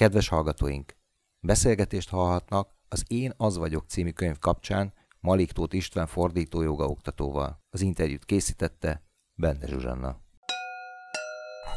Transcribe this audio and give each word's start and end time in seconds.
Kedves 0.00 0.28
hallgatóink! 0.28 0.96
Beszélgetést 1.40 2.08
hallhatnak 2.08 2.74
az 2.88 3.04
Én 3.06 3.32
az 3.36 3.56
vagyok 3.56 3.84
című 3.88 4.10
könyv 4.10 4.38
kapcsán 4.38 4.92
Malik 5.20 5.52
Tóth 5.52 5.74
István 5.74 6.06
fordító 6.06 6.62
oktatóval. 6.86 7.62
Az 7.70 7.80
interjút 7.80 8.24
készítette 8.24 9.02
Bende 9.34 9.66
Zsuzsanna. 9.66 10.16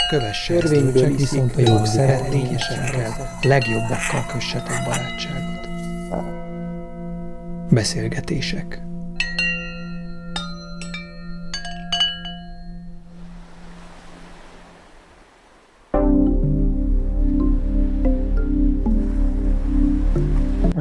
Kövesse 0.09 0.53
Törvényből 0.53 1.15
viszont 1.15 1.55
a 1.55 1.59
jog 1.59 1.85
szeretnényesekkel, 1.85 3.39
legjobbakkal 3.41 4.25
kössetek 4.31 4.83
barátságot. 4.85 5.67
Beszélgetések 7.69 8.92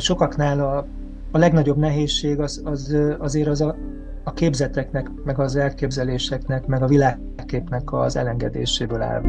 sokaknál 0.03 0.61
a, 0.61 0.87
a 1.31 1.39
legnagyobb 1.39 1.77
nehézség 1.77 2.41
az, 2.41 2.63
az 2.65 2.97
azért 3.19 3.49
az 3.49 3.61
a, 3.61 3.77
a 4.25 4.33
képzeteknek, 4.33 5.11
meg 5.25 5.39
az 5.39 5.57
elképzeléseknek, 5.57 6.67
meg 6.67 6.83
a 6.83 6.87
világképnek 6.87 7.93
az 7.93 8.17
elengedéséből 8.17 9.03
áll. 9.03 9.23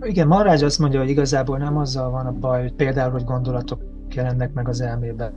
Igen, 0.00 0.26
Marrágy 0.26 0.62
azt 0.62 0.78
mondja, 0.78 1.00
hogy 1.00 1.08
igazából 1.08 1.58
nem 1.58 1.76
azzal 1.76 2.10
van 2.10 2.26
a 2.26 2.32
baj, 2.32 2.60
hogy 2.60 2.72
például, 2.72 3.10
hogy 3.10 3.24
gondolatok 3.24 3.82
jelennek 4.14 4.52
meg 4.52 4.68
az 4.68 4.80
elmében, 4.80 5.32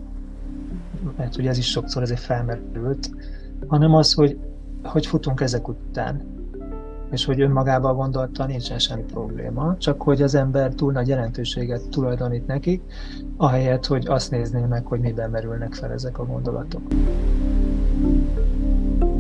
mert 1.17 1.37
ugye 1.37 1.49
ez 1.49 1.57
is 1.57 1.69
sokszor 1.69 2.01
ezért 2.01 2.19
felmerült, 2.19 3.09
hanem 3.67 3.95
az, 3.95 4.13
hogy, 4.13 4.37
hogy 4.83 5.05
futunk 5.05 5.41
ezek 5.41 5.67
után 5.67 6.40
és 7.11 7.25
hogy 7.25 7.41
önmagában 7.41 7.95
gondolta 7.95 8.45
nincsen 8.45 8.79
semmi 8.79 9.03
probléma, 9.03 9.75
csak 9.77 10.01
hogy 10.01 10.21
az 10.21 10.35
ember 10.35 10.73
túl 10.73 10.91
nagy 10.91 11.07
jelentőséget 11.07 11.89
tulajdonít 11.89 12.47
nekik, 12.47 12.81
ahelyett, 13.37 13.85
hogy 13.85 14.07
azt 14.07 14.31
nézné 14.31 14.65
meg, 14.65 14.85
hogy 14.85 14.99
miben 14.99 15.29
merülnek 15.29 15.73
fel 15.73 15.91
ezek 15.91 16.20
a 16.20 16.26
gondolatok. 16.26 16.82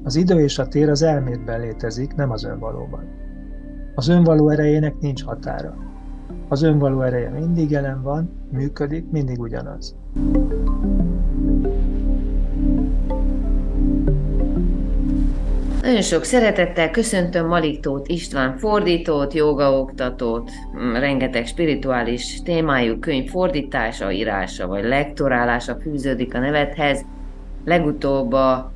Az 0.03 0.15
idő 0.15 0.39
és 0.39 0.59
a 0.59 0.67
tér 0.67 0.89
az 0.89 1.01
elmétben 1.01 1.59
létezik, 1.59 2.15
nem 2.15 2.31
az 2.31 2.43
önvalóban. 2.43 3.03
Az 3.95 4.07
önvaló 4.07 4.49
erejének 4.49 4.99
nincs 4.99 5.23
határa. 5.23 5.77
Az 6.47 6.61
önvaló 6.61 7.01
ereje 7.01 7.29
mindig 7.29 7.69
jelen 7.69 8.01
van, 8.01 8.29
működik, 8.51 9.09
mindig 9.11 9.39
ugyanaz. 9.39 9.95
Nagyon 15.81 16.01
sok 16.01 16.23
szeretettel 16.23 16.91
köszöntöm 16.91 17.47
Maliktót 17.47 18.07
István 18.07 18.57
fordítót, 18.57 19.33
jogaoktatót, 19.33 20.51
mm, 20.77 20.93
rengeteg 20.93 21.45
spirituális 21.45 22.41
témájú 22.43 22.99
könyv 22.99 23.29
fordítása, 23.29 24.11
írása 24.11 24.67
vagy 24.67 24.83
lektorálása 24.83 25.77
fűződik 25.81 26.35
a 26.35 26.39
nevethez. 26.39 27.05
Legutóbb 27.65 28.31
a 28.31 28.71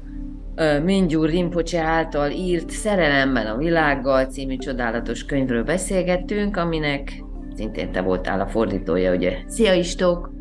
Mingyur 0.84 1.30
Rinpoche 1.30 1.82
által 1.82 2.32
írt 2.32 2.70
Szerelemben 2.70 3.48
a 3.48 3.58
világgal 3.58 4.26
című 4.26 4.58
csodálatos 4.58 5.26
könyvről 5.26 5.64
beszélgettünk, 5.64 6.58
aminek 6.58 7.24
szintén 7.56 7.92
te 7.92 8.02
voltál 8.02 8.40
a 8.40 8.48
fordítója, 8.48 9.14
ugye? 9.16 9.38
Szia 9.48 9.74
Istók! 9.74 10.32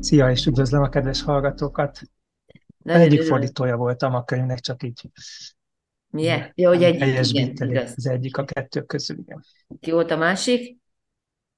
Szia, 0.00 0.30
és 0.30 0.46
üdvözlöm 0.46 0.82
a 0.82 0.88
kedves 0.88 1.22
hallgatókat! 1.22 2.00
Nagyon 2.92 3.02
egyik 3.02 3.18
örülök. 3.18 3.36
fordítója 3.36 3.76
voltam 3.76 4.14
a 4.14 4.24
könyvnek, 4.24 4.60
csak 4.60 4.82
így. 4.82 5.00
Milyen? 6.10 6.52
Jó, 6.54 6.68
hogy 6.68 6.82
egyik, 6.82 7.28
igen, 7.28 7.70
igaz. 7.70 7.92
Az 7.96 8.06
egyik 8.06 8.36
a 8.36 8.44
kettő 8.44 8.82
közül, 8.82 9.18
igen. 9.18 9.44
Ki 9.80 9.90
volt 9.90 10.10
a 10.10 10.16
másik? 10.16 10.76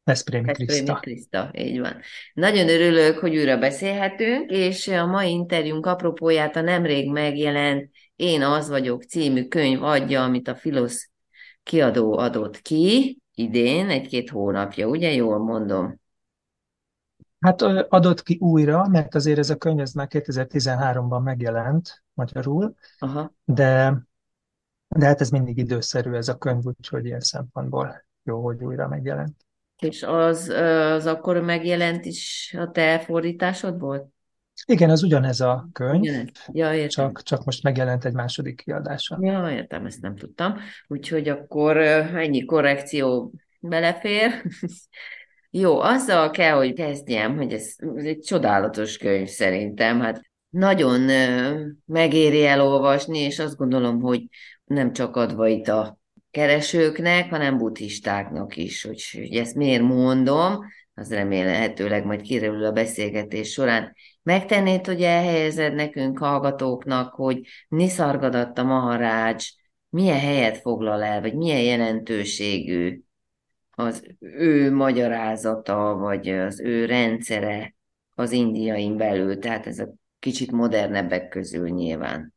Veszprémi 0.05 0.53
Kriszta. 0.53 0.95
Kriszta, 0.95 1.51
így 1.57 1.81
van. 1.81 1.97
Nagyon 2.33 2.69
örülök, 2.69 3.19
hogy 3.19 3.37
újra 3.37 3.59
beszélhetünk, 3.59 4.51
és 4.51 4.89
a 4.89 5.07
mai 5.07 5.31
interjúnk 5.31 5.87
apropóját 5.87 6.57
a 6.57 6.61
nemrég 6.61 7.11
megjelent 7.11 7.91
Én 8.21 8.43
az 8.43 8.69
vagyok 8.69 9.03
című 9.03 9.49
könyv 9.49 9.83
adja, 9.83 10.25
amit 10.25 10.49
a 10.49 10.55
Filosz 10.55 11.11
kiadó 11.63 12.19
adott 12.19 12.61
ki 12.61 13.19
idén, 13.35 13.89
egy-két 13.89 14.31
hónapja, 14.31 14.87
ugye 14.89 15.13
jól 15.13 15.39
mondom? 15.39 16.01
Hát 17.41 17.63
adott 17.89 18.23
ki 18.23 18.39
újra, 18.41 18.89
mert 18.89 19.15
azért 19.15 19.39
ez 19.39 19.51
a 19.51 19.57
könyv 19.57 19.81
ez 19.81 19.93
már 19.93 20.07
2013-ban 20.11 21.23
megjelent 21.23 22.03
magyarul, 22.15 22.75
Aha. 22.99 23.35
de 23.45 24.03
de 24.97 25.07
hát 25.07 25.21
ez 25.21 25.31
mindig 25.31 25.59
időszerű 25.59 26.13
ez 26.13 26.29
a 26.29 26.39
könyv, 26.39 26.65
úgyhogy 26.65 27.05
ilyen 27.05 27.21
szempontból 27.21 28.05
jó, 28.23 28.43
hogy 28.45 28.65
újra 28.65 28.89
megjelent. 28.89 29.37
És 29.79 30.03
az, 30.03 30.49
az 30.49 31.07
akkor 31.07 31.41
megjelent 31.41 32.05
is 32.05 32.55
a 32.59 32.71
te 32.71 32.99
fordításod 32.99 33.81
volt? 33.81 34.09
Igen, 34.67 34.91
az 34.91 35.03
ugyanez 35.03 35.41
a 35.41 35.69
könyv, 35.73 36.31
Ja, 36.53 36.75
értem. 36.75 36.89
csak, 36.89 37.23
csak 37.23 37.45
most 37.45 37.63
megjelent 37.63 38.05
egy 38.05 38.13
második 38.13 38.63
kiadása. 38.65 39.19
Ja, 39.21 39.51
értem, 39.51 39.87
ezt 39.87 40.01
nem 40.01 40.17
tudtam. 40.17 40.55
Úgyhogy 40.87 41.29
akkor 41.29 41.77
ennyi 41.77 42.45
korrekció 42.45 43.33
belefér. 43.61 44.31
Jó, 45.51 45.81
azzal 45.81 46.31
kell, 46.31 46.57
hogy 46.57 46.73
kezdjem, 46.73 47.37
hogy 47.37 47.53
ez, 47.53 47.75
ez 47.97 48.05
egy 48.05 48.21
csodálatos 48.21 48.97
könyv 48.97 49.29
szerintem. 49.29 50.01
Hát 50.01 50.21
nagyon 50.49 51.01
megéri 51.85 52.47
elolvasni, 52.47 53.19
és 53.19 53.39
azt 53.39 53.57
gondolom, 53.57 54.01
hogy 54.01 54.23
nem 54.65 54.93
csak 54.93 55.17
adva 55.17 55.47
itt 55.47 55.69
a 55.69 55.99
keresőknek, 56.31 57.31
hanem 57.31 57.59
buddhistáknak 57.59 58.57
is. 58.57 58.83
Hogy, 58.83 59.03
hogy 59.13 59.37
ezt 59.37 59.55
miért 59.55 59.83
mondom, 59.83 60.59
az 60.95 61.13
remélhetőleg 61.13 62.05
majd 62.05 62.21
kiderül 62.21 62.65
a 62.65 62.73
beszélgetés 62.73 63.53
során. 63.53 63.95
Megtennéd, 64.23 64.87
hogy 64.87 65.03
elhelyezed 65.03 65.75
nekünk 65.75 66.19
hallgatóknak, 66.19 67.15
hogy 67.15 67.41
Niszargadatta 67.69 68.63
Maharács 68.63 69.49
milyen 69.89 70.19
helyet 70.19 70.57
foglal 70.57 71.03
el, 71.03 71.21
vagy 71.21 71.35
milyen 71.35 71.61
jelentőségű 71.61 73.01
az 73.71 74.03
ő 74.19 74.73
magyarázata, 74.73 75.95
vagy 75.95 76.29
az 76.29 76.61
ő 76.61 76.85
rendszere 76.85 77.75
az 78.15 78.33
indiain 78.33 78.97
belül, 78.97 79.39
tehát 79.39 79.67
ez 79.67 79.79
a 79.79 79.89
kicsit 80.19 80.51
modernebbek 80.51 81.29
közül 81.29 81.69
nyilván. 81.69 82.35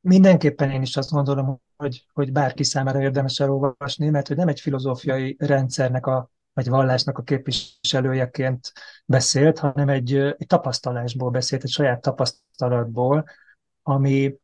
Mindenképpen 0.00 0.70
én 0.70 0.82
is 0.82 0.96
azt 0.96 1.10
gondolom, 1.10 1.60
hogy, 1.76 2.06
hogy 2.12 2.32
bárki 2.32 2.64
számára 2.64 3.00
érdemes 3.00 3.40
elolvasni, 3.40 4.08
mert 4.08 4.28
hogy 4.28 4.36
nem 4.36 4.48
egy 4.48 4.60
filozófiai 4.60 5.36
rendszernek 5.38 6.06
a, 6.06 6.30
vagy 6.52 6.68
vallásnak 6.68 7.18
a 7.18 7.22
képviselőjeként 7.22 8.72
beszélt, 9.04 9.58
hanem 9.58 9.88
egy, 9.88 10.14
egy 10.14 10.46
tapasztalásból 10.46 11.30
beszélt, 11.30 11.62
egy 11.62 11.70
saját 11.70 12.00
tapasztalatból, 12.00 13.24
ami, 13.82 14.34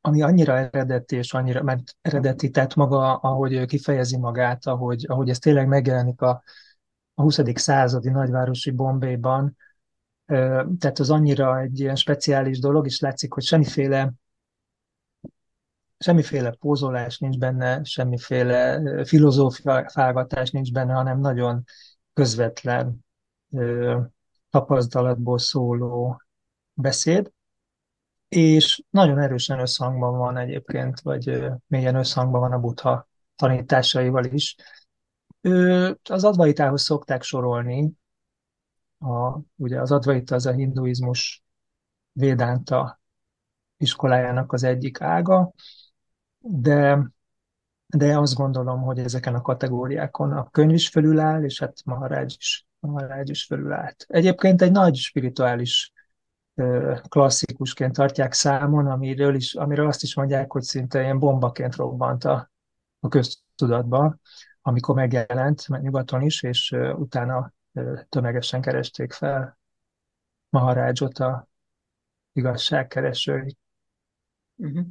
ami 0.00 0.22
annyira 0.22 0.56
eredeti, 0.56 1.16
és 1.16 1.34
annyira, 1.34 1.62
mert 1.62 1.96
eredeti, 2.00 2.50
tehát 2.50 2.74
maga, 2.74 3.14
ahogy 3.16 3.52
ő 3.52 3.64
kifejezi 3.64 4.16
magát, 4.16 4.66
ahogy, 4.66 5.04
ahogy 5.08 5.28
ez 5.28 5.38
tényleg 5.38 5.66
megjelenik 5.66 6.20
a, 6.20 6.42
a 7.14 7.22
20. 7.22 7.40
századi 7.54 8.10
nagyvárosi 8.10 8.70
Bombayban, 8.70 9.56
tehát 10.78 10.98
az 10.98 11.10
annyira 11.10 11.60
egy 11.60 11.80
ilyen 11.80 11.96
speciális 11.96 12.58
dolog, 12.58 12.86
és 12.86 13.00
látszik, 13.00 13.32
hogy 13.32 13.42
semmiféle 13.42 14.12
semmiféle 15.98 16.50
pózolás 16.50 17.18
nincs 17.18 17.38
benne, 17.38 17.84
semmiféle 17.84 18.80
filozófiálgatás 19.04 20.50
nincs 20.50 20.72
benne, 20.72 20.92
hanem 20.92 21.20
nagyon 21.20 21.64
közvetlen 22.12 23.04
tapasztalatból 24.50 25.38
szóló 25.38 26.22
beszéd, 26.74 27.30
és 28.30 28.82
nagyon 28.90 29.18
erősen 29.18 29.60
összhangban 29.60 30.18
van 30.18 30.36
egyébként, 30.36 31.00
vagy 31.00 31.50
mélyen 31.66 31.94
összhangban 31.94 32.40
van 32.40 32.52
a 32.52 32.58
buddha 32.58 33.08
tanításaival 33.36 34.24
is. 34.24 34.56
Az 36.02 36.24
advaitához 36.24 36.82
szokták 36.82 37.22
sorolni, 37.22 37.92
a, 38.98 39.38
ugye 39.56 39.80
az 39.80 39.92
advaita 39.92 40.34
az 40.34 40.46
a 40.46 40.52
hinduizmus 40.52 41.42
védánta 42.12 43.00
iskolájának 43.76 44.52
az 44.52 44.62
egyik 44.62 45.00
ága, 45.00 45.52
de, 46.38 47.10
de 47.86 48.18
azt 48.18 48.34
gondolom, 48.34 48.80
hogy 48.80 48.98
ezeken 48.98 49.34
a 49.34 49.42
kategóriákon 49.42 50.32
a 50.32 50.50
könyv 50.50 50.74
is 50.74 50.88
fölüláll, 50.88 51.44
és 51.44 51.58
hát 51.58 51.84
Maharaj 51.84 52.24
is, 52.24 52.66
Maharaj 52.80 53.22
is 53.24 53.44
fölülállt. 53.44 54.04
Egyébként 54.08 54.62
egy 54.62 54.72
nagy 54.72 54.96
spirituális 54.96 55.92
klasszikusként 57.08 57.92
tartják 57.92 58.32
számon, 58.32 58.86
amiről, 58.86 59.34
is, 59.34 59.54
amiről 59.54 59.86
azt 59.86 60.02
is 60.02 60.14
mondják, 60.14 60.52
hogy 60.52 60.62
szinte 60.62 61.00
ilyen 61.02 61.18
bombaként 61.18 61.76
robbant 61.76 62.24
a, 62.24 62.50
a 63.00 63.08
köztudatba, 63.08 64.16
amikor 64.62 64.94
megjelent 64.94 65.68
nyugaton 65.68 66.22
is, 66.22 66.42
és 66.42 66.76
utána 66.94 67.52
tömegesen 68.08 68.60
keresték 68.60 69.12
fel 69.12 69.58
Maharádzsot 70.48 71.18
a 71.18 71.48
igazságkeresői. 72.32 73.56
Uh-huh. 74.56 74.86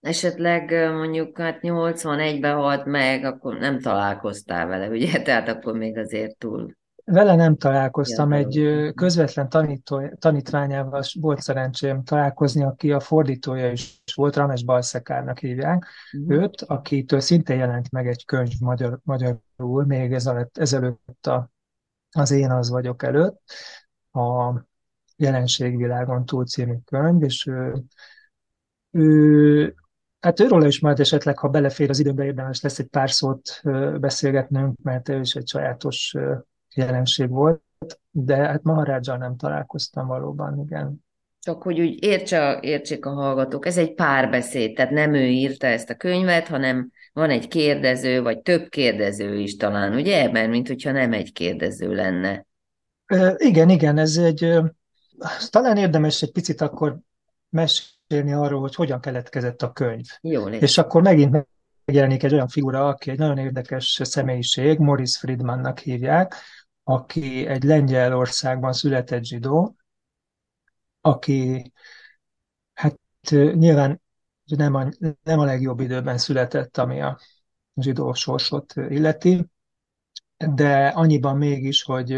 esetleg 0.00 0.70
mondjuk 0.92 1.38
hát 1.38 1.58
81-ben 1.62 2.56
halt 2.56 2.84
meg, 2.84 3.24
akkor 3.24 3.58
nem 3.58 3.80
találkoztál 3.80 4.66
vele, 4.66 4.88
ugye? 4.88 5.22
Tehát 5.22 5.48
akkor 5.48 5.76
még 5.76 5.98
azért 5.98 6.36
túl 6.36 6.76
vele 7.04 7.34
nem 7.34 7.56
találkoztam, 7.56 8.32
egy 8.32 8.90
közvetlen 8.94 9.48
tanító, 9.48 10.08
tanítványával 10.18 11.02
volt 11.20 11.40
szerencsém 11.40 12.02
találkozni, 12.04 12.62
aki 12.64 12.92
a 12.92 13.00
fordítója 13.00 13.70
is 13.70 14.02
volt, 14.14 14.36
Rames 14.36 14.64
Balszekárnak 14.64 15.38
hívják. 15.38 15.86
Uh-huh. 16.12 16.42
őt, 16.42 16.62
akitől 16.62 17.20
szintén 17.20 17.56
jelent 17.56 17.90
meg 17.90 18.08
egy 18.08 18.24
könyv 18.24 18.52
magyar, 18.60 18.98
magyarul, 19.02 19.84
még 19.86 20.12
ezelőtt, 20.12 20.58
ezelőtt 20.58 21.26
a, 21.26 21.50
az 22.10 22.30
Én 22.30 22.50
az 22.50 22.70
vagyok 22.70 23.02
előtt, 23.02 23.40
a 24.12 24.60
Jelenségvilágon 25.16 26.24
túl 26.24 26.46
című 26.46 26.74
könyv, 26.84 27.22
és 27.22 27.46
ő, 27.46 27.82
ő 28.90 29.74
Hát 30.20 30.40
őről 30.40 30.66
is 30.66 30.80
majd 30.80 31.00
esetleg, 31.00 31.38
ha 31.38 31.48
belefér 31.48 31.90
az 31.90 31.98
időbe, 31.98 32.24
érdemes 32.24 32.60
lesz 32.60 32.78
egy 32.78 32.86
pár 32.86 33.10
szót 33.10 33.60
beszélgetnünk, 34.00 34.78
mert 34.82 35.08
ő 35.08 35.20
is 35.20 35.34
egy 35.34 35.48
sajátos 35.48 36.16
jelenség 36.74 37.28
volt, 37.28 37.62
de 38.10 38.36
hát 38.36 38.62
Maharádzsal 38.62 39.16
nem 39.16 39.36
találkoztam 39.36 40.06
valóban, 40.06 40.60
igen. 40.60 41.04
Csak 41.40 41.62
hogy 41.62 41.80
úgy 41.80 42.04
értse, 42.04 42.58
értsék 42.60 43.06
a 43.06 43.10
hallgatók, 43.10 43.66
ez 43.66 43.78
egy 43.78 43.94
párbeszéd, 43.94 44.74
tehát 44.74 44.90
nem 44.90 45.14
ő 45.14 45.24
írta 45.26 45.66
ezt 45.66 45.90
a 45.90 45.94
könyvet, 45.94 46.48
hanem 46.48 46.90
van 47.12 47.30
egy 47.30 47.48
kérdező, 47.48 48.22
vagy 48.22 48.40
több 48.40 48.68
kérdező 48.68 49.38
is 49.38 49.56
talán, 49.56 49.94
ugye? 49.94 50.30
Mert 50.30 50.50
mint 50.50 50.68
hogyha 50.68 50.90
nem 50.90 51.12
egy 51.12 51.32
kérdező 51.32 51.94
lenne. 51.94 52.46
Igen, 53.36 53.68
igen, 53.68 53.98
ez 53.98 54.16
egy, 54.16 54.58
talán 55.50 55.76
érdemes 55.76 56.22
egy 56.22 56.32
picit 56.32 56.60
akkor 56.60 56.98
mesélni 57.48 58.32
arról, 58.32 58.60
hogy 58.60 58.74
hogyan 58.74 59.00
keletkezett 59.00 59.62
a 59.62 59.72
könyv. 59.72 60.06
Jó, 60.20 60.48
És 60.48 60.78
akkor 60.78 61.02
megint 61.02 61.46
megjelenik 61.84 62.22
egy 62.22 62.32
olyan 62.32 62.48
figura, 62.48 62.88
aki 62.88 63.10
egy 63.10 63.18
nagyon 63.18 63.38
érdekes 63.38 64.00
személyiség, 64.02 64.78
Morris 64.78 65.16
Friedmannak 65.16 65.78
hívják, 65.78 66.34
aki 66.92 67.46
egy 67.46 67.62
Lengyelországban 67.62 68.72
született 68.72 69.24
zsidó, 69.24 69.76
aki 71.00 71.72
hát 72.72 72.98
nyilván 73.30 74.00
nem 74.44 74.74
a, 74.74 74.88
nem 75.22 75.38
a 75.38 75.44
legjobb 75.44 75.80
időben 75.80 76.18
született, 76.18 76.78
ami 76.78 77.00
a 77.00 77.18
zsidó 77.76 78.12
sorsot 78.12 78.74
illeti, 78.76 79.46
de 80.36 80.86
annyiban 80.88 81.36
mégis, 81.36 81.82
hogy, 81.82 82.10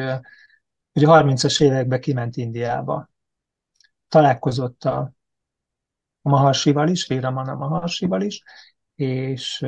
hogy 0.92 1.04
a 1.04 1.22
30-as 1.22 1.62
években 1.62 2.00
kiment 2.00 2.36
Indiába. 2.36 3.10
Találkozott 4.08 4.84
a, 4.84 4.98
a 6.22 6.28
Maharsival 6.28 6.88
is, 6.88 7.06
Véramana 7.06 7.54
Maharsival 7.54 8.22
is, 8.22 8.42
és 8.94 9.66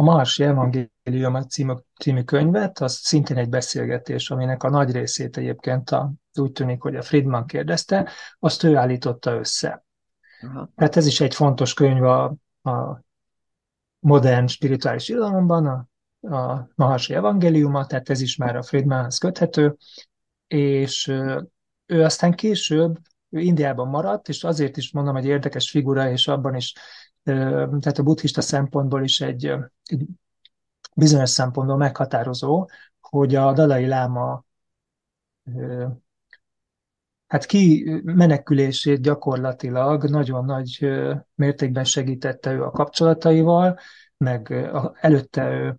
a 0.00 0.02
Marsi 0.02 0.42
Evangélium 0.42 1.42
című, 1.48 1.72
című 2.00 2.22
könyvet, 2.22 2.78
az 2.78 2.92
szintén 2.92 3.36
egy 3.36 3.48
beszélgetés, 3.48 4.30
aminek 4.30 4.62
a 4.62 4.70
nagy 4.70 4.92
részét 4.92 5.36
egyébként 5.36 5.90
a, 5.90 6.12
úgy 6.34 6.52
tűnik, 6.52 6.82
hogy 6.82 6.96
a 6.96 7.02
Friedman 7.02 7.46
kérdezte, 7.46 8.10
azt 8.38 8.62
ő 8.62 8.76
állította 8.76 9.32
össze. 9.32 9.84
Aha. 10.42 10.70
Tehát 10.76 10.96
ez 10.96 11.06
is 11.06 11.20
egy 11.20 11.34
fontos 11.34 11.74
könyv 11.74 12.02
a, 12.02 12.24
a 12.62 13.02
modern 13.98 14.46
spirituális 14.46 15.08
irodalomban, 15.08 15.66
a, 15.66 15.88
a 16.36 16.68
Maharsi 16.74 17.14
Evangéliuma, 17.14 17.86
tehát 17.86 18.10
ez 18.10 18.20
is 18.20 18.36
már 18.36 18.56
a 18.56 18.62
Friedmanhoz 18.62 19.18
köthető, 19.18 19.76
és 20.46 21.06
ő 21.86 22.02
aztán 22.02 22.32
később 22.32 22.98
ő 23.30 23.40
Indiában 23.40 23.88
maradt, 23.88 24.28
és 24.28 24.44
azért 24.44 24.76
is 24.76 24.92
mondom, 24.92 25.14
hogy 25.14 25.26
érdekes 25.26 25.70
figura, 25.70 26.10
és 26.10 26.28
abban 26.28 26.54
is 26.54 26.74
tehát 27.22 27.98
a 27.98 28.02
buddhista 28.02 28.40
szempontból 28.40 29.02
is 29.02 29.20
egy, 29.20 29.46
egy 29.82 30.06
bizonyos 30.94 31.30
szempontból 31.30 31.76
meghatározó, 31.76 32.68
hogy 33.00 33.34
a 33.34 33.52
Dalai 33.52 33.86
Láma 33.86 34.44
hát 37.26 37.46
ki 37.46 37.84
menekülését 38.04 39.00
gyakorlatilag 39.00 40.04
nagyon 40.04 40.44
nagy 40.44 40.90
mértékben 41.34 41.84
segítette 41.84 42.52
ő 42.52 42.62
a 42.62 42.70
kapcsolataival, 42.70 43.78
meg 44.16 44.52
előtte 45.00 45.50
ő 45.50 45.78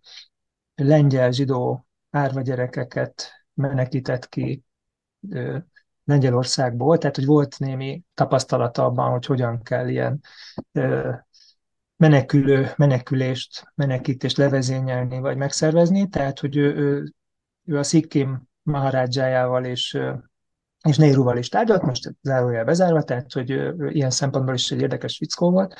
lengyel 0.76 1.32
zsidó 1.32 1.86
árva 2.10 2.42
gyerekeket 2.42 3.32
menekített 3.54 4.30
ki 4.30 4.64
Lengyelországból, 6.04 6.98
tehát 6.98 7.16
hogy 7.16 7.26
volt 7.26 7.60
némi 7.60 8.04
tapasztalata 8.14 8.86
abban, 8.86 9.12
hogy 9.12 9.26
hogyan 9.26 9.62
kell 9.62 9.88
ilyen 9.88 10.22
menekülő, 12.02 12.72
menekülést, 12.78 13.72
menekítést 13.76 14.38
levezényelni 14.38 15.20
vagy 15.20 15.38
megszervezni, 15.38 16.08
tehát 16.08 16.40
hogy 16.40 16.58
ő, 16.58 16.76
ő, 16.76 17.14
ő 17.66 17.78
a 17.78 17.84
Szikkim 17.84 18.48
Maharádzsájával 18.64 19.66
és, 19.66 20.00
és 20.88 20.98
Néruval 20.98 21.38
is 21.38 21.50
tárgyalt, 21.50 21.82
most 21.82 22.14
zárójel 22.22 22.66
bezárva, 22.66 23.04
tehát 23.04 23.32
hogy 23.32 23.52
ő, 23.52 23.90
ilyen 23.90 24.10
szempontból 24.10 24.54
is 24.54 24.72
egy 24.72 24.82
érdekes 24.82 25.18
fickó 25.18 25.52
volt, 25.52 25.76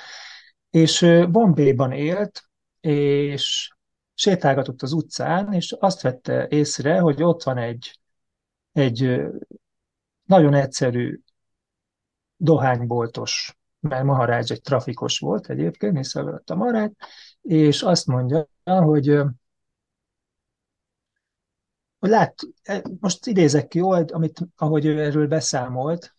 és 0.70 1.08
Bombayban 1.30 1.92
élt, 1.92 2.44
és 2.80 3.70
sétálgatott 4.14 4.82
az 4.82 4.92
utcán, 4.94 5.54
és 5.54 5.76
azt 5.80 6.02
vette 6.02 6.48
észre, 6.50 7.00
hogy 7.00 7.24
ott 7.24 7.44
van 7.44 7.58
egy, 7.58 8.00
egy 8.72 9.22
nagyon 10.24 10.54
egyszerű 10.54 11.20
dohányboltos 12.36 13.61
mert 13.82 14.04
Maharács 14.04 14.52
egy 14.52 14.62
trafikos 14.62 15.20
volt 15.20 15.50
egyébként, 15.50 15.98
észrevett 15.98 16.50
a 16.50 16.56
Maharács, 16.56 16.92
és 17.42 17.82
azt 17.82 18.08
mondja, 18.08 18.48
hogy 18.64 19.22
hogy 22.00 22.10
lát, 22.10 22.36
e, 22.64 22.84
most 23.00 23.26
idézek 23.28 23.68
ki 23.68 23.78
jól, 23.78 24.04
amit, 24.04 24.40
ahogy 24.56 24.86
ő 24.86 25.00
erről 25.04 25.28
beszámolt, 25.28 26.14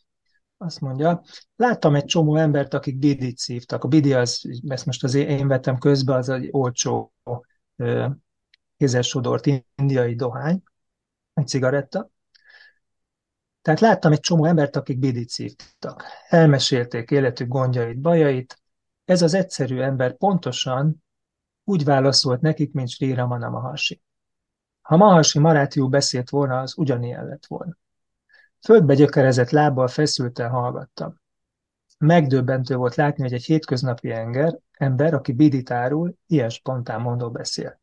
azt 0.56 0.80
mondja, 0.80 1.22
láttam 1.56 1.94
egy 1.94 2.04
csomó 2.04 2.36
embert, 2.36 2.74
akik 2.74 2.98
bidit 2.98 3.38
szívtak. 3.38 3.84
A 3.84 3.88
bidi 3.88 4.14
az, 4.14 4.42
ezt 4.68 4.86
most 4.86 5.04
az 5.04 5.14
én 5.14 5.48
vettem 5.48 5.78
közbe, 5.78 6.14
az 6.14 6.28
egy 6.28 6.48
olcsó 6.50 7.12
kézelsodort 8.76 9.46
indiai 9.74 10.14
dohány, 10.14 10.62
egy 11.34 11.48
cigaretta, 11.48 12.10
tehát 13.62 13.80
láttam 13.80 14.12
egy 14.12 14.20
csomó 14.20 14.44
embert, 14.44 14.76
akik 14.76 14.98
bidit 14.98 15.28
szívtak. 15.28 16.04
Elmesélték 16.28 17.10
életük 17.10 17.48
gondjait, 17.48 18.00
bajait. 18.00 18.62
Ez 19.04 19.22
az 19.22 19.34
egyszerű 19.34 19.80
ember 19.80 20.16
pontosan 20.16 21.04
úgy 21.64 21.84
válaszolt 21.84 22.40
nekik, 22.40 22.72
mint 22.72 22.88
Sri 22.88 23.14
Ramana 23.14 23.48
Maharshi. 23.48 24.02
Ha 24.80 24.96
Maharshi 24.96 25.38
Marátiú 25.38 25.88
beszélt 25.88 26.30
volna, 26.30 26.60
az 26.60 26.78
ugyanilyen 26.78 27.26
lett 27.26 27.46
volna. 27.46 27.76
Földbe 28.60 28.94
gyökerezett 28.94 29.50
lábbal 29.50 29.88
feszülten 29.88 30.50
hallgattam. 30.50 31.20
Megdöbbentő 31.98 32.76
volt 32.76 32.94
látni, 32.94 33.22
hogy 33.22 33.32
egy 33.32 33.44
hétköznapi 33.44 34.10
enger, 34.10 34.58
ember, 34.72 35.14
aki 35.14 35.32
bidit 35.32 35.70
árul, 35.70 36.14
ilyen 36.26 36.48
spontán 36.48 37.00
mondó 37.00 37.30
beszél. 37.30 37.80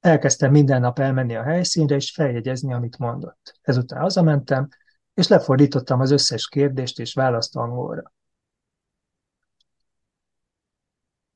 Elkezdtem 0.00 0.50
minden 0.50 0.80
nap 0.80 0.98
elmenni 0.98 1.36
a 1.36 1.42
helyszínre 1.42 1.94
és 1.94 2.10
feljegyezni, 2.10 2.72
amit 2.72 2.98
mondott. 2.98 3.58
Ezután 3.62 4.00
hazamentem, 4.00 4.68
és 5.16 5.28
lefordítottam 5.28 6.00
az 6.00 6.10
összes 6.10 6.48
kérdést 6.48 6.98
és 6.98 7.14
választ 7.14 7.56
angolra. 7.56 8.12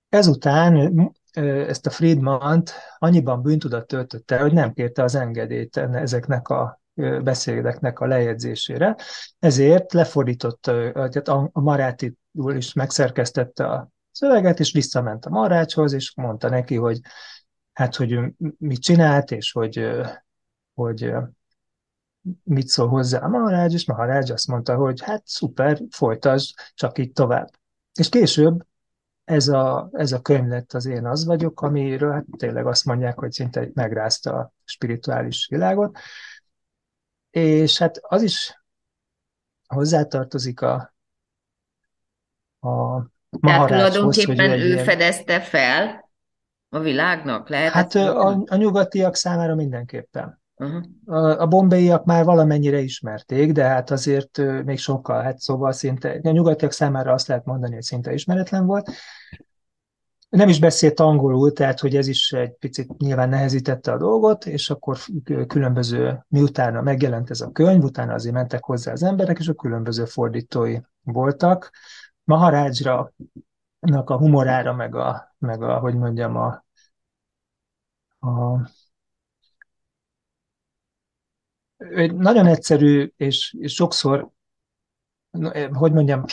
Ezután 0.09 1.13
ezt 1.33 1.87
a 1.87 1.91
Friedman-t 1.91 2.73
annyiban 2.99 3.43
bűntudat 3.43 3.87
töltötte, 3.87 4.41
hogy 4.41 4.53
nem 4.53 4.73
kérte 4.73 5.03
az 5.03 5.15
engedélyt 5.15 5.77
ezeknek 5.77 6.49
a 6.49 6.81
beszédeknek 7.23 8.01
a 8.01 8.07
lejegyzésére, 8.07 8.97
ezért 9.39 9.93
lefordította, 9.93 10.93
tehát 10.93 11.29
a 11.29 11.51
Marátiul 11.53 12.55
is 12.55 12.73
megszerkesztette 12.73 13.67
a 13.67 13.89
szöveget, 14.11 14.61
és 14.61 14.73
visszament 14.73 15.25
a 15.25 15.31
Marácshoz, 15.31 15.93
és 15.93 16.13
mondta 16.17 16.49
neki, 16.49 16.77
hogy 16.77 17.01
hát, 17.73 17.97
hogy 17.97 18.19
mit 18.59 18.81
csinált, 18.81 19.31
és 19.31 19.53
hogy, 19.53 19.91
hogy 20.75 21.13
mit 22.43 22.69
szól 22.69 22.89
hozzá 22.89 23.19
a 23.19 23.29
Maharágy, 23.29 23.73
és 23.73 23.87
Maharágy 23.87 24.31
azt 24.31 24.47
mondta, 24.47 24.77
hogy 24.77 25.03
hát 25.03 25.23
szuper, 25.27 25.81
folytasd, 25.91 26.55
csak 26.75 26.99
így 26.99 27.13
tovább. 27.13 27.51
És 27.95 28.09
később 28.09 28.67
ez 29.25 29.49
a, 29.49 29.89
ez 29.93 30.13
a 30.13 30.21
könyv 30.21 30.49
lett 30.49 30.73
az 30.73 30.87
Én 30.87 31.07
az 31.07 31.25
vagyok, 31.25 31.61
amiről 31.61 32.13
hát 32.13 32.25
tényleg 32.37 32.67
azt 32.67 32.85
mondják, 32.85 33.19
hogy 33.19 33.33
szinte 33.33 33.69
megrázta 33.75 34.35
a 34.35 34.53
spirituális 34.65 35.47
világot. 35.51 35.99
És 37.31 37.79
hát 37.79 37.99
az 38.03 38.23
is 38.23 38.63
hozzátartozik 39.67 40.61
a, 40.61 40.95
a 42.61 43.03
Tehát 43.41 43.67
tulajdonképpen 43.67 44.51
ő 44.51 44.67
ilyen... 44.67 44.85
fedezte 44.85 45.41
fel 45.41 46.11
a 46.69 46.79
világnak? 46.79 47.49
Lehet 47.49 47.73
hát 47.73 47.95
a, 47.95 48.43
a 48.47 48.57
nyugatiak 48.57 49.15
számára 49.15 49.55
mindenképpen 49.55 50.40
A, 51.07 51.17
a 51.17 51.47
bombéiak 51.47 52.05
már 52.05 52.25
valamennyire 52.25 52.79
ismerték, 52.79 53.53
de 53.53 53.65
hát 53.65 53.91
azért 53.91 54.39
még 54.65 54.79
sokkal, 54.79 55.23
hát 55.23 55.39
szóval 55.39 55.73
szinte, 55.73 56.21
a 56.23 56.31
nyugatiak 56.31 56.73
számára 56.73 57.13
azt 57.13 57.27
lehet 57.27 57.45
mondani, 57.45 57.75
hogy 57.75 57.83
szinte 57.83 58.13
ismeretlen 58.13 58.67
volt. 58.67 58.91
Nem 60.29 60.49
is 60.49 60.61
beszélt 60.61 61.01
angolul, 61.01 61.53
tehát 61.53 61.81
hogy 61.81 61.97
ez 61.97 62.07
is 62.07 62.33
egy 62.33 62.53
picit 62.53 62.97
nyilván 62.99 63.29
nehezítette 63.29 63.93
a 63.93 63.97
dolgot, 63.97 64.47
és 64.47 64.71
akkor 64.71 64.99
különböző, 65.47 66.25
miutána 66.29 66.83
megjelent 66.83 67.31
ez 67.31 67.41
a 67.41 67.51
könyv, 67.51 67.83
utána 67.83 68.15
azért 68.15 68.35
mentek 68.35 68.65
hozzá 68.65 68.93
az 68.93 69.03
emberek, 69.03 69.39
és 69.39 69.49
a 69.49 69.55
különböző 69.55 70.05
fordítói 70.05 70.79
voltak. 71.03 71.71
Maharácsra, 72.25 73.13
a 73.81 74.17
humorára, 74.17 74.75
meg 74.75 74.95
a, 74.95 75.35
meg 75.39 75.63
a 75.63 75.79
hogy 75.79 75.95
mondjam, 75.95 76.37
a, 76.37 76.65
a 78.21 78.61
egy 81.95 82.15
nagyon 82.15 82.47
egyszerű, 82.47 83.13
és, 83.17 83.57
és 83.59 83.75
sokszor, 83.75 84.29
hogy 85.73 85.93
mondjam, 85.93 86.25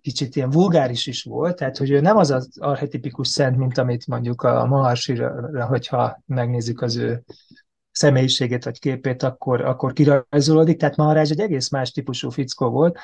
kicsit 0.00 0.36
ilyen 0.36 0.50
vulgáris 0.50 1.06
is 1.06 1.22
volt, 1.22 1.56
tehát 1.56 1.76
hogy 1.76 1.90
ő 1.90 2.00
nem 2.00 2.16
az 2.16 2.30
az 2.30 2.58
archetipikus 2.60 3.28
szent, 3.28 3.56
mint 3.56 3.78
amit 3.78 4.06
mondjuk 4.06 4.42
a 4.42 4.66
Maharsira, 4.66 5.66
hogyha 5.66 6.22
megnézzük 6.26 6.80
az 6.80 6.96
ő 6.96 7.24
személyiségét 7.90 8.64
vagy 8.64 8.78
képét, 8.78 9.22
akkor, 9.22 9.60
akkor 9.60 9.92
kirajzolódik. 9.92 10.78
Tehát 10.78 10.96
Maharaj 10.96 11.22
egy 11.30 11.40
egész 11.40 11.70
más 11.70 11.90
típusú 11.90 12.30
fickó 12.30 12.70
volt. 12.70 12.98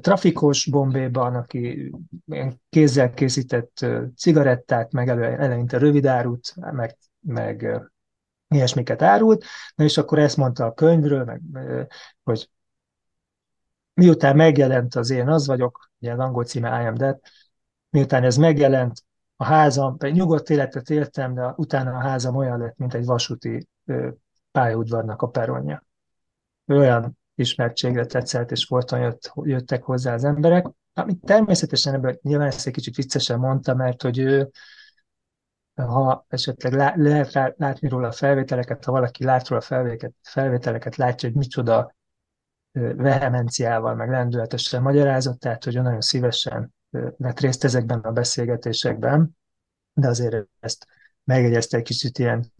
Trafikos 0.00 0.66
Bombéban, 0.70 1.34
aki 1.34 1.92
kézzel 2.68 3.10
készített 3.10 3.86
cigarettát, 4.16 4.92
meg 4.92 5.08
elő, 5.08 5.22
eleinte 5.24 5.78
rövidárút, 5.78 6.54
meg, 6.72 6.96
meg 7.20 7.80
ilyesmiket 8.48 9.02
árult, 9.02 9.44
na 9.74 9.84
és 9.84 9.96
akkor 9.96 10.18
ezt 10.18 10.36
mondta 10.36 10.64
a 10.64 10.74
könyvről, 10.74 11.24
meg, 11.24 11.40
hogy 12.22 12.50
miután 13.94 14.36
megjelent 14.36 14.94
az 14.94 15.10
én 15.10 15.28
az 15.28 15.46
vagyok, 15.46 15.90
ugye 16.00 16.12
az 16.12 16.18
angol 16.18 16.44
címe 16.44 16.82
I 16.82 16.86
am 16.86 16.94
dead, 16.94 17.20
miután 17.90 18.24
ez 18.24 18.36
megjelent, 18.36 19.06
a 19.40 19.44
házam, 19.44 19.96
egy 19.98 20.12
nyugodt 20.12 20.50
életet 20.50 20.90
éltem, 20.90 21.34
de 21.34 21.52
utána 21.56 21.90
a 21.90 22.00
házam 22.00 22.36
olyan 22.36 22.58
lett, 22.58 22.76
mint 22.76 22.94
egy 22.94 23.04
vasúti 23.04 23.68
pályaudvarnak 24.50 25.22
a 25.22 25.28
peronja. 25.28 25.84
Olyan 26.66 27.18
ismertségre 27.34 28.04
tetszett, 28.04 28.50
és 28.50 28.64
folyton 28.64 29.00
jött, 29.00 29.32
jöttek 29.34 29.82
hozzá 29.82 30.14
az 30.14 30.24
emberek. 30.24 30.66
Amit 30.94 31.24
természetesen 31.24 31.94
ebből 31.94 32.18
nyilván 32.22 32.46
ezt 32.46 32.66
egy 32.66 32.72
kicsit 32.72 32.96
viccesen 32.96 33.38
mondta, 33.38 33.74
mert 33.74 34.02
hogy 34.02 34.18
ő, 34.18 34.50
ha 35.86 36.24
esetleg 36.28 36.72
lá, 36.72 36.92
lehet 36.96 37.32
rá, 37.32 37.54
látni 37.56 37.88
róla 37.88 38.08
a 38.08 38.12
felvételeket, 38.12 38.84
ha 38.84 38.92
valaki 38.92 39.24
lát 39.24 39.48
róla 39.48 39.62
a 39.62 39.64
felvételeket, 39.64 40.14
felvételeket 40.22 40.96
látja, 40.96 41.28
hogy 41.28 41.38
micsoda 41.38 41.96
vehemenciával, 42.96 43.94
meg 43.94 44.10
lendületesen 44.10 44.82
magyarázott, 44.82 45.40
tehát 45.40 45.64
hogy 45.64 45.82
nagyon 45.82 46.00
szívesen 46.00 46.74
vett 47.16 47.40
részt 47.40 47.64
ezekben 47.64 47.98
a 47.98 48.10
beszélgetésekben, 48.10 49.36
de 49.92 50.08
azért 50.08 50.46
ezt 50.60 50.86
megjegyezte 51.24 51.76
egy 51.76 51.82
kicsit 51.82 52.18
ilyen 52.18 52.52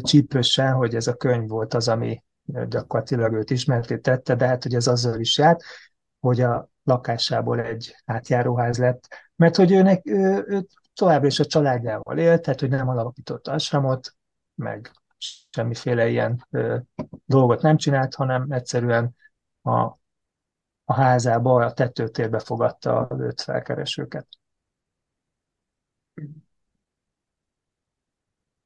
csípősen, 0.00 0.72
hogy 0.72 0.94
ez 0.94 1.06
a 1.06 1.14
könyv 1.14 1.48
volt 1.48 1.74
az, 1.74 1.88
ami 1.88 2.24
gyakorlatilag 2.68 3.32
őt 3.32 3.50
ismerté 3.50 3.98
tette, 3.98 4.34
de 4.34 4.46
hát 4.46 4.62
hogy 4.62 4.74
ez 4.74 4.86
azzal 4.86 5.20
is 5.20 5.38
járt, 5.38 5.62
hogy 6.20 6.40
a 6.40 6.70
lakásából 6.82 7.60
egy 7.60 7.96
átjáróház 8.04 8.78
lett, 8.78 9.08
mert 9.36 9.56
hogy 9.56 9.72
őnek, 9.72 10.06
ő, 10.06 10.44
ő 10.48 10.66
továbbra 10.96 11.26
is 11.26 11.38
a 11.38 11.44
családjával 11.44 12.18
élt, 12.18 12.42
tehát 12.42 12.60
hogy 12.60 12.68
nem 12.68 12.88
alapított 12.88 13.48
asramot, 13.48 14.14
meg 14.54 14.90
semmiféle 15.50 16.08
ilyen 16.08 16.46
ö, 16.50 16.76
dolgot 17.24 17.62
nem 17.62 17.76
csinált, 17.76 18.14
hanem 18.14 18.50
egyszerűen 18.50 19.16
a, 19.62 19.80
a 20.84 20.94
házába, 20.94 21.64
a 21.64 21.72
tetőtérbe 21.72 22.38
fogadta 22.38 22.98
az 22.98 23.20
őt 23.20 23.40
felkeresőket. 23.40 24.26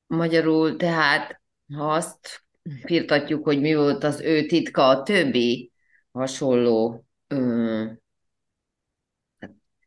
Magyarul 0.07 0.77
tehát, 0.77 1.41
ha 1.75 1.93
azt 1.93 2.45
firtatjuk, 2.85 3.45
hogy 3.45 3.61
mi 3.61 3.75
volt 3.75 4.05
az 4.05 4.21
ő 4.21 4.47
titka 4.47 4.89
a 4.89 5.03
többi 5.03 5.73
hasonló 6.13 7.05
ö, 7.27 7.87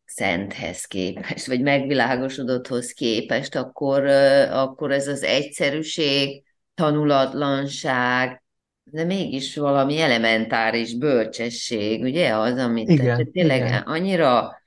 szenthez 0.06 0.86
képest, 0.86 1.48
vagy 1.48 1.62
megvilágosodotthoz 1.62 2.92
képest, 2.92 3.56
akkor, 3.56 4.06
akkor 4.52 4.92
ez 4.92 5.08
az 5.08 5.24
egyszerűség, 5.24 6.44
tanulatlanság, 6.76 8.44
de 8.84 9.04
mégis 9.04 9.56
valami 9.56 10.00
elementáris 10.00 10.98
bölcsesség, 10.98 12.02
ugye 12.02 12.36
az, 12.36 12.58
amit 12.58 12.90
igen, 12.90 13.32
tényleg 13.32 13.62
igen. 13.66 13.82
annyira 13.82 14.62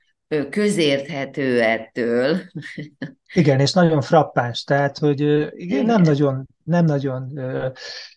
közérthető 0.49 1.61
ettől. 1.61 2.37
Igen, 3.33 3.59
és 3.59 3.73
nagyon 3.73 4.01
frappáns, 4.01 4.63
tehát, 4.63 4.97
hogy 4.97 5.19
igen, 5.59 5.85
nem 5.85 6.01
nagyon, 6.01 6.47
nem 6.63 6.85
nagyon 6.85 7.39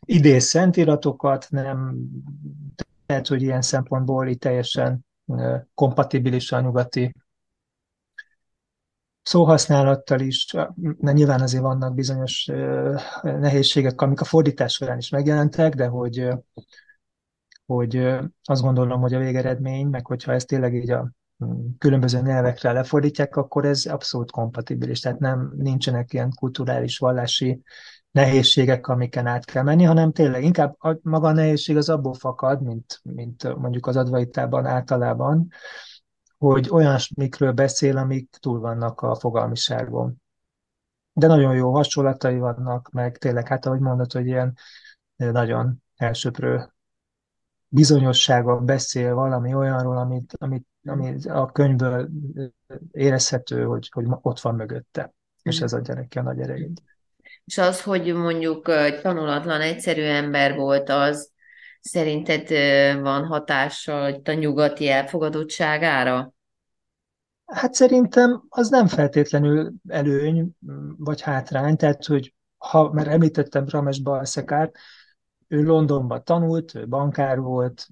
idéz 0.00 0.44
szentiratokat, 0.44 1.46
nem, 1.48 1.96
tehát, 3.06 3.26
hogy 3.26 3.42
ilyen 3.42 3.62
szempontból 3.62 4.28
itt 4.28 4.40
teljesen 4.40 5.06
kompatibilis 5.74 6.52
a 6.52 6.60
nyugati 6.60 7.14
szóhasználattal 9.22 10.20
is, 10.20 10.54
de 10.76 11.12
nyilván 11.12 11.40
azért 11.40 11.62
vannak 11.62 11.94
bizonyos 11.94 12.44
nehézségek, 13.22 14.00
amik 14.00 14.20
a 14.20 14.24
fordítás 14.24 14.72
során 14.72 14.98
is 14.98 15.08
megjelentek, 15.08 15.74
de 15.74 15.86
hogy, 15.86 16.28
hogy 17.66 17.96
azt 18.44 18.62
gondolom, 18.62 19.00
hogy 19.00 19.14
a 19.14 19.18
végeredmény, 19.18 19.86
meg 19.86 20.06
hogyha 20.06 20.32
ez 20.32 20.44
tényleg 20.44 20.74
így 20.74 20.90
a 20.90 21.10
különböző 21.78 22.20
nyelvekre 22.20 22.72
lefordítják, 22.72 23.36
akkor 23.36 23.64
ez 23.64 23.84
abszolút 23.84 24.30
kompatibilis, 24.30 25.00
tehát 25.00 25.18
nem 25.18 25.52
nincsenek 25.56 26.12
ilyen 26.12 26.30
kulturális, 26.30 26.98
vallási 26.98 27.62
nehézségek, 28.10 28.86
amiken 28.86 29.26
át 29.26 29.44
kell 29.44 29.62
menni, 29.62 29.84
hanem 29.84 30.12
tényleg 30.12 30.44
inkább 30.44 30.76
a, 30.78 30.98
maga 31.02 31.28
a 31.28 31.32
nehézség 31.32 31.76
az 31.76 31.88
abból 31.88 32.14
fakad, 32.14 32.62
mint, 32.62 33.00
mint 33.02 33.56
mondjuk 33.56 33.86
az 33.86 33.96
advaitában 33.96 34.66
általában, 34.66 35.48
hogy 36.38 36.68
olyan 36.70 36.98
mikről 37.16 37.52
beszél, 37.52 37.96
amik 37.96 38.36
túl 38.40 38.60
vannak 38.60 39.00
a 39.00 39.14
fogalmiságon. 39.14 40.22
De 41.12 41.26
nagyon 41.26 41.54
jó 41.54 41.74
hasonlatai 41.74 42.38
vannak, 42.38 42.90
meg 42.90 43.18
tényleg, 43.18 43.48
hát 43.48 43.66
ahogy 43.66 43.80
mondod, 43.80 44.12
hogy 44.12 44.26
ilyen 44.26 44.56
nagyon 45.16 45.82
elsőprő 45.96 46.72
bizonyossága 47.68 48.60
beszél 48.60 49.14
valami 49.14 49.54
olyanról, 49.54 49.96
amit, 49.96 50.34
amit, 50.38 50.66
amit 50.84 51.26
a 51.26 51.50
könyvből 51.52 52.08
érezhető, 52.90 53.64
hogy, 53.64 53.88
hogy 53.92 54.06
ott 54.08 54.40
van 54.40 54.54
mögötte, 54.54 55.12
és 55.42 55.60
ez 55.60 55.72
adja 55.72 55.94
neki 55.94 56.18
a 56.18 56.22
nagy 56.22 56.40
erejét. 56.40 56.82
És 57.50 57.58
az, 57.58 57.82
hogy 57.82 58.14
mondjuk 58.14 58.68
egy 58.68 59.00
tanulatlan, 59.00 59.60
egyszerű 59.60 60.02
ember 60.02 60.56
volt, 60.56 60.88
az 60.88 61.30
szerinted 61.80 62.48
van 63.02 63.26
hatással 63.26 64.20
a 64.24 64.32
nyugati 64.32 64.88
elfogadottságára? 64.88 66.32
Hát 67.46 67.74
szerintem 67.74 68.42
az 68.48 68.68
nem 68.68 68.86
feltétlenül 68.86 69.72
előny 69.88 70.50
vagy 70.96 71.20
hátrány, 71.20 71.76
tehát 71.76 72.04
hogy 72.04 72.34
ha 72.56 72.92
már 72.92 73.08
említettem 73.08 73.64
Rames 73.68 74.02
Balszekát, 74.02 74.76
ő 75.48 75.62
Londonban 75.62 76.24
tanult, 76.24 76.74
ő 76.74 76.88
bankár 76.88 77.38
volt, 77.38 77.86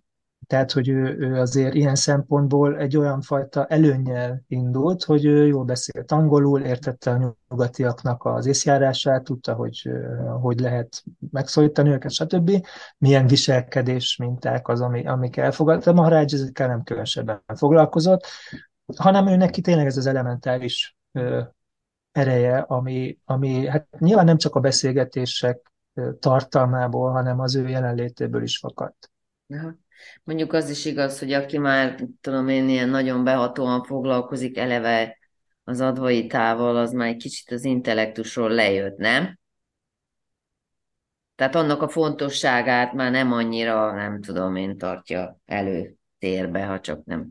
tehát, 0.48 0.72
hogy 0.72 0.88
ő, 0.88 1.16
ő 1.18 1.40
azért 1.40 1.74
ilyen 1.74 1.94
szempontból 1.94 2.78
egy 2.78 2.96
olyan 2.96 3.20
fajta 3.20 3.66
előnnyel 3.66 4.42
indult, 4.46 5.04
hogy 5.04 5.24
ő 5.24 5.46
jól 5.46 5.64
beszélt 5.64 6.12
angolul, 6.12 6.60
értette 6.60 7.10
a 7.10 7.34
nyugatiaknak 7.48 8.24
az 8.24 8.46
észjárását, 8.46 9.24
tudta, 9.24 9.54
hogy 9.54 9.90
hogy 10.40 10.60
lehet 10.60 11.04
megszólítani 11.30 11.90
őket, 11.90 12.10
stb. 12.10 12.66
Milyen 12.98 13.26
viselkedés 13.26 14.16
minták 14.16 14.68
az, 14.68 14.80
ami, 14.80 15.06
amik 15.06 15.36
elfogadta. 15.36 15.92
Maharaj 15.92 16.24
ezekkel 16.24 16.68
nem 16.68 16.82
különösebben 16.82 17.42
foglalkozott, 17.54 18.26
hanem 18.96 19.26
ő 19.26 19.36
neki 19.36 19.60
tényleg 19.60 19.86
ez 19.86 19.96
az 19.96 20.06
elementáris 20.06 20.96
ö, 21.12 21.42
ereje, 22.12 22.58
ami, 22.58 23.18
ami 23.24 23.66
hát 23.66 23.86
nyilván 23.98 24.24
nem 24.24 24.36
csak 24.36 24.54
a 24.54 24.60
beszélgetések 24.60 25.72
tartalmából, 26.18 27.10
hanem 27.10 27.40
az 27.40 27.54
ő 27.54 27.68
jelenlétéből 27.68 28.42
is 28.42 28.58
fakadt. 28.58 29.10
Aha. 29.48 29.74
Mondjuk 30.24 30.52
az 30.52 30.70
is 30.70 30.84
igaz, 30.84 31.18
hogy 31.18 31.32
aki 31.32 31.58
már, 31.58 32.04
tudom 32.20 32.48
én, 32.48 32.68
ilyen 32.68 32.88
nagyon 32.88 33.24
behatóan 33.24 33.82
foglalkozik 33.84 34.58
eleve 34.58 35.18
az 35.64 35.80
advaitával, 35.80 36.76
az 36.76 36.92
már 36.92 37.08
egy 37.08 37.16
kicsit 37.16 37.50
az 37.50 37.64
intellektusról 37.64 38.50
lejött, 38.50 38.96
nem? 38.96 39.38
Tehát 41.34 41.54
annak 41.54 41.82
a 41.82 41.88
fontosságát 41.88 42.92
már 42.92 43.10
nem 43.10 43.32
annyira, 43.32 43.94
nem 43.94 44.20
tudom 44.20 44.56
én, 44.56 44.78
tartja 44.78 45.38
előtérbe, 45.46 46.64
ha 46.64 46.80
csak 46.80 47.04
nem 47.04 47.28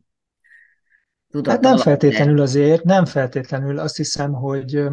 Hát 1.43 1.59
nem 1.59 1.77
feltétlenül 1.77 2.41
azért, 2.41 2.83
nem 2.83 3.05
feltétlenül. 3.05 3.79
Azt 3.79 3.95
hiszem, 3.95 4.33
hogy 4.33 4.83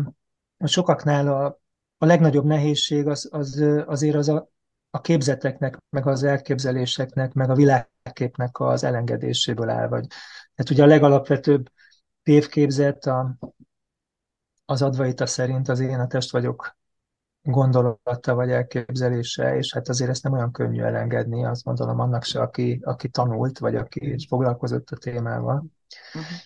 sokaknál 0.65 1.29
a, 1.29 1.61
a 1.99 2.07
legnagyobb 2.07 2.45
nehézség 2.45 3.07
az, 3.07 3.29
az 3.33 3.65
azért 3.87 4.15
az 4.15 4.29
a 4.29 4.49
a 4.95 5.01
képzeteknek, 5.01 5.79
meg 5.91 6.07
az 6.07 6.23
elképzeléseknek, 6.23 7.33
meg 7.33 7.51
a 7.51 7.55
világképnek 7.55 8.61
az 8.61 8.85
elengedéséből 8.85 9.69
áll. 9.69 9.89
Vagy, 9.89 10.07
hát 10.55 10.71
ugye 10.71 10.83
a 10.83 10.87
legalapvetőbb 10.87 11.71
tévképzet 12.23 13.05
a, 13.05 13.37
az 14.65 14.83
advaita 14.83 15.27
szerint 15.27 15.69
az 15.69 15.81
én 15.81 15.99
a 15.99 16.07
test 16.07 16.31
vagyok 16.31 16.77
gondolata 17.43 18.35
vagy 18.35 18.51
elképzelése, 18.51 19.57
és 19.57 19.73
hát 19.73 19.89
azért 19.89 20.11
ezt 20.11 20.23
nem 20.23 20.33
olyan 20.33 20.53
könnyű 20.53 20.83
elengedni, 20.83 21.45
azt 21.45 21.65
gondolom 21.65 22.01
annak 22.01 22.25
se, 22.25 22.41
aki, 22.41 22.81
aki 22.83 23.09
tanult, 23.09 23.59
vagy 23.59 23.77
aki 23.77 24.27
foglalkozott 24.29 24.91
a 24.91 24.97
témával. 24.97 25.65
Uh-huh. 26.15 26.39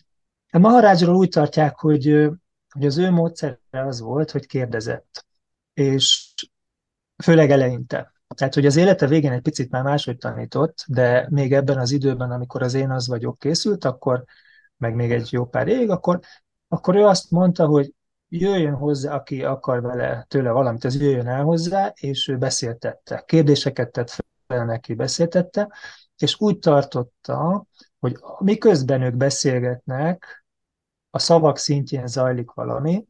A 0.51 0.59
Maharajról 0.59 1.17
úgy 1.17 1.29
tartják, 1.29 1.79
hogy, 1.79 2.31
hogy 2.69 2.87
az 2.87 2.99
ő 2.99 3.11
módszere 3.11 3.59
az 3.71 4.01
volt, 4.01 4.31
hogy 4.31 4.47
kérdezett, 4.47 5.27
és 5.75 6.35
főleg 7.23 7.51
eleinte. 7.51 8.17
Tehát, 8.35 8.55
hogy 8.55 8.67
az 8.67 8.77
élete 8.77 9.07
végén 9.07 9.33
egy 9.33 9.43
picit 9.43 9.71
már 9.71 9.83
máshogy 9.83 10.17
tanított, 10.17 10.85
de 10.89 11.27
még 11.31 11.53
ebben 11.53 11.79
az 11.79 11.91
időben, 11.91 12.31
amikor 12.31 12.63
az 12.63 12.75
én 12.75 12.91
az 12.91 13.09
vagyok 13.09 13.39
készült, 13.39 13.85
akkor, 13.85 14.25
meg 14.77 14.95
még 14.95 15.13
egy 15.13 15.33
jó 15.33 15.47
pár 15.47 15.69
évig, 15.69 15.91
akkor, 15.91 16.21
akkor 16.69 16.97
ő 16.97 17.05
azt 17.05 17.31
mondta, 17.31 17.67
hogy 17.67 17.95
jöjjön 18.29 18.75
hozzá, 18.75 19.15
aki 19.15 19.45
akar 19.45 19.81
vele 19.83 20.25
tőle 20.29 20.51
valamit, 20.51 20.85
az 20.85 21.01
jöjjön 21.01 21.27
el 21.27 21.43
hozzá, 21.43 21.93
és 21.95 22.29
ő 22.29 22.37
beszéltette. 22.37 23.23
Kérdéseket 23.27 23.93
tett 23.93 24.25
fel 24.47 24.65
neki, 24.65 24.95
beszéltette, 24.95 25.69
és 26.19 26.41
úgy 26.41 26.59
tartotta, 26.59 27.67
hogy 27.99 28.17
miközben 28.39 29.03
ők 29.03 29.15
beszélgetnek, 29.15 30.45
a 31.11 31.19
szavak 31.19 31.59
szintjén 31.59 32.07
zajlik 32.07 32.51
valami, 32.51 33.07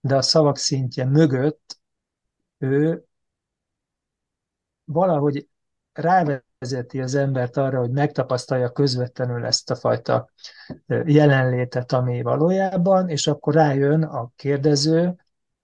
de 0.00 0.16
a 0.16 0.22
szavak 0.22 0.56
szintje 0.56 1.04
mögött 1.04 1.80
ő 2.58 3.04
valahogy 4.84 5.48
rávezeti 5.92 7.00
az 7.00 7.14
embert 7.14 7.56
arra, 7.56 7.78
hogy 7.78 7.90
megtapasztalja 7.90 8.70
közvetlenül 8.70 9.44
ezt 9.44 9.70
a 9.70 9.74
fajta 9.74 10.30
jelenlétet, 11.04 11.92
ami 11.92 12.22
valójában, 12.22 13.08
és 13.08 13.26
akkor 13.26 13.54
rájön 13.54 14.02
a 14.02 14.32
kérdező, 14.36 15.16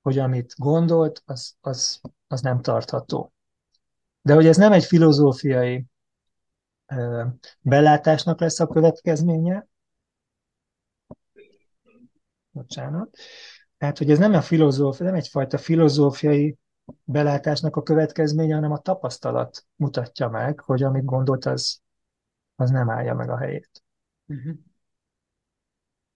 hogy 0.02 0.18
amit 0.18 0.54
gondolt, 0.56 1.22
az, 1.24 1.56
az, 1.60 2.00
az 2.26 2.40
nem 2.40 2.60
tartható. 2.60 3.32
De 4.22 4.34
hogy 4.34 4.46
ez 4.46 4.56
nem 4.56 4.72
egy 4.72 4.84
filozófiai 4.84 5.84
belátásnak 7.60 8.40
lesz 8.40 8.60
a 8.60 8.66
következménye, 8.66 9.66
bocsánat, 12.50 13.16
tehát, 13.78 13.98
hogy 13.98 14.10
ez 14.10 14.18
nem, 14.18 14.34
a 14.34 14.42
filozófia, 14.42 15.06
nem 15.06 15.14
egyfajta 15.14 15.58
filozófiai 15.58 16.58
belátásnak 17.04 17.76
a 17.76 17.82
következménye, 17.82 18.54
hanem 18.54 18.72
a 18.72 18.78
tapasztalat 18.78 19.66
mutatja 19.76 20.28
meg, 20.28 20.60
hogy 20.60 20.82
amit 20.82 21.04
gondolt, 21.04 21.44
az, 21.44 21.80
az 22.56 22.70
nem 22.70 22.90
állja 22.90 23.14
meg 23.14 23.30
a 23.30 23.38
helyét. 23.38 23.82
Uh-huh. 24.26 24.54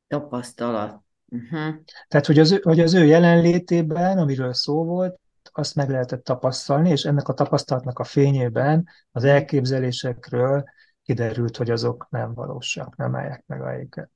Tapasztalat. 0.08 1.02
Uh-huh. 1.28 1.74
Tehát, 2.08 2.26
hogy 2.26 2.38
az, 2.38 2.52
ő, 2.52 2.60
hogy 2.62 2.80
az 2.80 2.94
ő 2.94 3.04
jelenlétében, 3.04 4.18
amiről 4.18 4.52
szó 4.52 4.84
volt, 4.84 5.20
azt 5.52 5.74
meg 5.74 5.90
lehetett 5.90 6.24
tapasztalni, 6.24 6.90
és 6.90 7.02
ennek 7.02 7.28
a 7.28 7.34
tapasztalatnak 7.34 7.98
a 7.98 8.04
fényében 8.04 8.88
az 9.12 9.24
elképzelésekről 9.24 10.64
kiderült, 11.02 11.56
hogy 11.56 11.70
azok 11.70 12.06
nem 12.10 12.34
valósak, 12.34 12.96
nem 12.96 13.14
állják 13.14 13.44
meg 13.46 13.62
a 13.62 13.68
helyüket. 13.68 14.10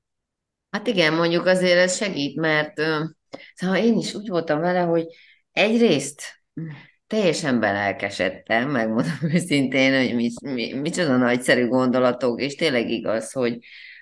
Hát 0.71 0.87
igen, 0.87 1.15
mondjuk 1.15 1.47
azért 1.47 1.79
ez 1.79 1.97
segít, 1.97 2.41
mert 2.41 2.81
szóval 3.55 3.77
én 3.77 3.97
is 3.97 4.15
úgy 4.15 4.29
voltam 4.29 4.61
vele, 4.61 4.81
hogy 4.81 5.07
egyrészt 5.53 6.23
teljesen 7.07 7.61
belelkesedtem, 7.61 8.71
megmondom 8.71 9.19
őszintén, 9.35 10.05
hogy 10.05 10.15
mi, 10.15 10.31
mi, 10.53 10.73
micsoda 10.73 11.17
nagyszerű 11.17 11.69
gondolatok, 11.69 12.41
és 12.41 12.55
tényleg 12.55 12.91
igaz, 12.91 13.33
hogy, 13.33 13.59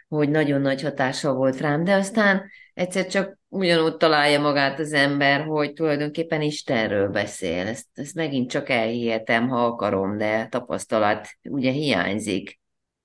hogy 0.08 0.28
nagyon 0.30 0.60
nagy 0.60 0.82
hatása 0.82 1.32
volt 1.32 1.60
rám, 1.60 1.84
de 1.84 1.94
aztán 1.94 2.50
egyszer 2.74 3.06
csak 3.06 3.38
ugyanúgy 3.48 3.96
találja 3.96 4.40
magát 4.40 4.78
az 4.78 4.92
ember, 4.92 5.44
hogy 5.44 5.72
tulajdonképpen 5.72 6.40
Istenről 6.40 7.08
beszél. 7.08 7.66
Ezt, 7.66 7.86
ezt 7.92 8.14
megint 8.14 8.50
csak 8.50 8.68
elhihetem, 8.68 9.48
ha 9.48 9.64
akarom, 9.64 10.16
de 10.16 10.46
tapasztalat 10.46 11.28
ugye 11.42 11.70
hiányzik. 11.70 12.60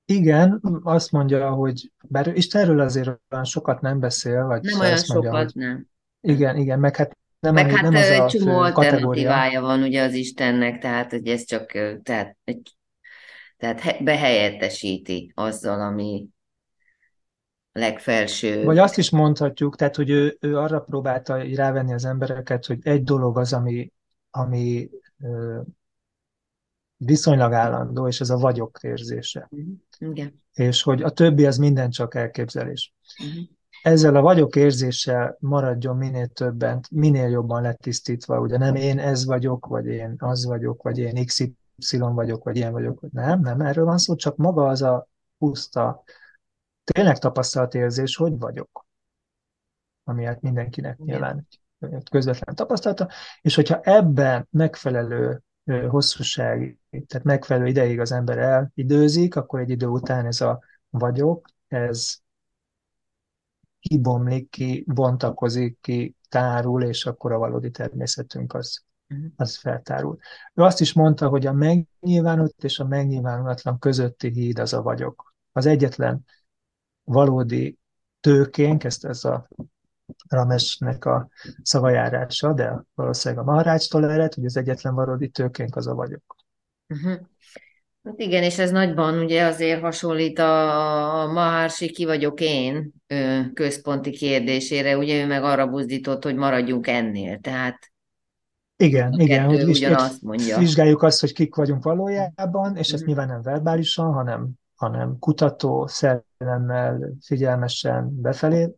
Igen, 0.06 0.62
azt 0.84 1.12
mondja, 1.12 1.50
hogy 1.50 1.92
bár 2.08 2.28
Istenről 2.36 2.80
azért 2.80 3.10
olyan 3.32 3.44
sokat 3.44 3.82
nem 3.82 4.00
beszél, 4.00 4.46
vagy 4.46 4.62
nem 4.62 4.80
olyan 4.80 4.94
azt 4.94 5.08
mondja, 5.08 5.30
sokat, 5.30 5.52
hogy 5.52 5.62
nem. 5.62 5.88
Igen, 6.22 6.58
igen, 6.58 6.80
meg 6.80 6.96
hát 6.96 7.18
nem, 7.40 7.54
Meg 7.54 7.72
hát 7.72 7.82
nem 7.82 7.96
az 7.96 8.10
a 8.10 8.30
csomó 8.30 8.60
alternatívája 8.60 9.62
van 9.62 9.82
ugye 9.82 10.02
az 10.02 10.14
Istennek, 10.14 10.78
tehát 10.78 11.12
hogy 11.12 11.28
ez 11.28 11.46
csak 11.46 11.72
tehát, 12.04 12.38
tehát 13.58 14.04
behelyettesíti 14.04 15.32
azzal, 15.36 15.82
ami 15.82 16.28
legfelső. 17.72 18.64
Vagy 18.64 18.78
azt 18.78 18.98
is 18.98 19.10
mondhatjuk, 19.10 19.76
tehát, 19.76 19.96
hogy 19.96 20.10
ő, 20.10 20.38
ő 20.40 20.58
arra 20.58 20.80
próbálta 20.80 21.56
rávenni 21.56 21.94
az 21.94 22.06
embereket, 22.06 22.66
hogy 22.66 22.80
egy 22.82 23.04
dolog 23.04 23.38
az, 23.38 23.54
ami, 23.54 23.92
ami 24.32 24.90
ö, 25.20 25.60
viszonylag 26.96 27.54
állandó, 27.54 28.08
és 28.08 28.20
ez 28.20 28.30
a 28.30 28.38
vagyok 28.38 28.80
érzése. 28.82 29.50
Uh-huh. 29.52 30.12
Igen. 30.12 30.44
És 30.54 30.82
hogy 30.82 31.02
a 31.02 31.10
többi 31.10 31.46
az 31.46 31.58
minden 31.58 31.90
csak 31.90 32.16
elképzelés. 32.16 32.94
Uh-huh 33.24 33.44
ezzel 33.82 34.16
a 34.16 34.22
vagyok 34.22 34.56
érzéssel 34.56 35.38
maradjon 35.40 35.98
minél 35.98 36.28
többen, 36.28 36.80
minél 36.92 37.30
jobban 37.30 37.62
letisztítva, 37.62 38.40
ugye 38.40 38.58
nem 38.58 38.76
én 38.76 39.00
ez 39.00 39.26
vagyok, 39.26 39.66
vagy 39.66 39.86
én 39.86 40.16
az 40.18 40.46
vagyok, 40.46 40.82
vagy 40.82 40.98
én 40.98 41.26
XY 41.26 41.98
vagyok, 41.98 42.44
vagy 42.44 42.56
ilyen 42.56 42.72
vagyok, 42.72 43.00
vagy 43.00 43.12
nem, 43.12 43.40
nem 43.40 43.62
erről 43.62 43.86
van 43.86 43.98
szó, 43.98 44.16
csak 44.16 44.36
maga 44.36 44.68
az 44.68 44.82
a 44.82 45.08
puszta, 45.38 46.04
tényleg 46.84 47.18
tapasztalt 47.18 47.74
érzés, 47.74 48.16
hogy 48.16 48.38
vagyok, 48.38 48.86
ami 50.04 50.24
hát 50.24 50.42
mindenkinek 50.42 50.98
nyilván 50.98 51.48
közvetlen 52.12 52.56
tapasztalata, 52.56 53.10
és 53.42 53.56
hogyha 53.56 53.80
ebben 53.82 54.48
megfelelő 54.52 55.44
hosszúság, 55.88 56.80
tehát 56.90 57.24
megfelelő 57.24 57.68
ideig 57.68 58.00
az 58.00 58.12
ember 58.12 58.38
elidőzik, 58.38 59.36
akkor 59.36 59.60
egy 59.60 59.70
idő 59.70 59.88
után 59.88 60.26
ez 60.26 60.42
a 60.42 60.60
vagyok, 60.90 61.50
ez 61.68 62.18
kibomlik, 63.80 64.50
ki 64.50 64.84
bontakozik, 64.88 65.78
ki 65.82 66.16
tárul, 66.30 66.84
és 66.84 67.06
akkor 67.06 67.32
a 67.32 67.38
valódi 67.38 67.72
természetünk 67.72 68.54
az, 68.54 68.84
mhm. 69.08 69.26
az 69.36 69.58
feltárul. 69.58 70.18
Ő 70.54 70.62
azt 70.64 70.82
is 70.82 70.94
mondta, 70.94 71.28
hogy 71.28 71.46
a 71.46 71.54
megnyilvánult 71.54 72.64
és 72.64 72.80
a 72.80 72.88
megnyilvánulatlan 72.88 73.80
közötti 73.80 74.30
híd 74.30 74.60
az 74.60 74.74
a 74.74 74.82
vagyok. 74.82 75.34
Az 75.52 75.66
egyetlen 75.66 76.26
valódi 77.04 77.78
tőkénk, 78.20 78.84
ezt 78.84 79.06
ez 79.06 79.24
a 79.24 79.48
Ramesnek 80.30 81.06
a 81.06 81.30
szavajárása, 81.62 82.54
de 82.54 82.84
valószínűleg 82.94 83.44
a 83.44 83.52
Maharácstól 83.52 84.12
ered, 84.12 84.34
hogy 84.34 84.46
az 84.46 84.58
egyetlen 84.58 84.94
valódi 84.94 85.30
tőkénk 85.30 85.76
az 85.76 85.88
a 85.88 85.94
vagyok. 85.94 86.36
Uh-huh. 86.88 87.20
Hát 88.10 88.20
igen, 88.20 88.44
és 88.44 88.60
ez 88.60 88.72
nagyban 88.72 89.20
ugye 89.20 89.46
azért 89.46 89.82
hasonlít 89.82 90.40
a, 90.40 91.22
a 91.22 91.32
Mahársi 91.32 91.92
ki 91.92 92.06
vagyok 92.06 92.42
én 92.42 92.94
központi 93.54 94.12
kérdésére, 94.12 94.98
ugye 94.98 95.24
ő 95.24 95.28
meg 95.28 95.44
arra 95.44 95.68
buzdított, 95.68 96.24
hogy 96.24 96.36
maradjunk 96.36 96.88
ennél, 96.88 97.40
tehát 97.40 97.92
igen, 98.78 99.20
igen, 99.20 99.46
hogy 99.46 99.64
ugyanazt 99.64 100.22
mondja. 100.22 100.58
vizsgáljuk 100.58 101.04
azt, 101.04 101.20
hogy 101.20 101.34
kik 101.34 101.56
vagyunk 101.56 101.84
valójában, 101.84 102.76
és 102.76 102.92
ezt 102.92 103.02
mhm. 103.02 103.06
nyilván 103.06 103.28
nem 103.28 103.42
verbálisan, 103.42 104.14
hanem, 104.14 104.50
hanem 104.76 105.20
kutató, 105.20 105.88
szellemmel, 105.88 107.14
figyelmesen 107.22 108.22
befelé 108.22 108.76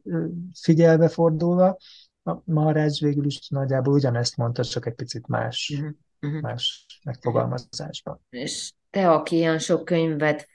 figyelve 0.61 1.07
fordulva. 1.07 1.77
A 2.23 2.37
Maharaj 2.43 2.89
végül 2.99 3.25
is 3.25 3.47
nagyjából 3.49 3.93
ugyanezt 3.93 4.37
mondta, 4.37 4.63
csak 4.63 4.85
egy 4.85 4.95
picit 4.95 5.27
más. 5.27 5.81
Uh-huh. 6.21 6.41
más 6.41 6.85
megfogalmazásban. 7.03 8.19
És 8.29 8.73
te, 8.91 9.11
aki 9.11 9.35
ilyen 9.35 9.59
sok 9.59 9.85
könyvet 9.85 10.47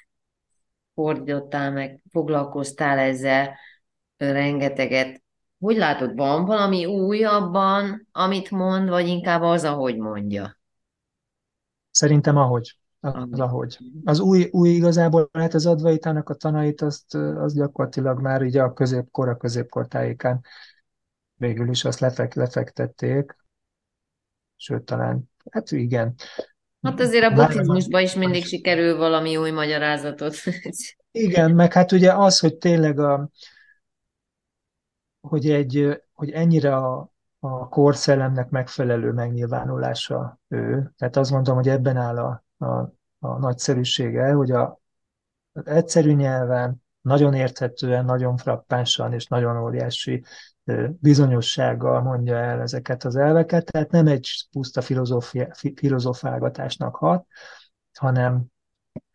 fordítottál, 0.95 1.73
meg 1.73 2.03
foglalkoztál 2.11 2.99
ezzel 2.99 3.57
rengeteget, 4.17 5.23
hogy 5.59 5.77
látod, 5.77 6.17
van 6.17 6.45
valami 6.45 6.87
újabban, 6.87 8.09
amit 8.13 8.51
mond, 8.51 8.89
vagy 8.89 9.07
inkább 9.07 9.43
az, 9.43 9.65
ahogy 9.65 9.97
mondja? 9.97 10.59
Szerintem 11.91 12.37
ahogy. 12.37 12.79
Az, 13.01 13.41
ahogy. 13.41 13.79
Az 14.05 14.21
új, 14.21 14.49
új 14.51 14.69
igazából, 14.69 15.29
hát 15.33 15.55
az 15.55 15.67
advaitának 15.67 16.29
a 16.29 16.35
tanait, 16.35 16.83
azt, 16.83 17.15
az 17.15 17.55
gyakorlatilag 17.55 18.21
már 18.21 18.43
így 18.43 18.57
a 18.57 18.73
középkor, 18.73 19.29
a 19.29 19.37
középkor 19.37 19.89
tájékán 19.89 20.41
végül 21.35 21.69
is 21.69 21.85
azt 21.85 21.99
lefek, 21.99 22.35
lefektették, 22.35 23.37
sőt 24.57 24.83
talán, 24.83 25.31
hát 25.51 25.71
igen, 25.71 26.15
Hát 26.87 27.01
azért 27.01 27.25
a 27.25 27.31
buddhizmusban 27.31 28.03
is 28.03 28.15
mindig 28.15 28.45
sikerül 28.45 28.97
valami 28.97 29.37
új 29.37 29.51
magyarázatot. 29.51 30.35
Igen, 31.11 31.51
meg 31.51 31.73
hát 31.73 31.93
ugye 31.93 32.13
az, 32.13 32.39
hogy 32.39 32.57
tényleg 32.57 32.99
a, 32.99 33.31
hogy, 35.21 35.51
egy, 35.51 36.03
hogy 36.13 36.31
ennyire 36.31 36.77
a, 36.77 37.11
a 37.39 37.69
korszellemnek 37.69 38.49
megfelelő 38.49 39.13
megnyilvánulása 39.13 40.41
ő. 40.49 40.93
Tehát 40.97 41.17
azt 41.17 41.31
mondom, 41.31 41.55
hogy 41.55 41.69
ebben 41.69 41.97
áll 41.97 42.19
a, 42.19 42.45
a, 42.67 42.95
a 43.19 43.39
nagyszerűsége, 43.39 44.33
hogy 44.33 44.51
a, 44.51 44.81
az 45.53 45.67
egyszerű 45.67 46.13
nyelven, 46.13 46.85
nagyon 47.01 47.35
érthetően, 47.35 48.05
nagyon 48.05 48.37
frappánsan 48.37 49.13
és 49.13 49.27
nagyon 49.27 49.63
óriási 49.63 50.25
bizonyossággal 51.01 52.03
mondja 52.03 52.37
el 52.37 52.61
ezeket 52.61 53.05
az 53.05 53.17
elveket, 53.17 53.65
tehát 53.65 53.91
nem 53.91 54.07
egy 54.07 54.47
puszta 54.51 54.81
filozofálgatásnak 55.75 56.97
hat, 56.97 57.27
hanem, 57.99 58.45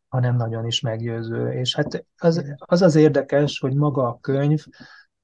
hanem 0.08 0.36
nagyon 0.36 0.66
is 0.66 0.80
meggyőző. 0.80 1.52
És 1.52 1.76
hát 1.76 2.06
az, 2.18 2.56
az 2.58 2.82
az 2.82 2.96
érdekes, 2.96 3.60
hogy 3.60 3.74
maga 3.74 4.08
a 4.08 4.20
könyv 4.20 4.64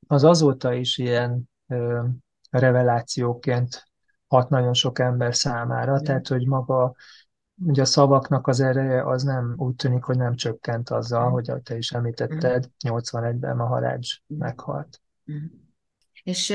az 0.07 0.23
azóta 0.23 0.73
is 0.73 0.97
ilyen 0.97 1.49
ö, 1.67 2.03
revelációként 2.49 3.85
hat 4.27 4.49
nagyon 4.49 4.73
sok 4.73 4.99
ember 4.99 5.35
számára, 5.35 5.99
tehát 5.99 6.27
hogy 6.27 6.47
maga 6.47 6.95
ugye 7.65 7.81
a 7.81 7.85
szavaknak 7.85 8.47
az 8.47 8.59
ereje 8.59 9.07
az 9.07 9.23
nem 9.23 9.53
úgy 9.57 9.75
tűnik, 9.75 10.03
hogy 10.03 10.17
nem 10.17 10.35
csökkent 10.35 10.89
azzal, 10.89 11.29
hogy 11.29 11.51
te 11.63 11.77
is 11.77 11.91
említetted, 11.91 12.69
81-ben 12.87 13.59
a 13.59 13.65
harács 13.65 14.17
meghalt. 14.27 15.01
És 16.27 16.49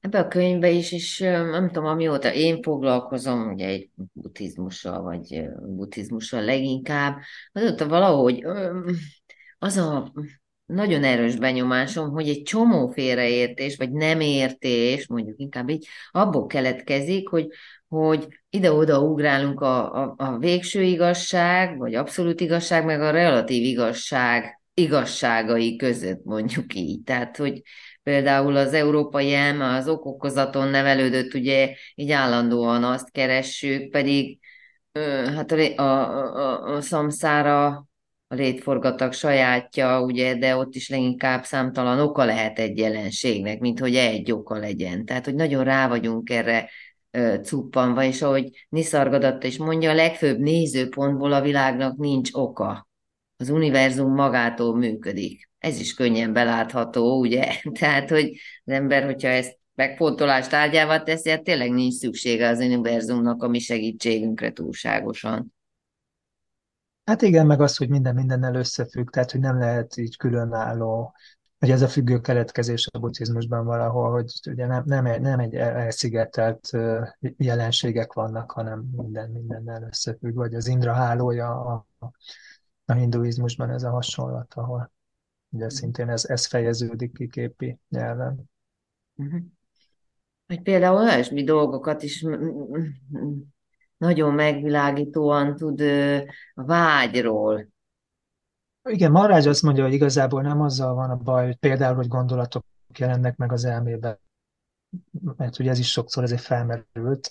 ebbe 0.00 0.18
a 0.18 0.28
könyvbe 0.28 0.70
is, 0.70 0.92
és 0.92 1.18
nem 1.18 1.66
tudom, 1.66 1.88
amióta 1.88 2.32
én 2.32 2.62
foglalkozom, 2.62 3.52
ugye 3.52 3.66
egy 3.66 3.90
buddhizmussal, 4.12 5.02
vagy 5.02 5.44
buddhizmussal 5.60 6.44
leginkább, 6.44 7.18
azóta 7.52 7.88
valahogy 7.88 8.44
az 9.58 9.76
a 9.76 10.12
nagyon 10.66 11.04
erős 11.04 11.36
benyomásom, 11.36 12.10
hogy 12.10 12.28
egy 12.28 12.42
csomó 12.42 12.88
félreértés, 12.88 13.76
vagy 13.76 13.92
nem 13.92 14.20
értés, 14.20 15.06
mondjuk 15.06 15.38
inkább 15.38 15.68
így, 15.68 15.86
abból 16.10 16.46
keletkezik, 16.46 17.28
hogy, 17.28 17.48
hogy 17.88 18.26
ide-oda 18.50 19.00
ugrálunk 19.00 19.60
a, 19.60 20.02
a, 20.02 20.14
a 20.16 20.38
végső 20.38 20.82
igazság, 20.82 21.78
vagy 21.78 21.94
abszolút 21.94 22.40
igazság, 22.40 22.84
meg 22.84 23.00
a 23.00 23.10
relatív 23.10 23.62
igazság 23.62 24.60
igazságai 24.78 25.76
között, 25.76 26.24
mondjuk 26.24 26.74
így. 26.74 27.02
Tehát, 27.02 27.36
hogy 27.36 27.62
például 28.06 28.56
az 28.56 28.72
európai 28.72 29.34
elme 29.34 29.74
az 29.74 29.88
okokozaton 29.88 30.68
nevelődött, 30.68 31.34
ugye 31.34 31.74
így 31.94 32.10
állandóan 32.10 32.84
azt 32.84 33.10
keressük, 33.10 33.90
pedig 33.90 34.38
hát 35.34 35.52
a, 35.52 35.80
a, 35.80 36.74
a, 36.74 36.80
szamszára 36.80 37.66
a 38.28 38.34
létforgatag 38.34 39.12
sajátja, 39.12 40.00
ugye, 40.00 40.34
de 40.34 40.56
ott 40.56 40.74
is 40.74 40.88
leginkább 40.88 41.44
számtalan 41.44 42.00
oka 42.00 42.24
lehet 42.24 42.58
egy 42.58 42.78
jelenségnek, 42.78 43.60
mint 43.60 43.80
hogy 43.80 43.94
egy 43.94 44.32
oka 44.32 44.58
legyen. 44.58 45.04
Tehát, 45.04 45.24
hogy 45.24 45.34
nagyon 45.34 45.64
rá 45.64 45.88
vagyunk 45.88 46.30
erre 46.30 46.70
cuppanva, 47.42 48.02
és 48.02 48.22
ahogy 48.22 48.66
Niszargadat 48.68 49.44
is 49.44 49.58
mondja, 49.58 49.90
a 49.90 49.94
legfőbb 49.94 50.38
nézőpontból 50.38 51.32
a 51.32 51.40
világnak 51.40 51.96
nincs 51.96 52.30
oka. 52.32 52.88
Az 53.36 53.50
univerzum 53.50 54.14
magától 54.14 54.76
működik 54.76 55.46
ez 55.66 55.80
is 55.80 55.94
könnyen 55.94 56.32
belátható, 56.32 57.18
ugye? 57.18 57.46
Tehát, 57.78 58.10
hogy 58.10 58.30
az 58.64 58.72
ember, 58.72 59.04
hogyha 59.04 59.28
ezt 59.28 59.58
megfontolást 59.74 60.50
tárgyává 60.50 61.02
teszi, 61.02 61.30
hát 61.30 61.42
tényleg 61.42 61.70
nincs 61.70 61.94
szüksége 61.94 62.48
az 62.48 62.58
univerzumnak 62.58 63.42
a 63.42 63.48
mi 63.48 63.58
segítségünkre 63.58 64.52
túlságosan. 64.52 65.54
Hát 67.04 67.22
igen, 67.22 67.46
meg 67.46 67.60
az, 67.60 67.76
hogy 67.76 67.88
minden 67.88 68.14
mindennel 68.14 68.54
összefügg, 68.54 69.10
tehát 69.10 69.30
hogy 69.30 69.40
nem 69.40 69.58
lehet 69.58 69.96
így 69.96 70.16
különálló, 70.16 71.14
hogy 71.58 71.70
ez 71.70 71.82
a 71.82 71.88
függő 71.88 72.20
keletkezés 72.20 72.88
a 72.92 72.98
buddhizmusban 72.98 73.64
valahol, 73.64 74.10
hogy 74.10 74.32
ugye 74.50 74.66
nem, 74.66 74.82
nem, 74.86 75.20
nem 75.20 75.38
egy 75.38 75.54
elszigetelt 75.54 76.70
jelenségek 77.36 78.12
vannak, 78.12 78.50
hanem 78.50 78.84
minden 78.96 79.30
mindennel 79.30 79.82
összefügg, 79.82 80.34
vagy 80.34 80.54
az 80.54 80.66
Indra 80.66 80.92
hálója 80.92 81.60
a, 81.60 81.86
a 82.86 82.92
hinduizmusban 82.92 83.70
ez 83.70 83.82
a 83.82 83.90
hasonlat, 83.90 84.54
ahol 84.54 84.90
Ugye 85.56 85.68
szintén 85.68 86.08
ez, 86.08 86.24
ez 86.24 86.46
fejeződik 86.46 87.12
ki 87.12 87.28
képi 87.28 87.78
nyelven. 87.88 88.50
Uh-huh. 89.14 89.40
Hogy 90.46 90.62
például 90.62 90.96
olyasmi 90.96 91.44
dolgokat 91.44 92.02
is 92.02 92.24
nagyon 93.96 94.34
megvilágítóan 94.34 95.56
tud 95.56 95.80
a 96.54 96.64
vágyról. 96.64 97.68
Igen, 98.88 99.10
Marrágy 99.10 99.46
azt 99.46 99.62
mondja, 99.62 99.84
hogy 99.84 99.92
igazából 99.92 100.42
nem 100.42 100.60
azzal 100.60 100.94
van 100.94 101.10
a 101.10 101.16
baj, 101.16 101.44
hogy 101.44 101.56
például, 101.56 101.94
hogy 101.94 102.08
gondolatok 102.08 102.64
jelennek 102.98 103.36
meg 103.36 103.52
az 103.52 103.64
elmébe, 103.64 104.20
mert 105.36 105.58
ugye 105.58 105.70
ez 105.70 105.78
is 105.78 105.90
sokszor 105.90 106.22
ezért 106.22 106.42
felmerült, 106.42 107.30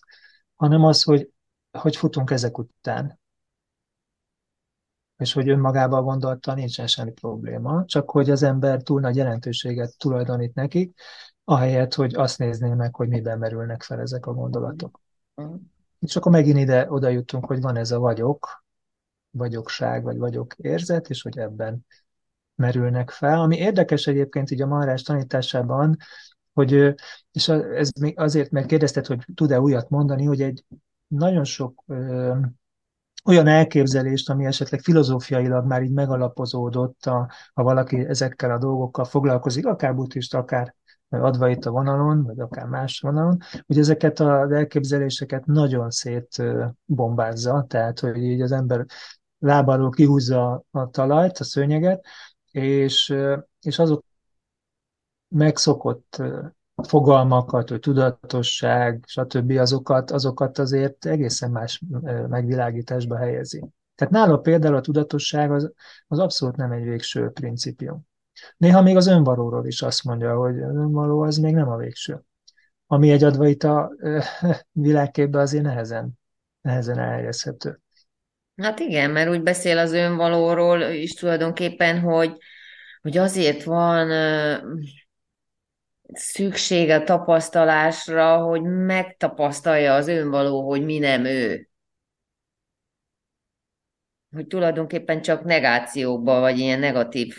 hanem 0.55 0.83
az, 0.83 1.03
hogy, 1.03 1.29
hogy 1.71 1.95
futunk 1.95 2.31
ezek 2.31 2.57
után 2.57 3.19
és 5.17 5.33
hogy 5.33 5.49
önmagában 5.49 6.03
gondolta 6.03 6.53
nincsen 6.53 6.87
semmi 6.87 7.11
probléma, 7.11 7.85
csak 7.85 8.09
hogy 8.09 8.29
az 8.29 8.43
ember 8.43 8.81
túl 8.81 8.99
nagy 9.01 9.15
jelentőséget 9.15 9.97
tulajdonít 9.97 10.53
nekik, 10.53 10.99
ahelyett, 11.43 11.93
hogy 11.93 12.15
azt 12.15 12.37
nézné 12.37 12.73
meg, 12.73 12.95
hogy 12.95 13.07
miben 13.07 13.37
merülnek 13.37 13.83
fel 13.83 13.99
ezek 13.99 14.25
a 14.25 14.33
gondolatok. 14.33 15.01
És 15.99 16.15
akkor 16.15 16.31
megint 16.31 16.57
ide 16.57 16.91
oda 16.91 17.09
jutunk, 17.09 17.45
hogy 17.45 17.61
van 17.61 17.75
ez 17.75 17.91
a 17.91 17.99
vagyok, 17.99 18.63
vagyokság, 19.29 20.03
vagy 20.03 20.17
vagyok 20.17 20.53
érzet, 20.57 21.09
és 21.09 21.21
hogy 21.21 21.37
ebben 21.37 21.85
merülnek 22.55 23.09
fel. 23.09 23.39
Ami 23.39 23.57
érdekes 23.57 24.07
egyébként 24.07 24.51
így 24.51 24.61
a 24.61 24.67
marrás 24.67 25.01
tanításában, 25.01 25.97
hogy, 26.53 26.95
és 27.31 27.47
ez 27.49 27.91
még 27.99 28.19
azért, 28.19 28.51
mert 28.51 28.67
kérdezted, 28.67 29.05
hogy 29.05 29.25
tud-e 29.33 29.59
újat 29.59 29.89
mondani, 29.89 30.25
hogy 30.25 30.41
egy 30.41 30.65
nagyon 31.07 31.43
sok 31.43 31.83
olyan 33.25 33.47
elképzelést, 33.47 34.29
ami 34.29 34.45
esetleg 34.45 34.79
filozófiailag 34.79 35.65
már 35.65 35.81
így 35.81 35.91
megalapozódott, 35.91 37.05
a, 37.05 37.31
ha 37.53 37.63
valaki 37.63 38.05
ezekkel 38.05 38.51
a 38.51 38.57
dolgokkal 38.57 39.05
foglalkozik, 39.05 39.65
akár 39.65 39.95
buddhista, 39.95 40.37
akár 40.37 40.75
adva 41.09 41.49
itt 41.49 41.65
a 41.65 41.71
vonalon, 41.71 42.23
vagy 42.23 42.39
akár 42.39 42.65
más 42.65 42.99
vonalon, 42.99 43.37
hogy 43.65 43.77
ezeket 43.77 44.19
az 44.19 44.51
elképzeléseket 44.51 45.45
nagyon 45.45 45.89
szét 45.89 46.43
bombázza, 46.85 47.65
tehát 47.69 47.99
hogy 47.99 48.17
így 48.17 48.41
az 48.41 48.51
ember 48.51 48.85
lábáról 49.39 49.89
kihúzza 49.89 50.63
a 50.71 50.89
talajt, 50.89 51.37
a 51.37 51.43
szőnyeget, 51.43 52.05
és, 52.51 53.15
és 53.61 53.79
azok 53.79 54.03
megszokott 55.27 56.21
fogalmakat, 56.83 57.69
hogy 57.69 57.79
tudatosság, 57.79 59.03
stb. 59.07 59.51
azokat, 59.51 60.11
azokat 60.11 60.57
azért 60.57 61.05
egészen 61.05 61.51
más 61.51 61.81
megvilágításba 62.27 63.17
helyezi. 63.17 63.63
Tehát 63.95 64.13
nála 64.13 64.37
például 64.37 64.75
a 64.75 64.81
tudatosság 64.81 65.51
az, 65.51 65.71
az 66.07 66.19
abszolút 66.19 66.55
nem 66.55 66.71
egy 66.71 66.83
végső 66.83 67.29
principium. 67.29 68.07
Néha 68.57 68.81
még 68.81 68.95
az 68.95 69.07
önvalóról 69.07 69.65
is 69.65 69.81
azt 69.81 70.03
mondja, 70.03 70.35
hogy 70.35 70.61
az 70.61 70.75
önvaló 70.75 71.21
az 71.21 71.37
még 71.37 71.53
nem 71.53 71.69
a 71.69 71.77
végső. 71.77 72.21
Ami 72.87 73.11
egy 73.11 73.23
advaita 73.23 73.91
világképben 74.71 75.41
azért 75.41 75.63
nehezen, 75.63 76.19
nehezen 76.61 76.99
elhelyezhető. 76.99 77.79
Hát 78.55 78.79
igen, 78.79 79.11
mert 79.11 79.29
úgy 79.29 79.43
beszél 79.43 79.77
az 79.77 79.93
önvalóról 79.93 80.81
is 80.81 81.13
tulajdonképpen, 81.13 81.99
hogy, 81.99 82.37
hogy 83.01 83.17
azért 83.17 83.63
van 83.63 84.09
szükség 86.13 86.89
a 86.89 87.03
tapasztalásra, 87.03 88.37
hogy 88.37 88.61
megtapasztalja 88.61 89.93
az 89.95 90.07
önvaló, 90.07 90.67
hogy 90.67 90.85
mi 90.85 90.97
nem 90.97 91.25
ő. 91.25 91.69
Hogy 94.31 94.47
tulajdonképpen 94.47 95.21
csak 95.21 95.43
negációkba, 95.43 96.39
vagy 96.39 96.59
ilyen 96.59 96.79
negatív 96.79 97.37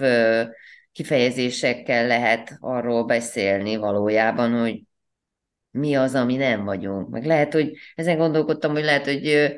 kifejezésekkel 0.92 2.06
lehet 2.06 2.56
arról 2.60 3.04
beszélni 3.04 3.76
valójában, 3.76 4.60
hogy 4.60 4.82
mi 5.70 5.94
az, 5.94 6.14
ami 6.14 6.36
nem 6.36 6.64
vagyunk. 6.64 7.08
Meg 7.08 7.24
lehet, 7.24 7.52
hogy 7.52 7.76
ezen 7.94 8.16
gondolkodtam, 8.16 8.72
hogy 8.72 8.84
lehet, 8.84 9.04
hogy 9.04 9.56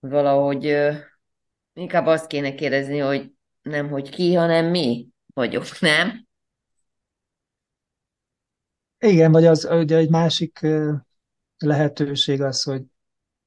valahogy 0.00 0.78
inkább 1.72 2.06
azt 2.06 2.26
kéne 2.26 2.54
kérdezni, 2.54 2.98
hogy 2.98 3.30
nem, 3.62 3.88
hogy 3.88 4.10
ki, 4.10 4.34
hanem 4.34 4.66
mi 4.66 5.08
vagyok, 5.34 5.64
nem? 5.80 6.25
Igen, 9.06 9.32
vagy 9.32 9.46
az 9.46 9.64
ugye 9.64 9.96
egy 9.96 10.10
másik 10.10 10.66
lehetőség 11.58 12.42
az, 12.42 12.62
hogy, 12.62 12.84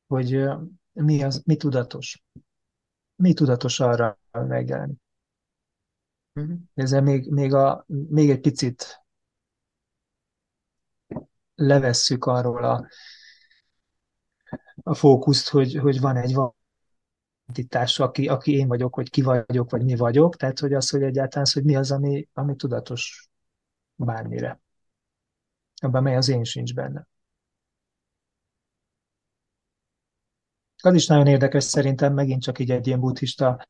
hogy 0.08 0.46
mi, 0.94 1.24
az, 1.24 1.42
mi 1.46 1.56
tudatos. 1.56 2.24
Mi 3.16 3.34
tudatos 3.34 3.80
arra 3.80 4.20
megjelenni. 4.32 4.94
Uh-huh. 6.34 6.58
Ezzel 6.74 7.02
még, 7.02 7.30
még, 7.30 7.54
a, 7.54 7.86
még 7.88 8.30
egy 8.30 8.40
picit 8.40 9.04
levesszük 11.56 12.26
arról 12.26 12.64
a, 12.64 12.88
a 14.84 14.94
fókuszt, 14.94 15.50
hogy, 15.50 15.76
hogy 15.76 16.00
van 16.00 16.16
egy 16.16 16.36
entitás, 17.46 18.00
aki, 18.00 18.28
aki 18.28 18.52
én 18.52 18.68
vagyok, 18.68 18.94
hogy 18.94 19.10
ki 19.10 19.22
vagyok, 19.22 19.72
vagy 19.72 19.84
mi 19.84 19.96
vagyok, 19.96 20.36
tehát 20.36 20.60
hogy 20.60 20.74
az, 20.74 20.90
hogy 20.90 21.02
egyáltalán 21.02 21.46
az, 21.46 21.54
hogy 21.54 21.64
mi 21.64 21.76
az, 21.76 21.92
ami, 21.92 22.28
ami 22.34 22.56
tudatos 22.56 23.30
bármire 23.96 24.62
abban 25.84 26.04
mely 26.04 26.16
az 26.16 26.30
én 26.30 26.44
sincs 26.44 26.74
benne. 26.74 27.08
Az 30.82 30.94
is 30.94 31.08
nagyon 31.08 31.28
érdekes 31.28 31.64
szerintem, 31.64 32.14
megint 32.14 32.42
csak 32.42 32.60
így 32.60 32.72
egy 32.72 32.88
ilyen 32.88 33.00
buddhista 33.00 33.68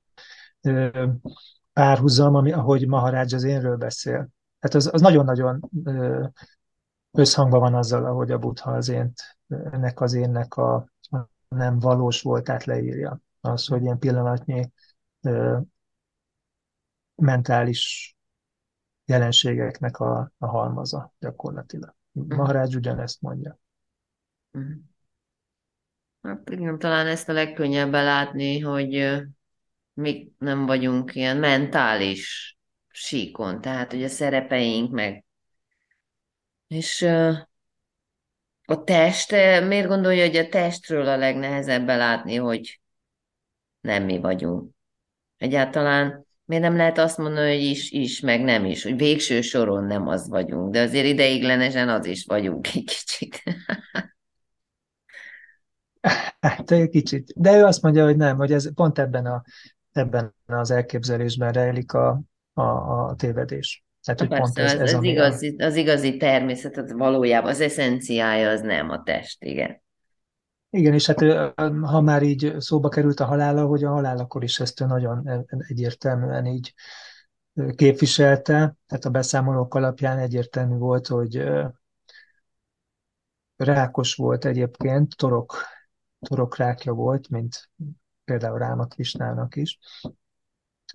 párhuzam, 1.74 2.36
ami, 2.36 2.52
ahogy 2.52 2.88
Maharács 2.88 3.34
az 3.34 3.44
énről 3.44 3.78
beszél. 3.78 4.30
Tehát 4.60 4.76
az, 4.76 4.90
az 4.94 5.02
nagyon-nagyon 5.02 5.70
összhangban 7.12 7.60
van 7.60 7.76
azzal, 7.76 8.06
ahogy 8.06 8.32
a 8.32 8.38
buddha 8.38 8.72
az 8.72 8.90
ént, 8.90 9.38
ennek 9.48 10.02
az 10.02 10.14
énnek 10.14 10.56
a 10.56 10.90
nem 11.48 11.80
valós 11.80 12.22
voltát 12.22 12.64
leírja. 12.64 13.22
Az, 13.42 13.68
hogy 13.68 13.82
ilyen 13.82 14.00
pillanatnyi 14.00 14.72
ö, 15.22 15.60
mentális 17.16 18.16
jelenségeknek 19.06 20.00
a, 20.00 20.32
a 20.38 20.48
halmaza 20.48 21.14
gyakorlatilag. 21.20 21.99
Mhm. 22.12 22.36
Maharaj 22.36 22.76
ugyanezt 22.76 23.22
mondja. 23.22 23.58
Mhm. 24.52 24.72
Hát 26.22 26.50
igen, 26.50 26.80
talán 26.80 27.08
ezt 27.08 27.30
a 27.30 27.34
legkönnyebb 27.34 27.92
látni, 27.92 28.60
hogy 28.60 29.22
mi 29.94 30.32
nem 30.38 30.66
vagyunk 30.66 31.16
ilyen 31.16 31.38
mentális 31.38 32.58
síkon, 32.88 33.62
tehát 33.62 33.92
hogy 33.92 34.04
a 34.04 34.08
szerepeink 34.08 34.92
meg. 34.92 35.26
És 36.68 37.02
a 38.66 38.84
test, 38.84 39.32
miért 39.68 39.88
gondolja, 39.88 40.26
hogy 40.26 40.38
a 40.38 40.50
testről 40.50 41.08
a 41.08 41.18
legnehezebb 41.18 41.88
látni, 41.88 42.36
hogy 42.36 42.82
nem 43.82 44.04
mi 44.04 44.20
vagyunk? 44.20 44.72
Egyáltalán 45.38 46.26
miért 46.50 46.64
nem 46.64 46.76
lehet 46.76 46.98
azt 46.98 47.18
mondani, 47.18 47.56
hogy 47.56 47.64
is, 47.64 47.92
is, 47.92 48.20
meg 48.20 48.44
nem 48.44 48.66
is, 48.66 48.84
hogy 48.84 48.96
végső 48.98 49.42
soron 49.42 49.84
nem 49.84 50.08
az 50.08 50.30
vagyunk, 50.30 50.72
de 50.72 50.82
azért 50.82 51.06
ideiglenesen 51.06 51.90
az 51.90 52.06
is 52.06 52.26
vagyunk 52.26 52.68
egy 52.68 52.84
kicsit. 52.84 53.44
Hát 56.40 56.72
egy 56.72 56.90
kicsit. 56.90 57.34
De 57.36 57.58
ő 57.58 57.64
azt 57.64 57.82
mondja, 57.82 58.04
hogy 58.04 58.16
nem, 58.16 58.38
hogy 58.38 58.52
ez 58.52 58.74
pont 58.74 59.00
ebben, 59.00 59.26
a, 59.26 59.44
ebben 59.92 60.36
az 60.46 60.72
elképzelésben 60.72 61.52
rejlik 61.52 61.94
a, 61.94 62.22
a, 62.54 62.62
a 62.62 63.16
tévedés. 63.18 63.84
Tehát, 64.04 64.20
hogy 64.20 64.30
Persze, 64.30 64.44
pont 64.44 64.58
ez, 64.58 64.80
ez 64.80 64.94
az, 64.94 65.04
igazi, 65.04 65.56
a... 65.58 65.66
az 65.66 65.76
igazi 65.76 66.18
természet, 66.18 66.78
az 66.78 66.92
valójában 66.92 67.50
az 67.50 67.62
eszenciája 67.62 68.50
az 68.50 68.62
nem 68.62 68.90
a 68.90 69.04
test, 69.04 69.44
igen. 69.44 69.82
Igen, 70.72 70.94
és 70.94 71.06
hát 71.06 71.20
ha 71.82 72.02
már 72.02 72.24
így 72.24 72.56
szóba 72.58 72.90
került 72.90 73.20
a 73.20 73.26
halála, 73.26 73.66
hogy 73.66 73.84
a 73.84 73.90
halál 73.90 74.18
akkor 74.18 74.44
is 74.44 74.60
ezt 74.60 74.80
nagyon 74.80 75.46
egyértelműen 75.68 76.46
így 76.46 76.74
képviselte, 77.76 78.76
tehát 78.88 79.06
a 79.06 79.10
beszámolók 79.10 79.74
alapján 79.74 80.18
egyértelmű 80.18 80.78
volt, 80.78 81.08
hogy 81.08 81.44
rákos 83.56 84.16
volt 84.16 84.46
egyébként, 84.46 85.16
torok, 85.16 85.56
torokrákja 86.20 86.94
volt, 86.94 87.30
mint 87.30 87.70
például 88.24 88.58
Ráma 88.58 88.86
Krisnának 88.86 89.56
is. 89.56 89.80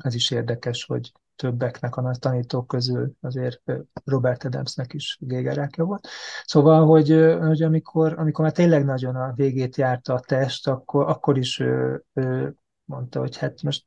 Az 0.02 0.14
is 0.14 0.30
érdekes, 0.30 0.84
hogy 0.84 1.12
többeknek 1.36 1.96
a 1.96 2.00
nagy 2.00 2.18
tanítók 2.18 2.66
közül 2.66 3.12
azért 3.20 3.62
Robert 4.04 4.44
Adamsnek 4.44 4.92
is 4.92 5.18
gégerákja 5.20 5.84
volt. 5.84 6.08
Szóval, 6.44 6.86
hogy, 6.86 7.36
hogy 7.40 7.62
amikor, 7.62 8.18
amikor 8.18 8.44
már 8.44 8.52
tényleg 8.52 8.84
nagyon 8.84 9.16
a 9.16 9.32
végét 9.34 9.76
járta 9.76 10.14
a 10.14 10.20
test, 10.20 10.68
akkor, 10.68 11.08
akkor 11.08 11.38
is 11.38 11.58
ő, 11.58 12.04
ő 12.12 12.54
mondta, 12.84 13.20
hogy 13.20 13.36
hát 13.36 13.62
most 13.62 13.86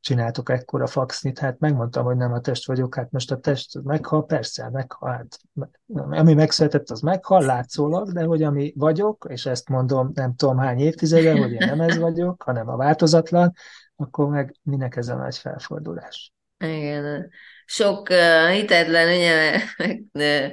csináltok 0.00 0.50
ekkora 0.50 0.86
faxnit, 0.86 1.38
hát 1.38 1.58
megmondtam, 1.58 2.04
hogy 2.04 2.16
nem 2.16 2.32
a 2.32 2.40
test 2.40 2.66
vagyok, 2.66 2.94
hát 2.94 3.10
most 3.10 3.30
a 3.30 3.38
test 3.38 3.82
meghal, 3.82 4.26
persze, 4.26 4.70
meghal, 4.70 5.10
hát, 5.10 5.38
ami 5.94 6.34
megszületett, 6.34 6.90
az 6.90 7.00
meghal, 7.00 7.44
látszólag, 7.44 8.12
de 8.12 8.24
hogy 8.24 8.42
ami 8.42 8.72
vagyok, 8.76 9.26
és 9.28 9.46
ezt 9.46 9.68
mondom 9.68 10.10
nem 10.14 10.34
tudom 10.34 10.58
hány 10.58 10.78
évtizede, 10.78 11.38
hogy 11.38 11.52
én 11.52 11.66
nem 11.66 11.80
ez 11.80 11.98
vagyok, 11.98 12.42
hanem 12.42 12.68
a 12.68 12.76
változatlan, 12.76 13.52
akkor 13.96 14.28
meg 14.28 14.54
minek 14.62 14.96
ez 14.96 15.08
a 15.08 15.16
nagy 15.16 15.36
felfordulás? 15.36 16.32
Igen. 16.58 17.30
Sok 17.64 18.08
uh, 18.08 18.50
hitetlen, 18.50 19.16
ugye, 19.16 19.60
uh, 20.12 20.52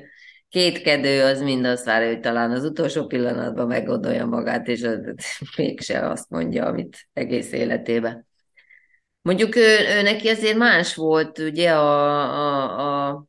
kétkedő 0.50 1.24
az 1.24 1.42
mind 1.42 1.66
azt 1.66 1.86
várja, 1.86 2.08
hogy 2.08 2.20
talán 2.20 2.52
az 2.52 2.64
utolsó 2.64 3.06
pillanatban 3.06 3.68
meggondolja 3.68 4.26
magát, 4.26 4.68
és 4.68 4.88
mégse 5.58 6.10
azt 6.10 6.30
mondja, 6.30 6.66
amit 6.66 7.08
egész 7.14 7.52
életében. 7.52 8.28
Mondjuk 9.22 9.56
ő, 9.56 9.78
ő 9.98 10.02
neki 10.02 10.28
azért 10.28 10.58
más 10.58 10.96
volt, 10.96 11.40
ugye, 11.40 11.72
a, 11.72 12.22
a, 12.22 13.10
a 13.10 13.26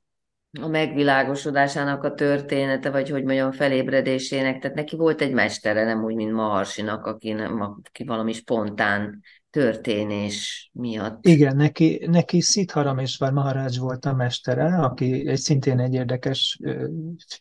a 0.61 0.69
megvilágosodásának 0.69 2.05
a 2.05 2.15
története, 2.15 2.91
vagy 2.91 3.11
hogy 3.11 3.25
mondjam, 3.25 3.53
felébredésének. 3.53 4.59
Tehát 4.59 4.77
neki 4.77 4.97
volt 4.97 5.21
egy 5.21 5.33
mestere, 5.33 5.85
nem 5.85 6.05
úgy, 6.05 6.15
mint 6.15 6.33
Maharsinak, 6.33 7.07
aki, 7.07 7.33
nem, 7.33 7.61
aki 7.61 8.05
valami 8.05 8.33
spontán 8.33 9.23
történés 9.55 10.71
miatt. 10.73 11.27
Igen, 11.27 11.57
neki, 11.57 12.07
neki 12.07 12.41
Szitharam 12.41 12.99
és 12.99 13.19
Maharaj 13.19 13.77
volt 13.79 14.05
a 14.05 14.15
mestere, 14.15 14.79
aki 14.81 15.29
egy 15.29 15.39
szintén 15.39 15.79
egy 15.79 15.95
érdekes, 15.95 16.61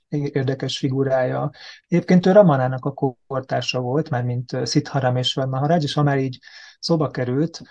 érdekes 0.10 0.78
figurája. 0.78 1.52
Egyébként 1.88 2.26
ő 2.26 2.32
Ramanának 2.32 2.86
a 2.86 3.15
kortársa 3.28 3.80
volt, 3.80 4.10
már 4.10 4.23
mint 4.23 4.58
Szitharam 4.63 5.15
és 5.15 5.36
Maharaj, 5.36 5.82
és 5.82 5.93
ha 5.93 6.04
már 6.04 6.17
így 6.17 6.39
szóba 6.80 7.10
került 7.10 7.62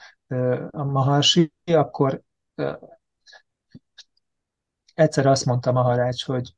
a 0.71 0.85
Maharsi, 0.85 1.53
akkor 1.65 2.23
egyszer 4.95 5.27
azt 5.27 5.45
mondta 5.45 5.73
Maharaj, 5.73 6.13
hogy 6.25 6.55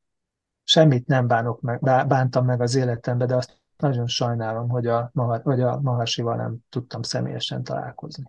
semmit 0.63 1.07
nem 1.07 1.27
bánok 1.27 1.61
meg, 1.61 1.81
bántam 1.81 2.45
meg 2.45 2.61
az 2.61 2.75
életemben, 2.75 3.27
de 3.27 3.35
azt 3.35 3.63
nagyon 3.77 4.07
sajnálom, 4.07 4.69
hogy 4.69 4.87
a, 4.87 5.11
hogy 5.43 5.61
a 5.61 5.81
Maharsival 5.81 6.37
nem 6.37 6.57
tudtam 6.69 7.03
személyesen 7.03 7.63
találkozni. 7.63 8.25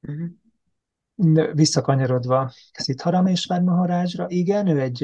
Uh-huh. 0.00 1.52
Visszakanyarodva 1.52 2.50
Szitharamésvár 2.72 3.60
Maharajra, 3.60 4.28
igen, 4.28 4.66
ő 4.66 4.80
egy, 4.80 5.02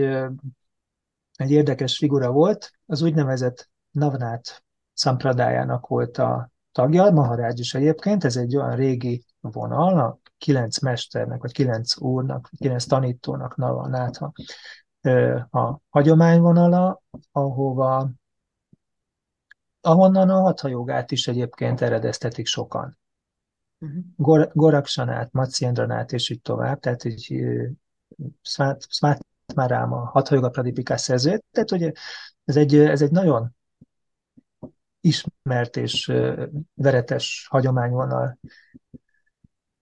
egy 1.32 1.50
érdekes 1.50 1.96
figura 1.96 2.30
volt, 2.30 2.70
az 2.86 3.02
úgynevezett 3.02 3.70
Navnát 3.90 4.64
szampradájának 4.92 5.86
volt 5.86 6.18
a 6.18 6.50
tagja, 6.72 7.10
Maharaj 7.10 7.52
is 7.54 7.74
egyébként, 7.74 8.24
ez 8.24 8.36
egy 8.36 8.56
olyan 8.56 8.76
régi 8.76 9.24
vonal, 9.40 9.98
a 9.98 10.18
kilenc 10.38 10.78
mesternek, 10.78 11.40
vagy 11.40 11.52
kilenc 11.52 12.00
úrnak, 12.00 12.50
kilenc 12.58 12.84
tanítónak 12.84 13.56
Navnátha 13.56 14.32
a 15.50 15.78
hagyományvonala, 15.88 17.02
ahova 17.32 18.10
ahonnan 19.80 20.30
a 20.30 20.40
hathajogát 20.40 21.10
is 21.10 21.28
egyébként 21.28 21.80
eredeztetik 21.80 22.46
sokan. 22.46 22.98
Uh-huh. 23.78 24.02
Gor- 24.16 24.50
Goraksanát, 24.54 25.32
Matsziendranát 25.32 26.12
és 26.12 26.30
így 26.30 26.40
tovább, 26.40 26.80
tehát 26.80 27.04
így 27.04 27.44
Smátmárám 28.88 29.92
a 29.92 30.04
hathajoga 30.04 30.48
pradipikás 30.48 31.00
szerzőt, 31.00 31.44
tehát 31.50 31.70
ugye 31.70 31.92
ez 32.44 32.56
egy, 32.56 32.74
ez 32.74 33.02
egy 33.02 33.10
nagyon 33.10 33.56
ismert 35.00 35.76
és 35.76 36.12
veretes 36.74 37.46
hagyományvonal 37.50 38.38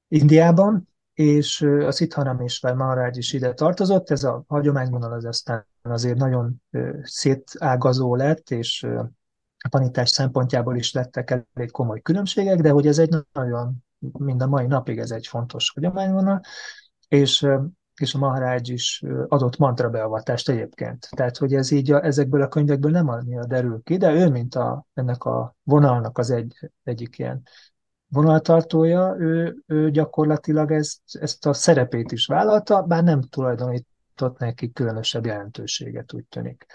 Indiában, 0.09 0.89
és 1.15 1.61
a 1.61 1.91
Szitharamésver 1.91 2.75
Maharaj 2.75 3.11
is 3.15 3.33
ide 3.33 3.55
tartozott, 3.55 4.11
ez 4.11 4.25
a 4.25 4.45
hagyományvonal 4.49 5.13
az 5.13 5.25
aztán 5.25 5.67
azért 5.83 6.17
nagyon 6.17 6.63
szétágazó 7.03 8.15
lett, 8.15 8.51
és 8.51 8.87
a 9.67 9.79
tanítás 9.79 10.11
szempontjából 10.11 10.77
is 10.77 10.93
lettek 10.93 11.31
elég 11.31 11.71
komoly 11.71 12.01
különbségek, 12.01 12.61
de 12.61 12.71
hogy 12.71 12.87
ez 12.87 12.99
egy 12.99 13.15
nagyon, 13.33 13.85
mind 13.99 14.43
a 14.43 14.47
mai 14.47 14.67
napig 14.67 14.99
ez 14.99 15.11
egy 15.11 15.27
fontos 15.27 15.73
hagyományvonal, 15.75 16.41
és, 17.09 17.47
és 18.01 18.15
a 18.15 18.19
Maharaj 18.19 18.61
is 18.63 19.03
adott 19.29 19.57
mantra 19.57 19.91
beavatást 19.91 20.49
egyébként. 20.49 21.09
Tehát, 21.11 21.37
hogy 21.37 21.55
ez 21.55 21.71
így 21.71 21.93
a, 21.93 22.05
ezekből 22.05 22.43
a 22.43 22.49
könyvekből 22.49 22.91
nem 22.91 23.09
annyira 23.09 23.47
derül 23.47 23.81
ki, 23.83 23.97
de 23.97 24.13
ő, 24.13 24.29
mint 24.29 24.55
a, 24.55 24.87
ennek 24.95 25.25
a 25.25 25.57
vonalnak 25.63 26.19
az 26.19 26.31
egy, 26.31 26.71
egyik 26.83 27.19
ilyen 27.19 27.43
vonaltartója, 28.09 29.15
ő, 29.19 29.57
ő 29.67 29.91
gyakorlatilag 29.91 30.73
ezt, 30.73 31.01
ezt 31.21 31.47
a 31.47 31.53
szerepét 31.53 32.13
is 32.13 32.27
vállalta, 32.27 32.83
bár 32.83 33.03
nem 33.03 33.21
tulajdonított 33.21 34.39
neki 34.39 34.73
különösebb 34.73 35.27
jelentőséget, 35.27 36.13
úgy 36.13 36.25
tűnik. 36.25 36.67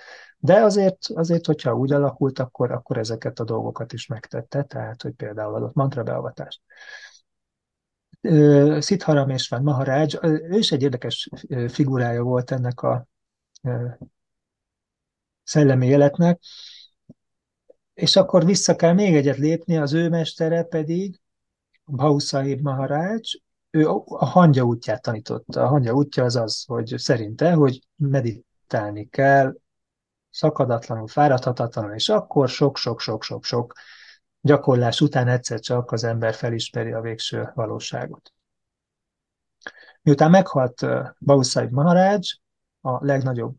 De 0.44 0.62
azért, 0.64 0.98
azért, 1.14 1.46
hogyha 1.46 1.76
úgy 1.76 1.92
alakult, 1.92 2.40
akkor, 2.40 2.72
akkor 2.72 2.98
ezeket 2.98 3.40
a 3.40 3.44
dolgokat 3.44 3.94
is 3.94 4.08
megtette, 4.08 4.64
tehát, 4.64 5.02
hogy 5.02 5.14
például 5.14 5.56
adott 5.56 5.74
mantra 5.74 6.04
beavatást. 6.04 6.62
Szitharam 8.80 9.30
és 9.30 9.50
Van 9.50 9.64
Maharaj, 9.64 10.08
ő 10.22 10.58
is 10.58 10.72
egy 10.72 10.82
érdekes 10.82 11.30
figurája 11.68 12.24
volt 12.24 12.52
ennek 12.52 12.82
a 12.82 13.08
szellemi 15.44 15.88
életnek, 15.88 16.42
és 17.94 18.16
akkor 18.16 18.46
vissza 18.46 18.76
kell 18.76 18.94
még 18.94 19.16
egyet 19.16 19.38
lépni, 19.38 19.78
az 19.78 19.94
ő 19.94 20.10
mestere 20.10 20.64
pedig, 20.64 21.20
Bhausahib 21.86 22.62
Maharaj, 22.62 23.20
ő 23.70 23.88
a 24.06 24.26
hangya 24.26 24.64
útját 24.64 25.02
tanította. 25.02 25.64
A 25.64 25.68
hangya 25.68 25.94
útja 25.94 26.24
az 26.24 26.36
az, 26.36 26.64
hogy 26.66 26.94
szerinte, 26.98 27.54
hogy 27.54 27.88
meditálni 27.96 29.10
kell, 29.10 29.56
szakadatlanul, 30.32 31.08
fáradhatatlanul, 31.08 31.94
és 31.94 32.10
akkor 32.10 32.50
sok-sok-sok-sok-sok 32.50 33.74
gyakorlás 34.42 35.02
után 35.02 35.28
egyszer 35.28 35.60
csak 35.60 35.92
az 35.92 36.04
ember 36.04 36.34
felismeri 36.34 36.92
a 36.92 37.02
végső 37.02 37.52
valóságot. 37.56 38.34
Miután 40.02 40.30
meghalt 40.30 40.86
Bausaid 41.20 41.72
Maharaj, 41.72 42.20
a 42.82 43.06
legnagyobb 43.06 43.58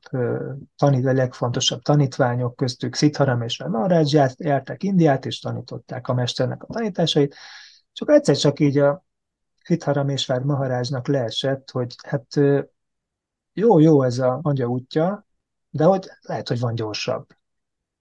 tanít, 0.76 1.06
a 1.06 1.12
legfontosabb 1.12 1.82
tanítványok 1.82 2.56
köztük 2.56 2.94
Szitharam 2.94 3.42
és 3.42 3.58
Maharaj 3.58 4.04
járták 4.37 4.82
Indiát, 4.82 5.26
és 5.26 5.40
tanították 5.40 6.08
a 6.08 6.14
mesternek 6.14 6.62
a 6.62 6.72
tanításait, 6.72 7.37
csak 7.92 8.11
egyszer 8.11 8.37
csak 8.37 8.61
így 8.61 8.78
a 8.78 9.04
Szitharam 9.64 10.08
és 10.08 10.26
Maharajnak 10.26 11.08
leesett, 11.08 11.70
hogy 11.70 11.94
hát 12.06 12.26
jó, 13.52 13.78
jó 13.78 14.02
ez 14.02 14.18
a 14.18 14.38
anya 14.42 14.66
útja, 14.66 15.26
de 15.72 15.85
hogy 15.85 16.11
lehet, 16.20 16.48
hogy 16.48 16.61
van 16.61 16.74
gyorsabb. 16.74 17.26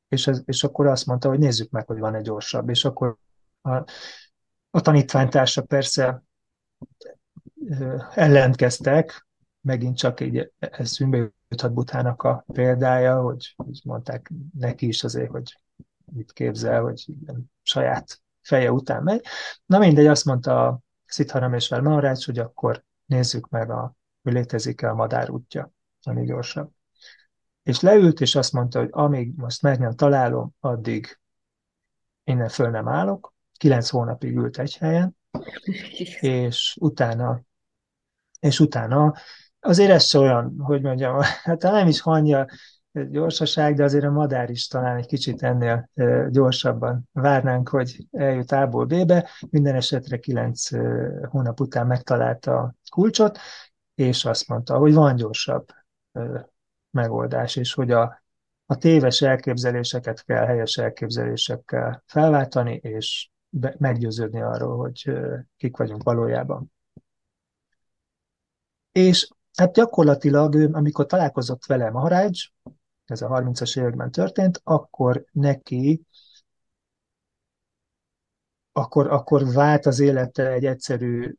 És, 0.07 0.27
ez, 0.27 0.41
és 0.45 0.63
akkor 0.63 0.88
azt 0.88 1.05
mondta, 1.05 1.29
hogy 1.29 1.39
nézzük 1.39 1.69
meg, 1.69 1.88
hogy 1.88 1.99
van 1.99 2.15
egy 2.15 2.23
gyorsabb. 2.23 2.69
És 2.69 2.86
akkor 2.86 3.17
a, 3.62 3.75
a 4.69 4.81
tanítványtársak 4.81 5.67
persze 5.67 6.23
ellentkeztek, 8.13 9.27
megint 9.62 9.97
csak 9.97 10.19
így 10.19 10.51
eszünkbe 10.60 11.31
juthat 11.49 11.73
Butának 11.73 12.23
a 12.23 12.43
példája, 12.47 13.21
hogy, 13.21 13.53
hogy 13.55 13.81
mondták 13.84 14.31
neki 14.57 14.88
is 14.88 15.03
azért, 15.03 15.29
hogy 15.29 15.60
mit 16.05 16.31
képzel, 16.31 16.81
hogy 16.81 17.05
saját 17.62 18.21
feje 18.41 18.71
után 18.71 19.03
megy. 19.03 19.25
Na 19.65 19.79
mindegy, 19.79 20.07
azt 20.07 20.25
mondta 20.25 20.67
a 20.67 20.79
Szitharam 21.05 21.53
és 21.53 21.69
Maharács, 21.69 22.25
hogy 22.25 22.39
akkor 22.39 22.84
nézzük 23.05 23.49
meg, 23.49 23.69
a, 23.69 23.95
hogy 24.21 24.34
létezik-e 24.34 24.89
a 24.89 24.95
madár 24.95 25.29
útja, 25.29 25.71
ami 26.01 26.25
gyorsabb. 26.25 26.71
És 27.63 27.80
leült, 27.80 28.21
és 28.21 28.36
azt 28.36 28.54
mondta, 28.54 28.80
hogy 28.80 28.89
amíg 28.91 29.34
most 29.36 29.62
meg 29.62 29.80
nem 29.80 29.95
találom, 29.95 30.56
addig 30.60 31.19
innen 32.24 32.50
föl 32.50 32.69
nem 32.69 32.88
állok. 32.88 33.34
Kilenc 33.58 33.89
hónapig 33.89 34.36
ült 34.36 34.58
egy 34.60 34.78
helyen, 34.78 35.17
és 36.19 36.78
utána, 36.80 37.41
és 38.39 38.60
utána 38.60 39.13
azért 39.60 39.91
ez 39.91 40.15
olyan, 40.15 40.56
hogy 40.60 40.82
mondjam, 40.82 41.21
hát 41.43 41.62
nem 41.62 41.88
is 41.88 42.02
hangja 42.02 42.45
gyorsaság, 42.91 43.76
de 43.76 43.84
azért 43.84 44.06
a 44.06 44.12
madár 44.12 44.50
is 44.50 44.67
talán 44.67 44.97
egy 44.97 45.06
kicsit 45.06 45.43
ennél 45.43 45.89
gyorsabban 46.30 47.10
várnánk, 47.12 47.69
hogy 47.69 48.08
eljut 48.12 48.52
A-ból 48.52 48.86
B-be. 48.86 49.30
Minden 49.50 49.76
esetre 49.76 50.17
kilenc 50.17 50.69
hónap 51.30 51.60
után 51.60 51.88
megtalálta 51.88 52.58
a 52.58 52.76
kulcsot, 52.91 53.39
és 53.95 54.26
azt 54.26 54.47
mondta, 54.47 54.78
hogy 54.78 54.93
van 54.93 55.15
gyorsabb 55.15 55.65
megoldás, 56.91 57.56
és 57.56 57.73
hogy 57.73 57.91
a, 57.91 58.23
a 58.65 58.75
téves 58.77 59.21
elképzeléseket 59.21 60.23
kell 60.23 60.45
helyes 60.45 60.77
elképzelésekkel 60.77 62.04
felváltani, 62.06 62.73
és 62.73 63.30
be, 63.49 63.75
meggyőződni 63.77 64.41
arról, 64.41 64.77
hogy 64.77 65.12
kik 65.58 65.77
vagyunk 65.77 66.04
valójában. 66.04 66.71
És 68.91 69.30
hát 69.58 69.73
gyakorlatilag, 69.73 70.56
amikor 70.56 71.06
találkozott 71.06 71.65
vele 71.65 71.89
Maharaj, 71.89 72.30
ez 73.06 73.21
a 73.21 73.27
30-as 73.27 73.80
években 73.80 74.12
történt, 74.12 74.62
akkor 74.63 75.25
neki 75.32 76.06
akkor, 78.71 79.08
akkor 79.12 79.54
vált 79.54 79.86
az 79.86 79.99
élete 79.99 80.51
egy 80.51 80.65
egyszerű, 80.65 81.36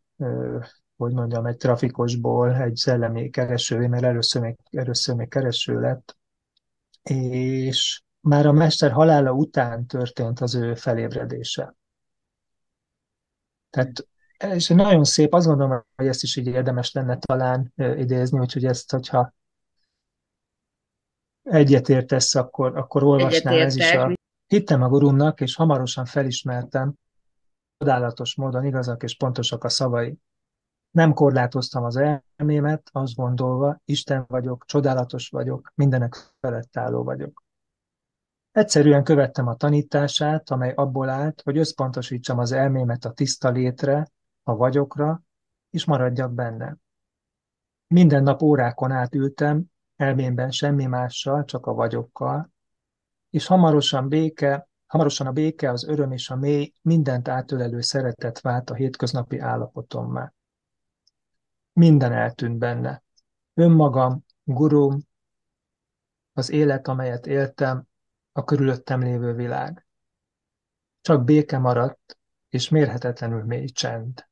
hogy 0.97 1.13
mondjam, 1.13 1.47
egy 1.47 1.57
trafikosból 1.57 2.55
egy 2.55 2.77
szellemi 2.77 3.31
keresővé, 3.31 3.87
mert 3.87 4.05
először 4.05 4.43
még, 4.43 4.57
először 4.71 5.15
még 5.15 5.29
kereső 5.29 5.81
lett, 5.81 6.17
és 7.03 8.03
már 8.21 8.47
a 8.47 8.53
mester 8.53 8.91
halála 8.91 9.33
után 9.33 9.87
történt 9.87 10.41
az 10.41 10.55
ő 10.55 10.75
felébredése. 10.75 11.75
Tehát 13.71 14.07
és 14.51 14.69
nagyon 14.69 15.05
szép, 15.05 15.35
azt 15.35 15.47
gondolom, 15.47 15.85
hogy 15.97 16.07
ezt 16.07 16.23
is 16.23 16.37
így 16.37 16.47
érdemes 16.47 16.93
lenne 16.93 17.19
talán 17.19 17.73
idézni, 17.77 18.39
úgyhogy 18.39 18.65
ezt, 18.65 18.91
hogyha 18.91 19.35
egyetértesz, 21.43 22.35
akkor, 22.35 22.77
akkor 22.77 23.03
olvasnál 23.03 23.61
ez 23.61 23.77
is 23.77 23.93
a... 23.93 24.13
Hittem 24.47 24.83
a 24.83 24.89
gurumnak, 24.89 25.41
és 25.41 25.55
hamarosan 25.55 26.05
felismertem, 26.05 26.95
csodálatos 27.79 28.35
módon 28.35 28.65
igazak 28.65 29.03
és 29.03 29.17
pontosak 29.17 29.65
a 29.65 29.69
szavai. 29.69 30.19
Nem 30.93 31.13
korlátoztam 31.13 31.85
az 31.85 31.97
elmémet, 32.37 32.89
azt 32.93 33.15
gondolva, 33.15 33.81
Isten 33.85 34.25
vagyok, 34.29 34.65
csodálatos 34.67 35.29
vagyok, 35.29 35.73
mindenek 35.75 36.15
felett 36.41 36.77
álló 36.77 37.05
vagyok. 37.05 37.43
Egyszerűen 38.51 39.05
követtem 39.05 39.47
a 39.47 39.55
tanítását, 39.55 40.51
amely 40.51 40.73
abból 40.77 41.09
állt, 41.09 41.43
hogy 41.45 41.59
összpontosítsam 41.59 42.39
az 42.39 42.53
elmémet 42.53 43.05
a 43.05 43.13
tiszta 43.13 43.51
létre, 43.51 44.09
a 44.43 44.57
vagyokra, 44.57 45.23
és 45.71 45.85
maradjak 45.85 46.33
benne. 46.33 46.77
Minden 47.87 48.23
nap 48.23 48.43
órákon 48.43 48.91
át 48.91 49.15
ültem, 49.15 49.65
elmémben 49.97 50.51
semmi 50.51 50.87
mással, 50.87 51.45
csak 51.45 51.67
a 51.67 51.73
vagyokkal, 51.73 52.51
és 53.31 53.47
hamarosan 53.47 54.09
béke, 54.09 54.69
hamarosan 54.87 55.27
a 55.27 55.33
béke, 55.33 55.71
az 55.71 55.85
öröm 55.85 56.13
és 56.13 56.31
a 56.31 56.37
mély, 56.37 56.73
mindent 56.83 57.29
átölelő 57.29 57.81
szeretet 57.81 58.41
vált 58.41 58.71
a 58.71 58.75
hétköznapi 58.75 59.39
állapotommá. 59.39 60.33
Minden 61.73 62.13
eltűnt 62.13 62.59
benne. 62.59 63.03
Önmagam, 63.55 64.25
gurum, 64.45 65.01
az 66.33 66.51
élet, 66.51 66.89
amelyet 66.89 67.27
éltem, 67.27 67.87
a 68.33 68.45
körülöttem 68.45 69.01
lévő 69.01 69.35
világ. 69.35 69.87
Csak 71.01 71.25
béke 71.25 71.59
maradt, 71.59 72.19
és 72.49 72.69
mérhetetlenül 72.69 73.45
mély 73.45 73.67
csend. 73.67 74.29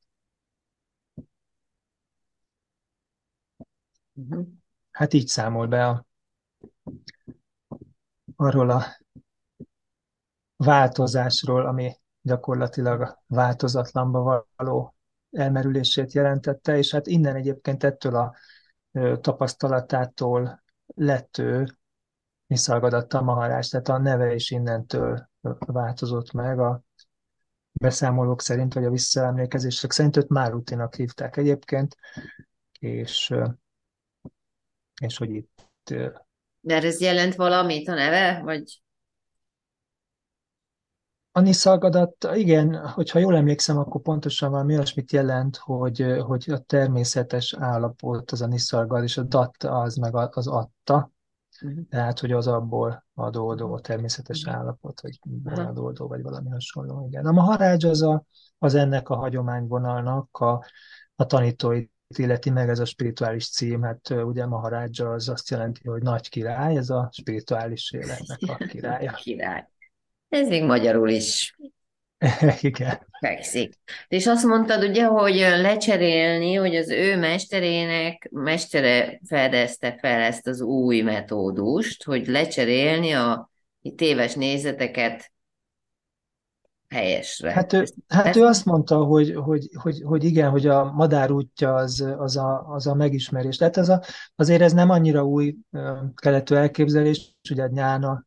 Uh-huh. 4.13 4.47
Hát 4.91 5.13
így 5.13 5.27
számol 5.27 5.67
be 5.67 5.87
a, 5.87 6.05
arról 8.35 8.69
a 8.69 8.83
változásról, 10.55 11.65
ami 11.65 11.99
gyakorlatilag 12.21 13.01
a 13.01 13.23
változatlanba 13.27 14.47
való 14.55 14.95
elmerülését 15.31 16.13
jelentette, 16.13 16.77
és 16.77 16.91
hát 16.91 17.07
innen 17.07 17.35
egyébként 17.35 17.83
ettől 17.83 18.15
a 18.15 18.35
tapasztalatától 19.21 20.63
lett 20.85 21.37
ő 21.37 21.77
Niszalgadatta 22.47 23.21
Maharás, 23.21 23.69
tehát 23.69 23.87
a 23.87 23.97
neve 23.97 24.33
is 24.33 24.51
innentől 24.51 25.29
változott 25.59 26.31
meg 26.31 26.59
a 26.59 26.83
beszámolók 27.71 28.41
szerint, 28.41 28.73
vagy 28.73 28.85
a 28.85 28.89
visszaemlékezések 28.89 29.91
szerint 29.91 30.17
őt 30.17 30.29
Márutinak 30.29 30.95
hívták 30.95 31.37
egyébként, 31.37 31.95
és 32.79 33.33
és 35.01 35.17
hogy 35.17 35.29
itt... 35.29 35.69
De 36.59 36.75
ez 36.75 37.01
jelent 37.01 37.35
valamit 37.35 37.87
a 37.87 37.93
neve, 37.93 38.41
vagy? 38.43 38.81
A 41.33 41.39
Niszalgadat, 41.39 42.27
igen, 42.33 42.87
hogyha 42.87 43.19
jól 43.19 43.35
emlékszem, 43.35 43.77
akkor 43.77 44.01
pontosan 44.01 44.51
valami 44.51 44.73
olyasmit 44.73 45.11
jelent, 45.11 45.57
hogy, 45.57 46.15
hogy 46.19 46.45
a 46.49 46.57
természetes 46.57 47.55
állapot 47.59 48.31
az 48.31 48.41
a 48.41 48.47
Niszalgad, 48.47 49.03
és 49.03 49.17
a 49.17 49.23
dat 49.23 49.63
az 49.63 49.95
meg 49.95 50.15
az 50.15 50.47
adta, 50.47 51.11
uh-huh. 51.61 51.87
tehát, 51.89 52.19
hogy 52.19 52.31
az 52.31 52.47
abból 52.47 53.05
adódó 53.13 53.79
természetes 53.79 54.43
uh-huh. 54.43 54.59
állapot, 54.59 55.01
vagy 55.01 55.19
uh-huh. 55.45 55.67
adódó, 55.67 56.07
vagy 56.07 56.21
valami 56.21 56.49
hasonló, 56.49 57.05
igen. 57.07 57.25
A 57.25 57.31
Maharágy 57.31 57.85
az, 57.85 58.01
a, 58.01 58.23
az 58.57 58.75
ennek 58.75 59.09
a 59.09 59.15
hagyományvonalnak 59.15 60.37
a, 60.37 60.65
a 61.15 61.25
tanítói 61.25 61.85
illeti 62.07 62.49
meg 62.49 62.69
ez 62.69 62.79
a 62.79 62.85
spirituális 62.85 63.49
cím, 63.49 63.81
hát 63.81 64.09
ugye 64.09 64.45
Maharádzsa 64.45 65.11
az 65.11 65.29
azt 65.29 65.49
jelenti, 65.49 65.87
hogy 65.87 66.01
nagy 66.01 66.29
király, 66.29 66.77
ez 66.77 66.89
a 66.89 67.09
spirituális 67.11 67.91
életnek 68.01 68.39
a 68.47 68.55
királya. 68.65 69.11
király. 69.11 69.70
Ez 70.31 70.47
még 70.47 70.63
magyarul 70.63 71.09
is 71.09 71.55
Igen. 72.61 73.07
fekszik. 73.19 73.73
És 74.07 74.27
azt 74.27 74.45
mondtad 74.45 74.83
ugye, 74.83 75.05
hogy 75.05 75.35
lecserélni, 75.35 76.53
hogy 76.53 76.75
az 76.75 76.89
ő 76.89 77.17
mesterének, 77.17 78.29
mestere 78.31 79.19
fedezte 79.27 79.97
fel 79.99 80.21
ezt 80.21 80.47
az 80.47 80.61
új 80.61 81.01
metódust, 81.01 82.03
hogy 82.03 82.27
lecserélni 82.27 83.11
a 83.11 83.51
téves 83.95 84.33
nézeteket 84.33 85.31
helyesre. 86.91 87.51
Hát 87.51 87.73
ő, 87.73 87.85
hát 88.07 88.25
Ezt... 88.25 88.37
ő 88.37 88.43
azt 88.43 88.65
mondta, 88.65 89.03
hogy, 89.03 89.33
hogy, 89.35 89.69
hogy, 89.73 90.01
hogy 90.05 90.23
igen, 90.23 90.49
hogy 90.49 90.67
a 90.67 90.91
madár 90.91 91.31
útja 91.31 91.73
az, 91.73 92.05
az, 92.17 92.37
a, 92.37 92.65
az 92.67 92.87
a 92.87 92.93
megismerés. 92.93 93.57
Tehát 93.57 93.77
ez 93.77 93.89
a, 93.89 94.01
azért 94.35 94.61
ez 94.61 94.73
nem 94.73 94.89
annyira 94.89 95.23
új 95.23 95.55
keletű 96.15 96.55
elképzelés, 96.55 97.35
ugye 97.51 97.63
a 97.63 97.67
nyána, 97.67 98.25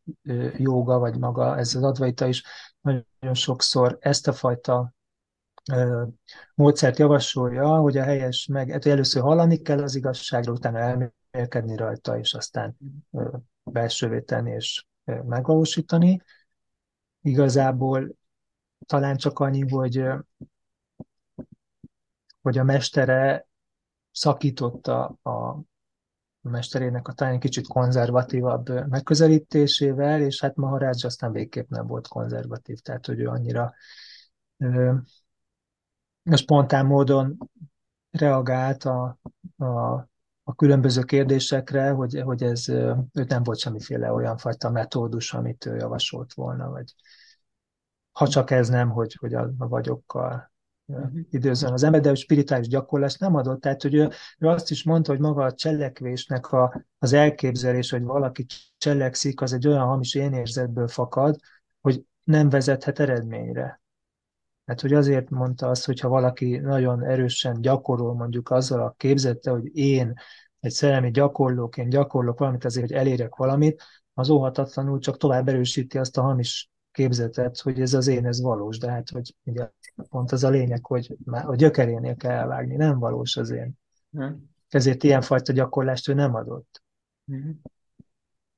joga, 0.56 0.98
vagy 0.98 1.18
maga, 1.18 1.58
ez 1.58 1.74
az 1.74 1.82
advaita 1.82 2.26
is 2.26 2.42
nagyon 2.80 3.34
sokszor 3.34 3.96
ezt 4.00 4.28
a 4.28 4.32
fajta 4.32 4.94
módszert 6.54 6.98
javasolja, 6.98 7.76
hogy 7.76 7.96
a 7.96 8.02
helyes 8.02 8.46
meg, 8.46 8.70
hát 8.70 8.86
először 8.86 9.22
hallani 9.22 9.56
kell 9.56 9.82
az 9.82 9.94
igazságról, 9.94 10.54
utána 10.54 10.78
elmélkedni 10.78 11.76
rajta, 11.76 12.18
és 12.18 12.34
aztán 12.34 12.76
belsővé 13.62 14.20
tenni 14.20 14.50
és 14.50 14.86
megvalósítani. 15.04 16.22
Igazából 17.22 18.16
talán 18.86 19.16
csak 19.16 19.38
annyi, 19.38 19.68
hogy, 19.68 20.04
hogy 22.42 22.58
a 22.58 22.64
mestere 22.64 23.46
szakította 24.10 25.04
a 25.04 25.60
mesterének 26.40 27.08
a 27.08 27.12
talán 27.12 27.38
kicsit 27.38 27.66
konzervatívabb 27.66 28.88
megközelítésével, 28.88 30.20
és 30.20 30.40
hát 30.40 30.56
Maharaj 30.56 30.92
aztán 31.02 31.32
végképp 31.32 31.68
nem 31.68 31.86
volt 31.86 32.08
konzervatív, 32.08 32.78
tehát 32.78 33.06
hogy 33.06 33.20
ő 33.20 33.28
annyira 33.28 33.74
ö, 34.56 34.94
spontán 36.34 36.86
módon 36.86 37.38
reagált 38.10 38.84
a, 38.84 39.18
a, 39.56 39.92
a 40.42 40.54
különböző 40.56 41.02
kérdésekre, 41.02 41.90
hogy, 41.90 42.20
hogy 42.20 42.42
ez 42.42 42.68
őt 43.12 43.28
nem 43.28 43.42
volt 43.42 43.58
semmiféle 43.58 44.12
olyan 44.12 44.36
fajta 44.36 44.70
metódus, 44.70 45.34
amit 45.34 45.66
ő 45.66 45.76
javasolt 45.76 46.34
volna, 46.34 46.70
vagy 46.70 46.94
ha 48.14 48.28
csak 48.28 48.50
ez 48.50 48.68
nem, 48.68 48.90
hogy, 48.90 49.16
hogy 49.20 49.34
a, 49.34 49.50
a 49.58 49.68
vagyokkal 49.68 50.52
uh-huh. 50.84 51.18
időzön 51.30 51.72
az 51.72 51.82
ember, 51.82 52.00
de 52.00 52.10
a 52.10 52.14
spirituális 52.14 52.68
gyakorlás 52.68 53.16
nem 53.16 53.34
adott. 53.34 53.60
Tehát, 53.60 53.82
hogy 53.82 53.94
ő, 53.94 54.10
ő 54.38 54.48
azt 54.48 54.70
is 54.70 54.84
mondta, 54.84 55.10
hogy 55.10 55.20
maga 55.20 55.44
a 55.44 55.52
cselekvésnek 55.52 56.52
a, 56.52 56.84
az 56.98 57.12
elképzelés, 57.12 57.90
hogy 57.90 58.02
valaki 58.02 58.46
cselekszik, 58.78 59.40
az 59.40 59.52
egy 59.52 59.66
olyan 59.66 59.86
hamis 59.86 60.14
énérzetből 60.14 60.88
fakad, 60.88 61.36
hogy 61.80 62.04
nem 62.24 62.48
vezethet 62.48 62.98
eredményre. 62.98 63.82
Hát, 64.66 64.80
hogy 64.80 64.92
azért 64.92 65.30
mondta 65.30 65.68
azt, 65.68 65.86
hogyha 65.86 66.08
valaki 66.08 66.56
nagyon 66.56 67.04
erősen 67.04 67.60
gyakorol 67.60 68.14
mondjuk 68.14 68.50
azzal 68.50 68.80
a 68.80 68.94
képzette, 68.96 69.50
hogy 69.50 69.76
én 69.76 70.12
egy 70.60 70.70
szellemi 70.72 71.10
gyakorlók, 71.10 71.76
én 71.76 71.88
gyakorlok 71.88 72.38
valamit 72.38 72.64
azért, 72.64 72.86
hogy 72.86 72.96
elérek 72.96 73.34
valamit, 73.34 73.82
az 74.14 74.28
óhatatlanul 74.28 74.98
csak 74.98 75.16
tovább 75.16 75.48
erősíti 75.48 75.98
azt 75.98 76.18
a 76.18 76.22
hamis 76.22 76.70
képzetet, 76.94 77.60
hogy 77.60 77.80
ez 77.80 77.94
az 77.94 78.06
én, 78.06 78.26
ez 78.26 78.40
valós, 78.40 78.78
de 78.78 78.90
hát, 78.90 79.10
hogy 79.10 79.34
ugye 79.44 79.68
pont 80.08 80.32
az 80.32 80.44
a 80.44 80.48
lényeg, 80.48 80.86
hogy 80.86 81.16
a 81.26 81.54
gyökerénél 81.54 82.16
kell 82.16 82.30
elvágni, 82.30 82.76
nem 82.76 82.98
valós 82.98 83.36
az 83.36 83.50
én. 83.50 83.72
Hmm. 84.10 84.50
Ezért 84.68 85.02
ilyenfajta 85.02 85.52
gyakorlást 85.52 86.08
ő 86.08 86.14
nem 86.14 86.34
adott. 86.34 86.82
Hmm. 87.26 87.60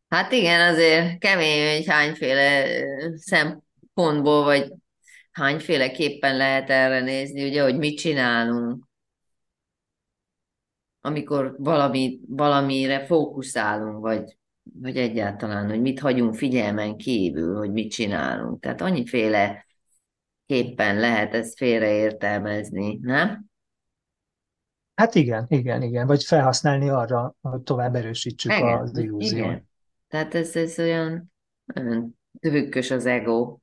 Hát 0.08 0.32
igen, 0.32 0.72
azért 0.72 1.18
kemény, 1.18 1.76
hogy 1.76 1.86
hányféle 1.86 2.66
szempontból, 3.14 4.44
vagy 4.44 4.72
hányféleképpen 5.30 6.36
lehet 6.36 6.70
erre 6.70 7.00
nézni, 7.00 7.48
ugye, 7.48 7.62
hogy 7.62 7.78
mit 7.78 7.98
csinálunk, 7.98 8.84
amikor 11.00 11.54
valami, 11.58 12.20
valamire 12.28 13.06
fókuszálunk, 13.06 14.00
vagy, 14.00 14.36
vagy 14.74 14.96
egyáltalán, 14.96 15.68
hogy 15.68 15.80
mit 15.80 16.00
hagyunk 16.00 16.34
figyelmen 16.34 16.96
kívül, 16.96 17.56
hogy 17.56 17.72
mit 17.72 17.90
csinálunk. 17.90 18.60
Tehát 18.60 18.80
annyiféle 18.80 19.66
képpen 20.46 20.96
lehet 20.96 21.34
ezt 21.34 21.56
félreértelmezni, 21.56 22.98
nem? 23.02 23.44
Hát 24.94 25.14
igen, 25.14 25.46
igen, 25.48 25.82
igen. 25.82 26.06
Vagy 26.06 26.24
felhasználni 26.24 26.88
arra, 26.88 27.34
hogy 27.40 27.60
tovább 27.60 27.94
erősítsük 27.94 28.52
igen, 28.52 28.78
az 28.78 28.98
illúziót. 28.98 29.46
Igen. 29.46 29.68
Tehát 30.08 30.34
ez, 30.34 30.56
ez 30.56 30.78
olyan, 30.78 31.32
olyan 31.76 32.18
trükkös 32.40 32.90
az 32.90 33.06
ego. 33.06 33.58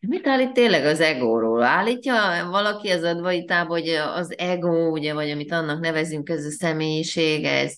Mit 0.00 0.26
állít 0.26 0.52
tényleg 0.52 0.84
az 0.84 1.00
egóról? 1.00 1.62
Állítja 1.62 2.14
valaki 2.50 2.88
az 2.88 3.02
advaitába, 3.02 3.68
hogy 3.68 3.88
az 3.88 4.38
ego, 4.38 4.90
ugye, 4.90 5.14
vagy 5.14 5.30
amit 5.30 5.52
annak 5.52 5.80
nevezünk, 5.80 6.28
ez 6.28 6.44
a 6.44 6.50
személyiség, 6.50 7.44
ez 7.44 7.76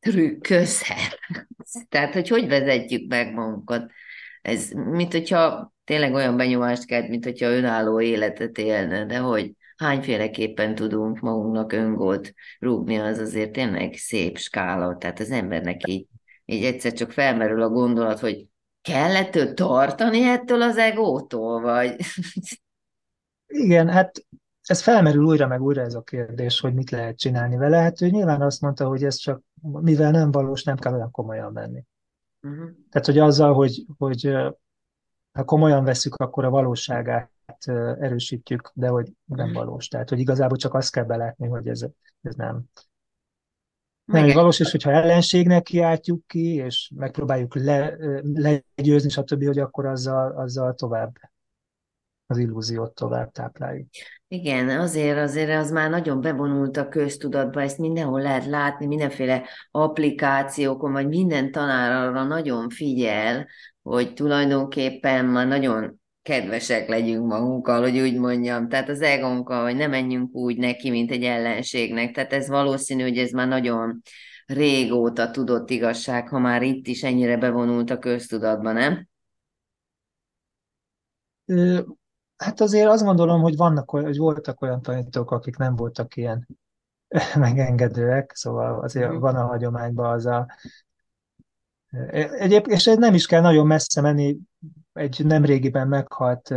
trükköszer. 0.00 1.18
Tehát, 1.88 2.12
hogy 2.12 2.28
hogy 2.28 2.48
vezetjük 2.48 3.08
meg 3.08 3.32
magunkat? 3.32 3.90
Ez, 4.42 4.70
mint 4.70 5.12
hogyha 5.12 5.74
tényleg 5.84 6.14
olyan 6.14 6.36
benyomást 6.36 6.84
kelt, 6.84 7.08
mint 7.08 7.24
hogyha 7.24 7.46
önálló 7.46 8.00
életet 8.00 8.58
élne, 8.58 9.06
de 9.06 9.18
hogy 9.18 9.52
hányféleképpen 9.76 10.74
tudunk 10.74 11.20
magunknak 11.20 11.72
öngolt 11.72 12.34
rúgni, 12.58 12.96
az 12.96 13.18
azért 13.18 13.52
tényleg 13.52 13.94
szép 13.94 14.38
skála. 14.38 14.96
Tehát 14.96 15.20
az 15.20 15.30
embernek 15.30 15.88
így, 15.88 16.06
így 16.44 16.64
egyszer 16.64 16.92
csak 16.92 17.12
felmerül 17.12 17.62
a 17.62 17.68
gondolat, 17.68 18.18
hogy 18.18 18.46
kellett 18.82 19.36
ő 19.36 19.54
tartani 19.54 20.22
ettől 20.22 20.62
az 20.62 20.76
egótól, 20.76 21.60
vagy? 21.60 21.96
Igen, 23.46 23.88
hát 23.88 24.26
ez 24.62 24.82
felmerül 24.82 25.24
újra 25.24 25.46
meg 25.46 25.62
újra 25.62 25.80
ez 25.82 25.94
a 25.94 26.02
kérdés, 26.02 26.60
hogy 26.60 26.74
mit 26.74 26.90
lehet 26.90 27.18
csinálni 27.18 27.56
vele. 27.56 27.76
Hát 27.76 28.00
ő 28.00 28.08
nyilván 28.08 28.42
azt 28.42 28.60
mondta, 28.60 28.88
hogy 28.88 29.04
ez 29.04 29.16
csak, 29.16 29.40
mivel 29.62 30.10
nem 30.10 30.30
valós, 30.30 30.62
nem 30.62 30.76
kell 30.76 30.94
olyan 30.94 31.10
komolyan 31.10 31.52
venni. 31.52 31.84
Uh-huh. 32.42 32.70
Tehát, 32.90 33.06
hogy 33.06 33.18
azzal, 33.18 33.54
hogy, 33.54 33.86
hogy 33.98 34.36
ha 35.32 35.44
komolyan 35.44 35.84
veszük, 35.84 36.14
akkor 36.14 36.44
a 36.44 36.50
valóságát 36.50 37.30
erősítjük, 38.00 38.70
de 38.74 38.88
hogy 38.88 39.12
nem 39.24 39.48
uh-huh. 39.48 39.64
valós. 39.64 39.88
Tehát, 39.88 40.08
hogy 40.08 40.18
igazából 40.18 40.56
csak 40.56 40.74
azt 40.74 40.92
kell 40.92 41.04
belátni, 41.04 41.46
hogy 41.46 41.68
ez, 41.68 41.86
ez 42.22 42.34
nem, 42.34 42.64
nem 44.04 44.24
egy 44.24 44.34
valós, 44.34 44.60
és 44.60 44.70
hogyha 44.70 44.90
ellenségnek 44.90 45.62
kiáltjuk 45.62 46.26
ki, 46.26 46.54
és 46.54 46.92
megpróbáljuk 46.94 47.54
le, 47.54 47.96
legyőzni, 48.74 49.08
stb., 49.08 49.44
hogy 49.44 49.58
akkor 49.58 49.86
azzal, 49.86 50.32
azzal 50.32 50.74
tovább 50.74 51.16
az 52.26 52.38
illúziót 52.38 52.94
tovább 52.94 53.32
tápláljuk. 53.32 53.88
Igen, 54.28 54.68
azért, 54.68 55.18
azért 55.18 55.58
az 55.58 55.70
már 55.70 55.90
nagyon 55.90 56.20
bevonult 56.20 56.76
a 56.76 56.88
köztudatba, 56.88 57.62
ezt 57.62 57.78
mindenhol 57.78 58.20
lehet 58.20 58.46
látni, 58.46 58.86
mindenféle 58.86 59.42
applikációkon, 59.70 60.92
vagy 60.92 61.08
minden 61.08 61.52
tanár 61.52 62.06
arra 62.06 62.24
nagyon 62.24 62.68
figyel, 62.68 63.46
hogy 63.82 64.14
tulajdonképpen 64.14 65.24
már 65.24 65.46
nagyon 65.46 66.00
kedvesek 66.22 66.88
legyünk 66.88 67.26
magunkkal, 67.26 67.80
hogy 67.80 67.98
úgy 67.98 68.18
mondjam. 68.18 68.68
Tehát 68.68 68.88
az 68.88 69.00
egonkkal, 69.00 69.64
hogy 69.64 69.76
ne 69.76 69.86
menjünk 69.86 70.34
úgy 70.34 70.56
neki, 70.56 70.90
mint 70.90 71.10
egy 71.10 71.22
ellenségnek. 71.22 72.14
Tehát 72.14 72.32
ez 72.32 72.48
valószínű, 72.48 73.02
hogy 73.02 73.18
ez 73.18 73.30
már 73.30 73.48
nagyon 73.48 74.02
régóta 74.46 75.30
tudott 75.30 75.70
igazság, 75.70 76.28
ha 76.28 76.38
már 76.38 76.62
itt 76.62 76.86
is 76.86 77.02
ennyire 77.02 77.36
bevonult 77.36 77.90
a 77.90 77.98
köztudatba, 77.98 78.72
nem? 78.72 79.08
Hát 82.36 82.60
azért 82.60 82.88
azt 82.88 83.04
gondolom, 83.04 83.40
hogy 83.40 83.56
vannak, 83.56 83.90
hogy 83.90 84.16
voltak 84.16 84.62
olyan 84.62 84.82
tanítók, 84.82 85.30
akik 85.30 85.56
nem 85.56 85.76
voltak 85.76 86.16
ilyen 86.16 86.46
megengedőek, 87.34 88.32
szóval 88.34 88.80
azért 88.82 89.12
mm. 89.12 89.18
van 89.18 89.36
a 89.36 89.46
hagyományban 89.46 90.12
az 90.12 90.26
a 90.26 90.46
Egyébként, 92.12 92.76
és 92.76 92.84
nem 92.84 93.14
is 93.14 93.26
kell 93.26 93.40
nagyon 93.40 93.66
messze 93.66 94.00
menni, 94.00 94.38
egy 94.92 95.24
nemrégiben 95.24 95.88
meghalt 95.88 96.54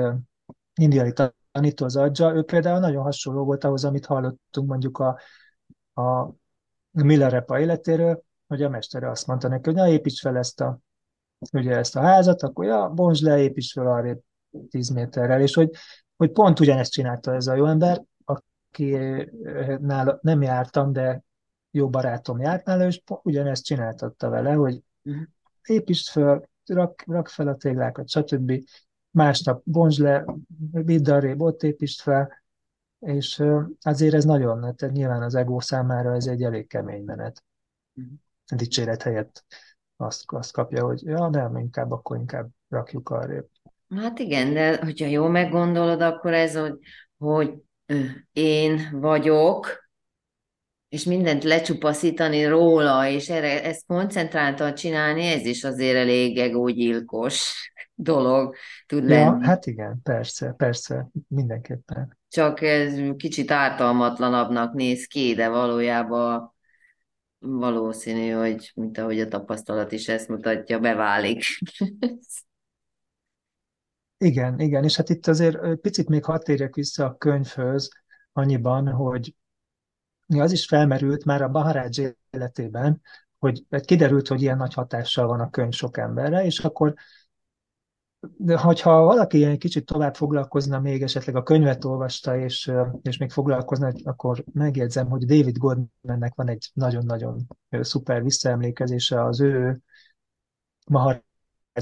indiai 0.73 1.13
tanító 1.51 1.85
az 1.85 1.95
Adzsa, 1.95 2.33
ő 2.35 2.43
például 2.43 2.79
nagyon 2.79 3.03
hasonló 3.03 3.43
volt 3.43 3.63
ahhoz, 3.63 3.85
amit 3.85 4.05
hallottunk 4.05 4.67
mondjuk 4.67 4.97
a, 4.97 5.19
a 6.01 6.33
Millerepa 6.91 7.59
életéről, 7.59 8.23
hogy 8.47 8.63
a 8.63 8.69
mestere 8.69 9.09
azt 9.09 9.27
mondta 9.27 9.47
neki, 9.47 9.61
hogy 9.63 9.75
na 9.75 9.87
építs 9.87 10.21
fel 10.21 10.37
ezt 10.37 10.61
a, 10.61 10.79
ugye 11.53 11.77
ezt 11.77 11.95
a 11.95 12.01
házat, 12.01 12.41
akkor 12.41 12.65
ja, 12.65 12.89
bonts 12.89 13.21
le, 13.21 13.39
építs 13.39 13.71
fel 13.71 13.87
arra 13.87 14.15
10 14.69 14.89
méterrel, 14.89 15.41
és 15.41 15.53
hogy, 15.53 15.69
hogy 16.17 16.31
pont 16.31 16.59
ugyanezt 16.59 16.91
csinálta 16.91 17.33
ez 17.33 17.47
a 17.47 17.55
jó 17.55 17.65
ember, 17.65 18.03
aki 18.25 18.97
nála 19.79 20.19
nem 20.21 20.41
jártam, 20.41 20.91
de 20.91 21.23
jó 21.71 21.89
barátom 21.89 22.39
járt 22.39 22.65
nála, 22.65 22.85
és 22.85 23.01
ugyanezt 23.23 23.65
csináltatta 23.65 24.29
vele, 24.29 24.53
hogy 24.53 24.83
uh-huh. 25.03 25.23
építsd 25.63 26.09
föl, 26.09 26.47
rak, 26.65 27.03
rak 27.07 27.27
fel 27.27 27.47
a 27.47 27.55
téglákat, 27.55 28.09
stb. 28.09 28.63
Másnap 29.11 29.61
bontsd 29.65 30.01
le, 30.01 30.25
vidd 30.71 31.11
arrébb, 31.11 31.41
ott 31.41 31.63
építsd 31.63 31.99
fel, 31.99 32.41
és 32.99 33.43
azért 33.81 34.13
ez 34.13 34.25
nagyon, 34.25 34.75
tehát 34.75 34.95
nyilván 34.95 35.21
az 35.21 35.35
ego 35.35 35.59
számára 35.59 36.15
ez 36.15 36.25
egy 36.25 36.43
elég 36.43 36.67
kemény 36.67 37.03
menet. 37.03 37.43
Uh-huh. 37.95 38.13
Dicséret 38.55 39.03
helyett 39.03 39.45
azt, 39.95 40.23
azt 40.25 40.51
kapja, 40.51 40.85
hogy 40.85 41.03
ja, 41.03 41.29
nem, 41.29 41.57
inkább 41.57 41.91
akkor 41.91 42.17
inkább 42.17 42.49
rakjuk 42.69 43.09
arrébb. 43.09 43.47
Hát 43.95 44.19
igen, 44.19 44.53
de 44.53 44.77
hogyha 44.77 45.05
jól 45.05 45.29
meggondolod, 45.29 46.01
akkor 46.01 46.33
ez, 46.33 46.55
hogy, 46.55 46.73
hogy 47.17 47.53
én 48.33 48.89
vagyok, 48.91 49.89
és 50.89 51.03
mindent 51.03 51.43
lecsupaszítani 51.43 52.45
róla, 52.45 53.07
és 53.07 53.29
erre 53.29 53.63
ezt 53.63 53.85
koncentráltan 53.85 54.73
csinálni, 54.73 55.25
ez 55.25 55.45
is 55.45 55.63
azért 55.63 55.95
elég 55.95 56.37
egógyilkos 56.37 57.53
dolog 57.93 58.55
tud 58.85 59.09
ja, 59.09 59.09
lenni. 59.09 59.45
Hát 59.45 59.65
igen, 59.65 59.99
persze, 60.03 60.53
persze, 60.57 61.09
mindenképpen. 61.27 62.17
Csak 62.27 62.61
ez 62.61 62.99
kicsit 63.17 63.51
ártalmatlanabbnak 63.51 64.73
néz 64.73 65.05
ki, 65.05 65.33
de 65.33 65.49
valójában 65.49 66.53
valószínű, 67.39 68.29
hogy 68.29 68.71
mint 68.75 68.97
ahogy 68.97 69.19
a 69.19 69.27
tapasztalat 69.27 69.91
is 69.91 70.07
ezt 70.07 70.27
mutatja, 70.27 70.79
beválik. 70.79 71.43
Igen, 74.21 74.59
igen, 74.59 74.83
és 74.83 74.95
hát 74.95 75.09
itt 75.09 75.27
azért 75.27 75.75
picit 75.75 76.09
még 76.09 76.23
hadd 76.23 76.43
térjek 76.43 76.75
vissza 76.75 77.05
a 77.05 77.17
könyvhöz, 77.17 77.89
annyiban, 78.33 78.87
hogy 78.87 79.35
az 80.27 80.51
is 80.51 80.65
felmerült 80.65 81.25
már 81.25 81.41
a 81.41 81.49
Baharács 81.49 81.99
életében, 82.29 83.01
hogy 83.37 83.65
kiderült, 83.85 84.27
hogy 84.27 84.41
ilyen 84.41 84.57
nagy 84.57 84.73
hatással 84.73 85.27
van 85.27 85.39
a 85.39 85.49
könyv 85.49 85.73
sok 85.73 85.97
emberre, 85.97 86.45
és 86.45 86.59
akkor 86.59 86.93
de 88.37 88.57
hogyha 88.57 89.01
valaki 89.01 89.37
ilyen 89.37 89.57
kicsit 89.57 89.85
tovább 89.85 90.15
foglalkozna, 90.15 90.79
még 90.79 91.01
esetleg 91.01 91.35
a 91.35 91.43
könyvet 91.43 91.85
olvasta, 91.85 92.37
és, 92.37 92.71
és 93.01 93.17
még 93.17 93.31
foglalkozna, 93.31 93.91
akkor 94.03 94.43
megjegyzem, 94.53 95.09
hogy 95.09 95.25
David 95.25 95.57
Goldmannek 95.57 96.35
van 96.35 96.49
egy 96.49 96.69
nagyon-nagyon 96.73 97.47
szuper 97.69 98.23
visszaemlékezése 98.23 99.23
az 99.23 99.41
ő 99.41 99.81
Maharaj 100.87 101.23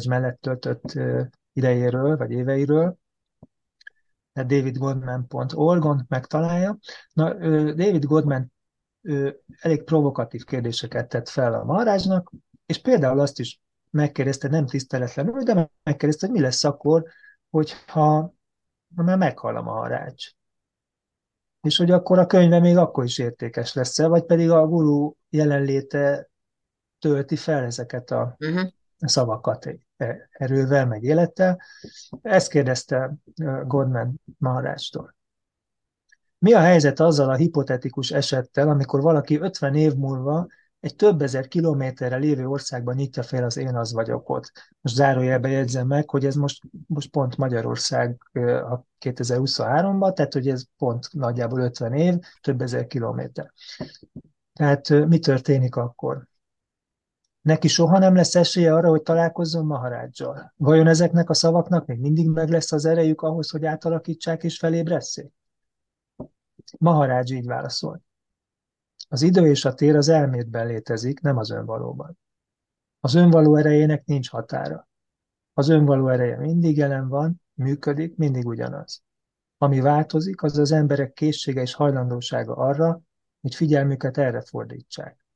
mellett 0.07 0.41
töltött 0.41 0.99
idejéről, 1.57 2.17
vagy 2.17 2.31
éveiről, 2.31 2.97
davidgoldman.org-on 4.33 6.05
megtalálja. 6.07 6.77
Na, 7.13 7.33
David 7.73 8.05
Goldman 8.05 8.51
elég 9.59 9.83
provokatív 9.83 10.43
kérdéseket 10.43 11.09
tett 11.09 11.29
fel 11.29 11.53
a 11.53 11.63
Maharajnak, 11.63 12.31
és 12.65 12.81
például 12.81 13.19
azt 13.19 13.39
is 13.39 13.61
megkérdezte, 13.89 14.47
nem 14.47 14.65
tiszteletlenül, 14.65 15.43
de 15.43 15.69
megkérdezte, 15.83 16.25
hogy 16.27 16.35
mi 16.35 16.41
lesz 16.41 16.63
akkor, 16.63 17.03
hogyha 17.49 18.33
ha 18.93 19.03
már 19.03 19.17
meghal 19.17 19.57
a 19.57 19.61
maharács. 19.61 20.31
És 21.61 21.77
hogy 21.77 21.91
akkor 21.91 22.19
a 22.19 22.25
könyve 22.25 22.59
még 22.59 22.77
akkor 22.77 23.03
is 23.03 23.17
értékes 23.17 23.73
lesz-e, 23.73 24.07
vagy 24.07 24.23
pedig 24.23 24.49
a 24.49 24.67
guru 24.67 25.13
jelenléte 25.29 26.29
tölti 26.99 27.35
fel 27.35 27.63
ezeket 27.63 28.11
a 28.11 28.35
uh-huh. 28.39 28.69
Szavakat 28.97 29.69
erővel, 30.31 30.85
meg 30.85 31.03
élettel. 31.03 31.61
Ezt 32.21 32.49
kérdezte 32.49 33.13
Godman 33.63 34.21
Maharácstól. 34.37 35.15
Mi 36.39 36.53
a 36.53 36.59
helyzet 36.59 36.99
azzal 36.99 37.29
a 37.29 37.35
hipotetikus 37.35 38.11
esettel, 38.11 38.69
amikor 38.69 39.01
valaki 39.01 39.39
50 39.39 39.75
év 39.75 39.93
múlva 39.93 40.47
egy 40.79 40.95
több 40.95 41.21
ezer 41.21 41.47
kilométerre 41.47 42.15
lévő 42.15 42.47
országban 42.47 42.95
nyitja 42.95 43.23
fel 43.23 43.43
az 43.43 43.57
én 43.57 43.75
az 43.75 43.93
vagyokot. 43.93 44.51
Most 44.81 44.95
zárójelbe 44.95 45.49
jegyzem 45.49 45.87
meg, 45.87 46.09
hogy 46.09 46.25
ez 46.25 46.35
most, 46.35 46.63
most 46.87 47.09
pont 47.09 47.37
Magyarország 47.37 48.21
a 48.33 48.85
2023-ban, 49.05 50.13
tehát 50.13 50.33
hogy 50.33 50.47
ez 50.47 50.63
pont 50.77 51.07
nagyjából 51.13 51.59
50 51.59 51.93
év, 51.93 52.15
több 52.41 52.61
ezer 52.61 52.87
kilométer. 52.87 53.53
Tehát 54.53 54.89
mi 54.89 55.19
történik 55.19 55.75
akkor? 55.75 56.27
Neki 57.47 57.67
soha 57.67 57.97
nem 57.97 58.15
lesz 58.15 58.35
esélye 58.35 58.73
arra, 58.73 58.89
hogy 58.89 59.01
találkozzon 59.01 59.65
Maharádzsal. 59.65 60.53
Vajon 60.57 60.87
ezeknek 60.87 61.29
a 61.29 61.33
szavaknak 61.33 61.85
még 61.85 61.99
mindig 61.99 62.29
meg 62.29 62.49
lesz 62.49 62.71
az 62.71 62.85
erejük 62.85 63.21
ahhoz, 63.21 63.49
hogy 63.49 63.65
átalakítsák 63.65 64.43
és 64.43 64.57
felébresszék? 64.57 65.31
Maharádzs 66.77 67.31
így 67.31 67.45
válaszolt. 67.45 68.01
Az 69.07 69.21
idő 69.21 69.47
és 69.47 69.65
a 69.65 69.73
tér 69.73 69.95
az 69.95 70.07
elmétben 70.07 70.67
létezik, 70.67 71.19
nem 71.19 71.37
az 71.37 71.49
önvalóban. 71.49 72.17
Az 72.99 73.15
önvaló 73.15 73.55
erejének 73.55 74.05
nincs 74.05 74.29
határa. 74.29 74.87
Az 75.53 75.69
önvaló 75.69 76.07
ereje 76.07 76.37
mindig 76.37 76.77
jelen 76.77 77.07
van, 77.07 77.41
működik, 77.53 78.15
mindig 78.15 78.45
ugyanaz. 78.45 79.03
Ami 79.57 79.79
változik, 79.79 80.43
az 80.43 80.57
az 80.57 80.71
emberek 80.71 81.13
készsége 81.13 81.61
és 81.61 81.73
hajlandósága 81.73 82.55
arra, 82.55 83.01
hogy 83.41 83.55
figyelmüket 83.55 84.17
erre 84.17 84.41
fordítsák. 84.41 85.26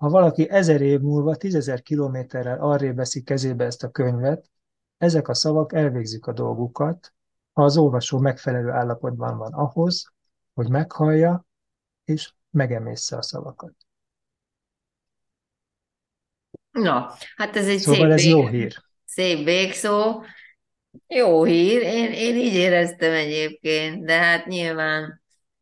Ha 0.00 0.08
valaki 0.08 0.50
ezer 0.50 0.80
év 0.80 1.00
múlva 1.00 1.36
tízezer 1.36 1.82
kilométerrel 1.82 2.60
arrébb 2.60 2.96
veszi 2.96 3.22
kezébe 3.22 3.64
ezt 3.64 3.82
a 3.82 3.90
könyvet, 3.90 4.50
ezek 4.98 5.28
a 5.28 5.34
szavak 5.34 5.72
elvégzik 5.72 6.26
a 6.26 6.32
dolgukat, 6.32 7.14
ha 7.52 7.64
az 7.64 7.76
olvasó 7.76 8.18
megfelelő 8.18 8.70
állapotban 8.70 9.36
van 9.36 9.52
ahhoz, 9.52 10.12
hogy 10.54 10.68
meghallja 10.68 11.46
és 12.04 12.32
megemészze 12.50 13.16
a 13.16 13.22
szavakat. 13.22 13.72
Na, 16.70 17.12
hát 17.36 17.56
ez 17.56 17.68
egy 17.68 17.78
szóval 17.78 18.00
szép 18.00 18.10
ez 18.10 18.22
vég, 18.22 18.30
jó 18.30 18.46
hír. 18.46 18.76
Szép 19.04 19.44
végszó. 19.44 20.22
Jó 21.06 21.44
hír, 21.44 21.82
én, 21.82 22.12
én 22.12 22.36
így 22.36 22.54
éreztem 22.54 23.12
egyébként, 23.12 24.04
de 24.04 24.18
hát 24.18 24.46
nyilván 24.46 25.19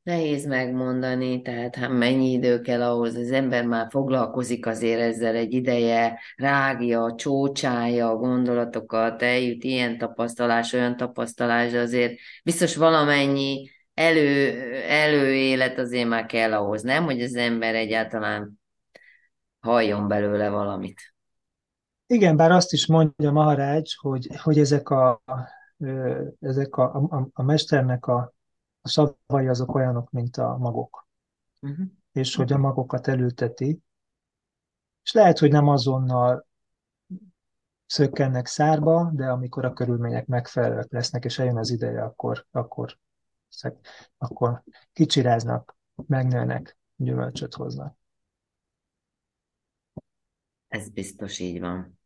nehéz 0.08 0.46
megmondani, 0.46 1.42
tehát 1.42 1.76
hát 1.76 1.90
mennyi 1.90 2.32
idő 2.32 2.60
kell 2.60 2.82
ahhoz, 2.82 3.14
az 3.14 3.30
ember 3.30 3.66
már 3.66 3.86
foglalkozik 3.90 4.66
azért 4.66 5.00
ezzel 5.00 5.34
egy 5.34 5.52
ideje, 5.52 6.20
rágja, 6.36 7.14
csócsája 7.14 8.10
a 8.10 8.16
gondolatokat, 8.16 9.22
eljut 9.22 9.64
ilyen 9.64 9.98
tapasztalás, 9.98 10.72
olyan 10.72 10.96
tapasztalás, 10.96 11.70
de 11.70 11.80
azért 11.80 12.18
biztos 12.44 12.76
valamennyi 12.76 13.70
elő, 13.94 14.62
előélet 14.82 15.78
azért 15.78 16.08
már 16.08 16.26
kell 16.26 16.52
ahhoz, 16.52 16.82
nem? 16.82 17.04
Hogy 17.04 17.22
az 17.22 17.34
ember 17.34 17.74
egyáltalán 17.74 18.60
halljon 19.60 20.08
belőle 20.08 20.48
valamit. 20.48 21.00
Igen, 22.06 22.36
bár 22.36 22.50
azt 22.50 22.72
is 22.72 22.86
mondja 22.86 23.30
Maharács, 23.30 23.96
hogy, 23.96 24.28
hogy 24.42 24.58
ezek 24.58 24.88
a, 24.88 25.22
ezek 26.40 26.76
a, 26.76 26.94
a, 26.94 27.28
a 27.32 27.42
mesternek 27.42 28.06
a, 28.06 28.36
a 28.88 29.16
szavai 29.26 29.48
azok 29.48 29.74
olyanok, 29.74 30.10
mint 30.10 30.36
a 30.36 30.56
magok. 30.56 31.08
Uh-huh. 31.60 31.86
És 32.12 32.34
hogy 32.34 32.52
a 32.52 32.58
magokat 32.58 33.06
elülteti. 33.06 33.82
És 35.02 35.12
lehet, 35.12 35.38
hogy 35.38 35.50
nem 35.50 35.68
azonnal 35.68 36.46
szökkennek 37.86 38.46
szárba, 38.46 39.10
de 39.14 39.28
amikor 39.30 39.64
a 39.64 39.72
körülmények 39.72 40.26
megfelelőek 40.26 40.92
lesznek, 40.92 41.24
és 41.24 41.38
eljön 41.38 41.56
az 41.56 41.70
ideje, 41.70 42.02
akkor, 42.02 42.46
akkor 42.50 42.98
akkor 44.18 44.62
kicsiráznak, 44.92 45.76
megnőnek, 46.06 46.78
gyümölcsöt 46.96 47.54
hoznak. 47.54 47.96
Ez 50.68 50.88
biztos 50.88 51.38
így 51.38 51.60
van. 51.60 51.97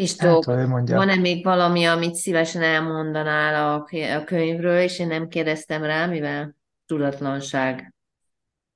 Istók, 0.00 0.44
hát, 0.44 0.88
van-e 0.88 1.16
még 1.16 1.44
valami, 1.44 1.84
amit 1.84 2.14
szívesen 2.14 2.62
elmondanál 2.62 3.54
a, 3.54 3.88
a 4.16 4.24
könyvről, 4.24 4.78
és 4.78 4.98
én 4.98 5.06
nem 5.06 5.28
kérdeztem 5.28 5.82
rá, 5.82 6.06
mivel 6.06 6.56
tudatlanság 6.86 7.94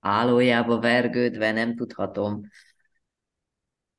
állójába 0.01 0.81
vergődve, 0.81 1.53
nem 1.53 1.77
tudhatom. 1.77 2.41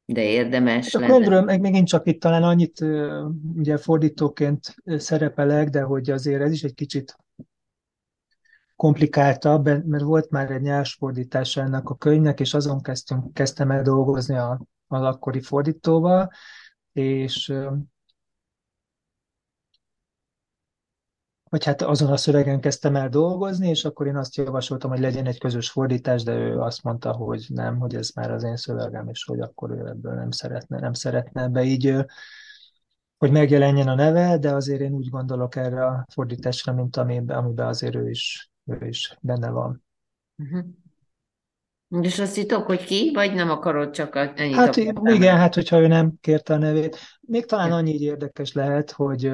De 0.05 0.21
érdemes 0.21 0.93
hát 0.93 1.03
a 1.03 1.05
könyvről 1.05 1.41
meg 1.41 1.61
megint 1.61 1.87
csak 1.87 2.07
itt 2.07 2.21
talán 2.21 2.43
annyit 2.43 2.85
ugye 3.55 3.77
fordítóként 3.77 4.75
szerepelek, 4.85 5.69
de 5.69 5.81
hogy 5.81 6.09
azért 6.09 6.41
ez 6.41 6.51
is 6.51 6.63
egy 6.63 6.73
kicsit 6.73 7.17
komplikáltabb, 8.75 9.65
mert 9.65 10.03
volt 10.03 10.29
már 10.29 10.51
egy 10.51 10.61
nyelvsfordítása 10.61 11.61
ennek 11.61 11.89
a 11.89 11.95
könyvnek, 11.95 12.39
és 12.39 12.53
azon 12.53 12.81
kezdtünk, 12.81 13.33
kezdtem 13.33 13.71
el 13.71 13.81
dolgozni 13.81 14.35
a, 14.35 14.61
az 14.87 15.01
akkori 15.01 15.41
fordítóval, 15.41 16.31
és 16.93 17.53
vagy 21.53 21.65
hát 21.65 21.81
azon 21.81 22.11
a 22.11 22.17
szövegen 22.17 22.59
kezdtem 22.59 22.95
el 22.95 23.09
dolgozni, 23.09 23.69
és 23.69 23.85
akkor 23.85 24.07
én 24.07 24.15
azt 24.15 24.35
javasoltam, 24.35 24.89
hogy 24.89 24.99
legyen 24.99 25.25
egy 25.25 25.39
közös 25.39 25.69
fordítás, 25.69 26.23
de 26.23 26.33
ő 26.33 26.59
azt 26.59 26.83
mondta, 26.83 27.11
hogy 27.11 27.45
nem, 27.49 27.79
hogy 27.79 27.95
ez 27.95 28.09
már 28.09 28.31
az 28.31 28.43
én 28.43 28.55
szövegem, 28.55 29.07
és 29.07 29.23
hogy 29.23 29.39
akkor 29.39 29.71
ő 29.71 29.87
ebből 29.87 30.13
nem 30.13 30.31
szeretne, 30.31 30.79
nem 30.79 30.93
szeretne 30.93 31.47
be 31.47 31.63
így, 31.63 31.95
hogy 33.17 33.31
megjelenjen 33.31 33.87
a 33.87 33.95
neve, 33.95 34.37
de 34.37 34.53
azért 34.53 34.81
én 34.81 34.93
úgy 34.93 35.09
gondolok 35.09 35.55
erre 35.55 35.85
a 35.85 36.05
fordításra, 36.13 36.73
mint 36.73 36.97
amiben, 36.97 37.37
amiben 37.37 37.67
azért 37.67 37.95
ő 37.95 38.09
is, 38.09 38.51
ő 38.65 38.87
is 38.87 39.17
benne 39.21 39.49
van. 39.49 39.83
Uh-huh. 40.37 40.65
És 42.01 42.19
azt 42.19 42.35
hitok, 42.35 42.65
hogy 42.65 42.83
ki, 42.83 43.11
vagy 43.13 43.33
nem 43.33 43.49
akarod 43.49 43.89
csak 43.89 44.15
ennyit 44.35 44.55
Hát 44.55 44.75
igen, 44.75 45.37
hát 45.37 45.53
hogyha 45.53 45.79
ő 45.79 45.87
nem 45.87 46.13
kérte 46.21 46.53
a 46.53 46.57
nevét. 46.57 46.97
Még 47.21 47.45
talán 47.45 47.71
annyi 47.71 47.99
érdekes 47.99 48.53
lehet, 48.53 48.91
hogy 48.91 49.31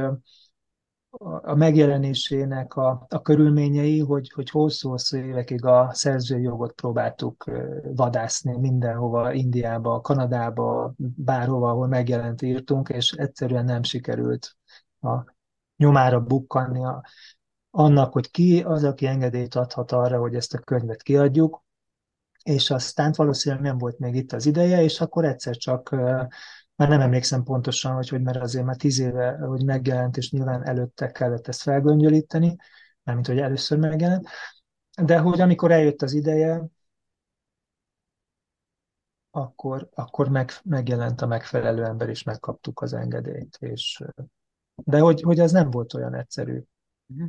a 1.42 1.56
megjelenésének 1.56 2.76
a, 2.76 3.06
a 3.10 3.22
körülményei, 3.22 4.00
hogy, 4.00 4.32
hogy 4.32 4.50
hosszú-hosszú 4.50 5.18
évekig 5.18 5.66
a 5.66 5.90
szerzői 5.94 6.42
jogot 6.42 6.72
próbáltuk 6.72 7.46
vadászni 7.84 8.58
mindenhova, 8.58 9.34
Indiába, 9.34 10.02
Kanadába, 10.02 10.94
bárhova, 10.98 11.70
ahol 11.70 11.88
megjelent 11.88 12.42
írtunk, 12.42 12.90
és 12.90 13.12
egyszerűen 13.12 13.66
nem 13.66 13.84
sikerült 13.84 14.56
a 15.02 15.36
nyomára 15.78 16.20
bukkanni 16.20 16.86
a, 16.86 17.04
annak, 17.70 18.14
hogy 18.14 18.32
ki 18.32 18.64
az, 18.64 18.84
aki 18.84 19.06
engedélyt 19.06 19.56
adhat 19.56 19.92
arra, 19.92 20.20
hogy 20.20 20.36
ezt 20.36 20.54
a 20.54 20.60
könyvet 20.60 21.02
kiadjuk, 21.02 21.64
és 22.44 22.70
aztán 22.70 23.14
valószínűleg 23.16 23.64
nem 23.64 23.78
volt 23.78 24.00
még 24.00 24.16
itt 24.16 24.32
az 24.32 24.46
ideje, 24.46 24.84
és 24.84 25.02
akkor 25.02 25.26
egyszer 25.26 25.56
csak 25.56 25.90
már 26.76 26.90
nem 26.90 27.02
emlékszem 27.02 27.44
pontosan, 27.44 27.94
hogy, 27.94 28.10
hogy 28.10 28.22
mert 28.22 28.38
azért 28.38 28.66
már 28.66 28.76
tíz 28.76 29.00
éve, 29.00 29.38
hogy 29.38 29.66
megjelent, 29.66 30.18
és 30.18 30.32
nyilván 30.32 30.68
előtte 30.68 31.12
kellett 31.12 31.48
ezt 31.48 31.62
felgöngyölíteni, 31.62 32.56
mármint 33.04 33.28
hogy 33.28 33.40
először 33.40 33.78
megjelent, 33.78 34.28
de 35.02 35.18
hogy 35.18 35.42
amikor 35.42 35.72
eljött 35.72 36.02
az 36.02 36.14
ideje, 36.14 36.64
akkor, 39.32 39.90
akkor 39.94 40.30
meg, 40.30 40.52
megjelent 40.64 41.22
a 41.22 41.28
megfelelő 41.28 41.84
ember, 41.84 42.10
és 42.10 42.24
megkaptuk 42.24 42.82
az 42.82 42.94
engedélyt. 42.94 43.58
És, 43.60 44.04
de 44.76 45.00
hogy, 45.00 45.22
hogy 45.22 45.40
ez 45.40 45.52
nem 45.52 45.70
volt 45.70 45.94
olyan 45.94 46.16
egyszerű. 46.16 46.62
Mhm. 47.06 47.26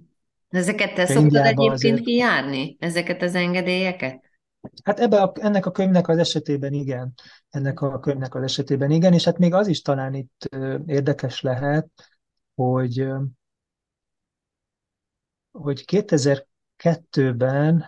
Ezeket 0.49 0.95
te 0.95 1.07
szoktad 1.07 1.45
egyébként 1.45 1.73
azért... 1.73 2.01
kijárni? 2.01 2.77
Ezeket 2.81 3.23
az 3.23 3.35
engedélyeket? 3.35 4.30
Hát 4.85 5.01
ebbe 5.01 5.23
a, 5.23 5.33
ennek 5.35 5.67
a 5.67 5.71
könyvnek 5.71 6.09
az 6.09 6.19
esetében 6.19 6.73
igen, 6.73 7.15
ennek 7.51 7.81
a 7.81 8.01
könyvnek 8.01 8.35
az 8.35 8.43
esetében 8.43 8.91
igen, 8.91 9.13
és 9.13 9.25
hát 9.25 9.39
még 9.39 9.55
az 9.55 9.67
is 9.67 9.83
talán 9.83 10.15
itt 10.15 10.49
érdekes 10.87 11.41
lehet, 11.41 11.89
hogy, 12.55 13.07
hogy 15.51 15.85
2002-ben 15.87 17.85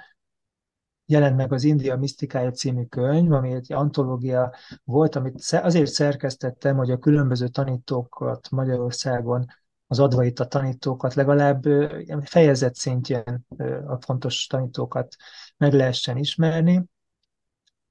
jelent 1.06 1.36
meg 1.36 1.52
az 1.52 1.64
India 1.64 1.96
Misztikája 1.96 2.50
című 2.50 2.84
könyv, 2.84 3.32
ami 3.32 3.52
egy 3.52 3.72
antológia 3.72 4.54
volt, 4.84 5.14
amit 5.14 5.40
azért 5.50 5.90
szerkesztettem, 5.90 6.76
hogy 6.76 6.90
a 6.90 6.98
különböző 6.98 7.48
tanítókat 7.48 8.50
Magyarországon, 8.50 9.46
az 9.86 9.98
advait 9.98 10.40
a 10.40 10.46
tanítókat 10.46 11.14
legalább 11.14 11.62
fejezet 12.22 12.74
szintjén 12.74 13.46
a 13.86 14.00
fontos 14.00 14.46
tanítókat 14.46 15.16
meg 15.62 15.72
lehessen 15.72 16.16
ismerni, 16.16 16.84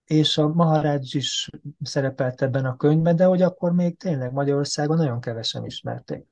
és 0.06 0.38
a 0.38 0.48
Maharaj 0.48 1.00
is 1.02 1.50
szerepelt 1.84 2.42
ebben 2.42 2.66
a 2.66 2.76
könyvben, 2.76 3.16
de 3.16 3.26
hogy 3.26 3.42
akkor 3.42 3.72
még 3.72 3.98
tényleg 3.98 4.32
Magyarországon 4.32 4.98
nagyon 4.98 5.20
kevesen 5.20 5.66
ismerték. 5.66 6.26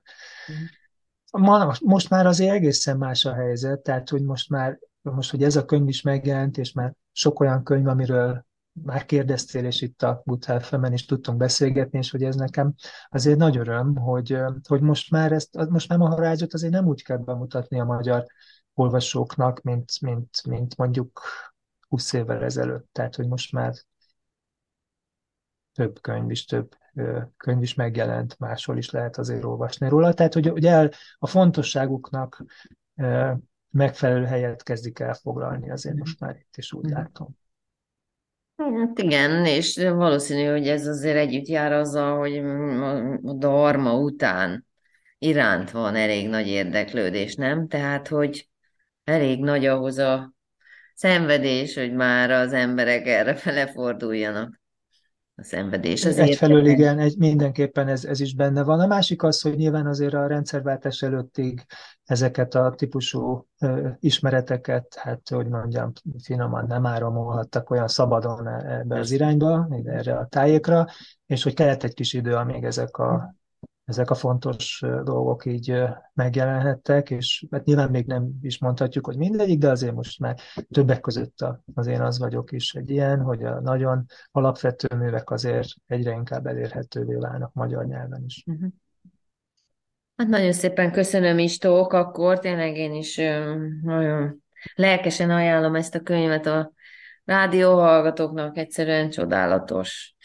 Mm. 0.52 1.44
Ma, 1.44 1.76
most 1.82 2.10
már 2.10 2.26
azért 2.26 2.54
egészen 2.54 2.98
más 2.98 3.26
a 3.26 3.34
helyzet, 3.34 3.80
tehát 3.80 4.10
hogy 4.10 4.24
most 4.24 4.50
már, 4.50 4.80
most, 5.02 5.32
hogy 5.32 5.44
ez 5.44 5.56
a 5.56 5.66
könyv 5.66 5.88
is 5.88 6.02
megjelent, 6.02 6.58
és 6.58 6.72
már 6.72 6.94
sok 7.12 7.40
olyan 7.40 7.64
könyv, 7.64 7.88
amiről 7.88 8.46
már 8.72 9.06
kérdeztél, 9.06 9.66
és 9.66 9.82
itt 9.82 10.04
a 10.04 10.22
Butál 10.26 10.60
Femen 10.60 10.94
is 10.94 11.06
tudtunk 11.06 11.38
beszélgetni, 11.38 11.98
és 11.98 12.12
hogy 12.12 12.24
ez 12.24 12.36
nekem 12.36 12.74
azért 13.10 13.38
nagy 13.38 13.58
öröm, 13.58 13.96
hogy, 13.96 14.38
hogy 14.68 14.82
most 14.82 15.12
már 15.12 15.32
ezt, 15.32 15.70
most 15.70 15.90
már 15.90 16.00
Maharágyot 16.00 16.54
azért 16.54 16.74
nem 16.74 16.86
úgy 16.86 17.04
kell 17.04 17.18
bemutatni 17.18 17.80
a 17.80 17.86
magyar 17.86 18.26
olvasóknak, 18.80 19.62
mint, 19.62 20.02
mint, 20.02 20.46
mint 20.48 20.78
mondjuk 20.78 21.22
20 21.88 22.14
évvel 22.14 22.44
ezelőtt. 22.44 22.90
Tehát, 22.92 23.16
hogy 23.16 23.28
most 23.28 23.52
már 23.52 23.74
több 25.74 26.02
könyv 26.02 26.32
is, 26.32 26.46
több 26.46 26.76
könyv 27.38 27.62
is 27.62 27.74
megjelent, 27.74 28.40
máshol 28.40 28.78
is 28.78 28.90
lehet 28.90 29.18
azért 29.18 29.44
olvasni 29.44 29.90
róla. 29.90 30.14
Tehát, 30.14 30.34
hogy 30.34 30.52
ugye 30.52 30.90
a 31.18 31.28
fontosságuknak 31.28 32.44
megfelelő 33.70 34.26
helyet 34.26 34.64
kezdik 34.64 35.00
el 35.00 35.14
foglalni, 35.14 35.72
azért 35.72 35.96
most 35.96 36.20
már 36.20 36.36
itt 36.36 36.58
is 36.58 36.74
úgy 36.74 36.86
mhm. 36.86 36.94
látom. 36.94 37.38
Hát 38.56 39.00
igen, 39.00 39.46
és 39.46 39.78
valószínű, 39.78 40.46
hogy 40.46 40.68
ez 40.68 40.88
azért 40.88 41.18
együtt 41.18 41.48
jár 41.48 41.72
azzal, 41.72 42.18
hogy 42.18 42.38
a 43.24 43.34
Dharma 43.34 44.00
után 44.00 44.68
iránt 45.18 45.72
van 45.72 45.96
elég 45.96 46.30
nagy 46.30 46.48
érdeklődés, 46.48 47.36
nem? 47.36 47.68
Tehát, 47.68 48.08
hogy 48.08 48.50
elég 49.10 49.44
nagy 49.44 49.66
ahhoz 49.66 49.98
a 49.98 50.34
szenvedés, 50.94 51.76
hogy 51.76 51.94
már 51.94 52.32
az 52.32 52.54
emberek 52.54 53.08
erre 53.08 53.36
fele 53.36 53.68
forduljanak. 53.68 54.62
A 55.36 55.44
szenvedés 55.44 56.06
az 56.06 56.18
Egyfelől 56.18 56.66
igen, 56.66 57.00
egy, 57.00 57.18
mindenképpen 57.18 57.88
ez, 57.88 58.06
ez 58.06 58.20
is 58.20 58.36
benne 58.36 58.64
van. 58.64 58.80
A 58.80 58.88
másik 58.88 59.24
az, 59.24 59.42
hogy 59.42 59.56
nyilván 59.56 59.88
azért 59.88 60.14
a 60.14 60.28
rendszerváltás 60.28 61.02
előttig 61.02 61.66
ezeket 62.04 62.56
a 62.56 62.74
típusú 62.78 63.48
ö, 63.60 63.90
ismereteket, 64.00 64.96
hát 64.96 65.30
hogy 65.30 65.48
mondjam, 65.48 65.92
finoman 66.24 66.66
nem 66.68 66.86
áramolhattak 66.86 67.70
olyan 67.70 67.88
szabadon 67.88 68.48
e, 68.48 68.80
ebbe 68.80 69.00
az 69.00 69.12
irányba, 69.12 69.68
erre 69.86 70.18
a 70.18 70.26
tájékra, 70.26 70.86
és 71.26 71.44
hogy 71.44 71.54
kellett 71.54 71.84
egy 71.84 71.94
kis 71.94 72.14
idő, 72.14 72.36
amíg 72.36 72.64
ezek 72.64 72.98
a 72.98 73.36
ezek 73.90 74.10
a 74.10 74.16
fontos 74.16 74.84
dolgok 75.04 75.46
így 75.46 75.82
megjelenhettek, 76.14 77.10
és 77.10 77.46
hát 77.52 77.66
nyilván 77.66 77.90
még 77.90 78.06
nem 78.06 78.30
is 78.42 78.60
mondhatjuk, 78.60 79.06
hogy 79.06 79.18
mindegyik, 79.18 79.60
de 79.60 79.70
azért 79.70 79.94
most 79.94 80.20
már 80.20 80.40
többek 80.72 81.00
között 81.00 81.46
az 81.74 81.88
én 81.88 82.02
az 82.02 82.20
vagyok 82.20 82.52
is 82.52 82.74
egy 82.74 82.90
ilyen, 82.90 83.22
hogy 83.22 83.44
a 83.44 83.62
nagyon 83.62 84.06
alapvető 84.32 84.96
művek 84.96 85.30
azért 85.32 85.68
egyre 85.88 86.12
inkább 86.12 86.46
elérhetővé 86.46 87.16
válnak 87.16 87.54
magyar 87.54 87.86
nyelven 87.86 88.24
is. 88.26 88.44
Uh-huh. 88.46 88.70
Hát 90.16 90.28
nagyon 90.28 90.52
szépen 90.52 90.92
köszönöm 90.92 91.40
Istók, 91.40 91.94
akkor 91.94 92.40
tényleg 92.40 92.78
én 92.78 92.94
is 92.94 93.16
nagyon 93.84 94.44
lelkesen 94.76 95.30
ajánlom 95.30 95.76
ezt 95.76 95.96
a 95.96 96.02
könyvet 96.02 96.46
a 96.46 96.72
rádióhallgatóknak, 97.26 98.58
egyszerűen 98.58 99.10
csodálatos. 99.10 100.16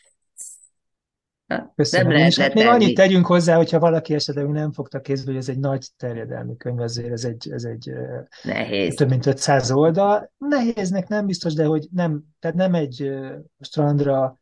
Köszönöm. 1.74 2.12
Nem 2.12 2.26
és 2.26 2.38
hát 2.38 2.54
még 2.54 2.66
annyit 2.66 2.94
tegyünk 2.94 3.26
hozzá, 3.26 3.56
hogyha 3.56 3.78
valaki 3.78 4.14
esetleg 4.14 4.48
nem 4.48 4.72
fogta 4.72 5.00
kézbe, 5.00 5.30
hogy 5.30 5.40
ez 5.40 5.48
egy 5.48 5.58
nagy 5.58 5.86
terjedelmi 5.96 6.56
könyv, 6.56 6.80
azért 6.80 7.12
ez 7.12 7.24
egy, 7.24 7.48
ez 7.50 7.64
egy 7.64 7.92
Nehéz. 8.42 8.94
több 8.94 9.08
mint 9.08 9.26
500 9.26 9.70
oldal. 9.70 10.32
Nehéznek 10.38 11.08
nem 11.08 11.26
biztos, 11.26 11.54
de 11.54 11.64
hogy 11.64 11.88
nem, 11.92 12.22
tehát 12.38 12.56
nem 12.56 12.74
egy 12.74 13.12
strandra 13.60 14.38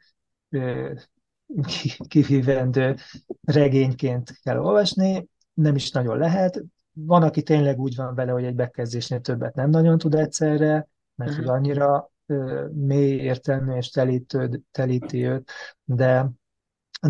kihívendő 2.09 2.97
regényként 3.43 4.39
kell 4.43 4.59
olvasni, 4.59 5.29
nem 5.55 5.75
is 5.75 5.91
nagyon 5.91 6.19
lehet. 6.19 6.63
Van, 6.93 7.23
aki 7.23 7.43
tényleg 7.43 7.79
úgy 7.79 7.97
van 7.97 8.15
vele, 8.15 8.33
hogy 8.33 8.45
egy 8.45 8.55
bekezdésnél 8.55 9.21
többet 9.21 9.55
nem 9.55 9.71
nagyon 9.71 9.99
tud 9.99 10.15
egyszerre, 10.15 10.89
mert 11.15 11.35
hogy 11.35 11.47
annyira 11.47 12.11
mély 12.73 13.15
értelmű 13.15 13.77
és 13.77 13.89
telítő, 13.89 14.61
telíti 14.71 15.27
őt, 15.27 15.51
de 15.85 16.31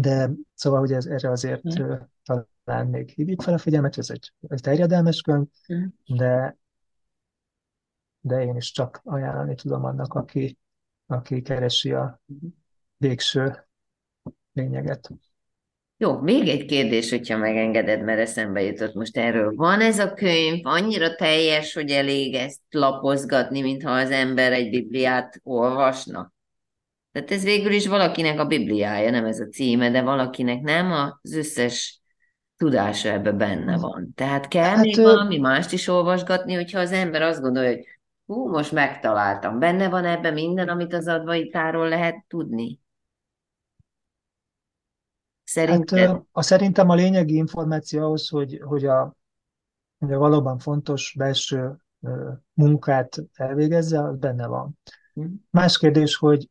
de 0.00 0.30
szóval, 0.54 0.80
hogy 0.80 0.92
ez, 0.92 1.06
erre 1.06 1.30
azért 1.30 1.82
mm. 1.82 1.92
talán 2.64 2.86
még 2.86 3.08
hívjuk 3.08 3.42
fel 3.42 3.54
a 3.54 3.58
figyelmet, 3.58 3.98
ez 3.98 4.10
egy, 4.10 4.32
egy 4.48 4.60
terjedelmes 4.60 5.20
könyv, 5.20 5.46
mm. 5.74 5.86
de, 6.16 6.56
de 8.20 8.42
én 8.42 8.56
is 8.56 8.72
csak 8.72 9.00
ajánlani 9.04 9.54
tudom 9.54 9.84
annak, 9.84 10.14
aki, 10.14 10.58
aki 11.06 11.42
keresi 11.42 11.92
a 11.92 12.20
végső 12.96 13.66
lényeget. 14.52 15.10
Jó, 15.96 16.18
még 16.18 16.48
egy 16.48 16.64
kérdés, 16.64 17.10
hogyha 17.10 17.36
megengeded, 17.36 18.02
mert 18.02 18.20
eszembe 18.20 18.62
jutott 18.62 18.94
most 18.94 19.16
erről. 19.16 19.54
Van 19.54 19.80
ez 19.80 19.98
a 19.98 20.12
könyv 20.12 20.66
annyira 20.66 21.14
teljes, 21.14 21.74
hogy 21.74 21.90
elég 21.90 22.34
ezt 22.34 22.60
lapozgatni, 22.70 23.60
mintha 23.60 23.90
az 23.90 24.10
ember 24.10 24.52
egy 24.52 24.70
bibliát 24.70 25.40
olvasna? 25.42 26.32
Tehát 27.12 27.30
ez 27.30 27.42
végül 27.42 27.72
is 27.72 27.86
valakinek 27.86 28.38
a 28.38 28.46
Bibliája, 28.46 29.10
nem 29.10 29.24
ez 29.24 29.40
a 29.40 29.48
címe, 29.48 29.90
de 29.90 30.02
valakinek 30.02 30.60
nem, 30.60 30.90
az 31.22 31.32
összes 31.34 32.00
tudása 32.56 33.08
ebbe 33.08 33.32
benne 33.32 33.78
van. 33.78 34.12
Tehát 34.14 34.48
kell 34.48 34.74
hát, 34.74 34.84
még 34.84 34.96
valami 34.96 35.38
mást 35.38 35.72
is 35.72 35.88
olvasgatni, 35.88 36.54
hogyha 36.54 36.80
az 36.80 36.92
ember 36.92 37.22
azt 37.22 37.40
gondolja, 37.40 37.70
hogy 37.70 37.84
hú, 38.26 38.48
most 38.48 38.72
megtaláltam. 38.72 39.58
Benne 39.58 39.88
van 39.88 40.04
ebbe 40.04 40.30
minden, 40.30 40.68
amit 40.68 40.94
az 40.94 41.08
advaitáról 41.08 41.88
lehet 41.88 42.24
tudni? 42.28 42.80
Szerinted? 45.44 46.08
Hát, 46.08 46.22
a, 46.32 46.42
szerintem 46.42 46.88
a 46.88 46.94
lényegi 46.94 47.34
információ 47.34 48.04
ahhoz, 48.04 48.28
hogy, 48.28 48.60
hogy, 48.64 48.86
a, 48.86 49.16
hogy 49.98 50.12
a 50.12 50.18
valóban 50.18 50.58
fontos 50.58 51.14
belső 51.18 51.76
munkát 52.52 53.18
elvégezze, 53.34 54.02
az 54.02 54.18
benne 54.18 54.46
van. 54.46 54.78
Hm. 55.14 55.24
Más 55.50 55.78
kérdés, 55.78 56.16
hogy 56.16 56.48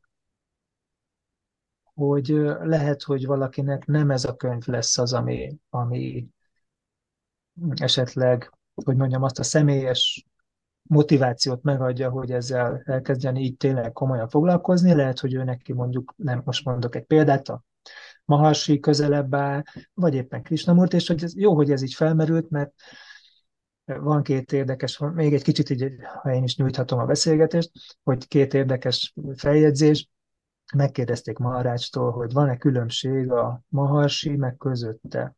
hogy 2.07 2.27
lehet, 2.61 3.03
hogy 3.03 3.25
valakinek 3.25 3.85
nem 3.85 4.11
ez 4.11 4.25
a 4.25 4.35
könyv 4.35 4.65
lesz 4.65 4.97
az, 4.97 5.13
ami, 5.13 5.57
ami 5.69 6.27
esetleg, 7.75 8.51
hogy 8.73 8.95
mondjam, 8.95 9.23
azt 9.23 9.39
a 9.39 9.43
személyes 9.43 10.25
motivációt 10.81 11.63
megadja, 11.63 12.09
hogy 12.09 12.31
ezzel 12.31 12.81
elkezdjen 12.85 13.35
így 13.35 13.57
tényleg 13.57 13.91
komolyan 13.91 14.29
foglalkozni. 14.29 14.93
Lehet, 14.93 15.19
hogy 15.19 15.33
ő 15.33 15.43
neki 15.43 15.73
mondjuk, 15.73 16.13
nem 16.17 16.41
most 16.45 16.65
mondok 16.65 16.95
egy 16.95 17.05
példát, 17.05 17.49
a 17.49 17.63
Maharsi 18.25 18.79
közelebb 18.79 19.35
áll, 19.35 19.63
vagy 19.93 20.15
éppen 20.15 20.43
Krishnamurti, 20.43 20.95
és 20.95 21.07
hogy 21.07 21.23
ez, 21.23 21.37
jó, 21.37 21.55
hogy 21.55 21.71
ez 21.71 21.81
így 21.81 21.93
felmerült, 21.93 22.49
mert 22.49 22.73
van 23.85 24.23
két 24.23 24.51
érdekes, 24.51 24.97
még 25.13 25.33
egy 25.33 25.43
kicsit 25.43 25.69
így, 25.69 25.93
ha 26.21 26.33
én 26.33 26.43
is 26.43 26.55
nyújthatom 26.55 26.99
a 26.99 27.05
beszélgetést, 27.05 27.71
hogy 28.03 28.27
két 28.27 28.53
érdekes 28.53 29.13
feljegyzés 29.35 30.09
megkérdezték 30.73 31.37
Maharácstól, 31.37 32.11
hogy 32.11 32.33
van-e 32.33 32.57
különbség 32.57 33.31
a 33.31 33.61
Maharsi 33.67 34.35
meg 34.35 34.57
közötte. 34.57 35.35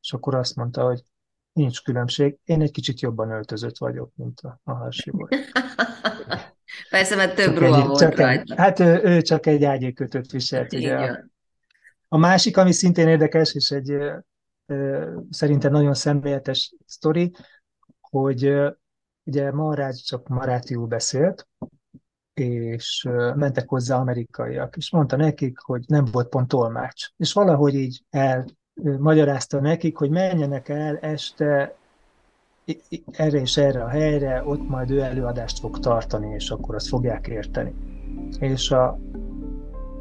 És 0.00 0.12
akkor 0.12 0.34
azt 0.34 0.56
mondta, 0.56 0.84
hogy 0.84 1.02
nincs 1.52 1.82
különbség, 1.82 2.38
én 2.44 2.62
egy 2.62 2.70
kicsit 2.70 3.00
jobban 3.00 3.30
öltözött 3.30 3.78
vagyok, 3.78 4.12
mint 4.14 4.40
a 4.40 4.60
Maharsi 4.62 5.10
volt. 5.10 5.34
Persze, 6.90 7.16
mert 7.16 7.34
több 7.34 7.56
ruha 7.56 7.86
volt 7.86 7.98
csak 7.98 8.18
egy, 8.18 8.52
Hát 8.56 8.78
ő, 8.78 9.00
ő 9.04 9.22
csak 9.22 9.46
egy 9.46 9.64
ágyékötőt 9.64 10.30
viselt. 10.30 10.72
Ugye. 10.72 11.22
A, 12.08 12.16
másik, 12.16 12.56
ami 12.56 12.72
szintén 12.72 13.08
érdekes, 13.08 13.54
és 13.54 13.70
egy 13.70 13.90
ö, 14.66 15.12
szerintem 15.30 15.72
nagyon 15.72 15.94
szemléletes 15.94 16.74
sztori, 16.86 17.34
hogy 18.00 18.44
ö, 18.44 18.70
ugye 19.24 19.52
Maharaj 19.52 19.92
csak 19.92 20.28
marátiul 20.28 20.86
beszélt, 20.86 21.48
és 22.34 23.08
mentek 23.34 23.68
hozzá 23.68 23.96
amerikaiak, 23.96 24.76
és 24.76 24.90
mondta 24.90 25.16
nekik, 25.16 25.58
hogy 25.58 25.84
nem 25.86 26.04
volt 26.12 26.28
pont 26.28 26.48
tolmács. 26.48 27.06
És 27.16 27.32
valahogy 27.32 27.74
így 27.74 28.04
elmagyarázta 28.10 29.60
nekik, 29.60 29.96
hogy 29.96 30.10
menjenek 30.10 30.68
el 30.68 30.96
este 30.96 31.76
erre 33.10 33.40
és 33.40 33.56
erre 33.56 33.82
a 33.82 33.88
helyre, 33.88 34.42
ott 34.44 34.68
majd 34.68 34.90
ő 34.90 35.00
előadást 35.00 35.58
fog 35.58 35.78
tartani, 35.78 36.34
és 36.34 36.50
akkor 36.50 36.74
azt 36.74 36.88
fogják 36.88 37.26
érteni. 37.26 37.74
És 38.38 38.70
a, 38.70 38.98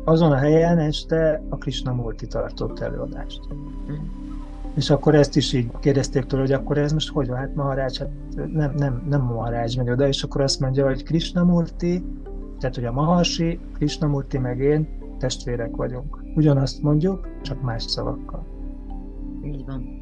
azon 0.04 0.32
a 0.32 0.38
helyen 0.38 0.78
este 0.78 1.42
a 1.50 1.58
Krishnamurti 1.58 2.28
tartott 2.28 2.80
előadást. 2.80 3.42
És 4.76 4.90
akkor 4.90 5.16
ezt 5.16 5.36
is 5.36 5.54
így 5.54 5.72
kérdezték 5.80 6.24
tőle, 6.24 6.42
hogy 6.42 6.52
akkor 6.52 6.78
ez 6.78 6.94
most 6.94 7.10
hogy 7.10 7.28
van? 7.28 7.38
Hát 7.38 7.56
Maharaj, 7.56 7.90
hát 8.00 8.10
nem, 8.54 8.74
nem, 8.76 9.04
nem 9.10 9.22
Maharaj 9.22 9.68
megy 9.78 9.90
oda, 9.90 10.08
és 10.08 10.24
akkor 10.24 10.42
azt 10.42 10.60
mondja, 10.60 10.86
hogy 10.86 11.04
Krishnamurti, 11.04 12.06
tehát 12.60 12.76
hogy 12.76 12.86
a 12.86 12.92
Maharsi, 12.92 13.60
Krishnamurti 13.74 14.38
meg 14.38 14.60
én 14.60 14.88
testvérek 15.20 15.76
vagyunk. 15.76 16.24
Ugyanazt 16.36 16.82
mondjuk, 16.82 17.28
csak 17.42 17.62
más 17.62 17.84
szavakkal. 17.84 18.46
Így 19.44 19.66
van. 19.66 20.02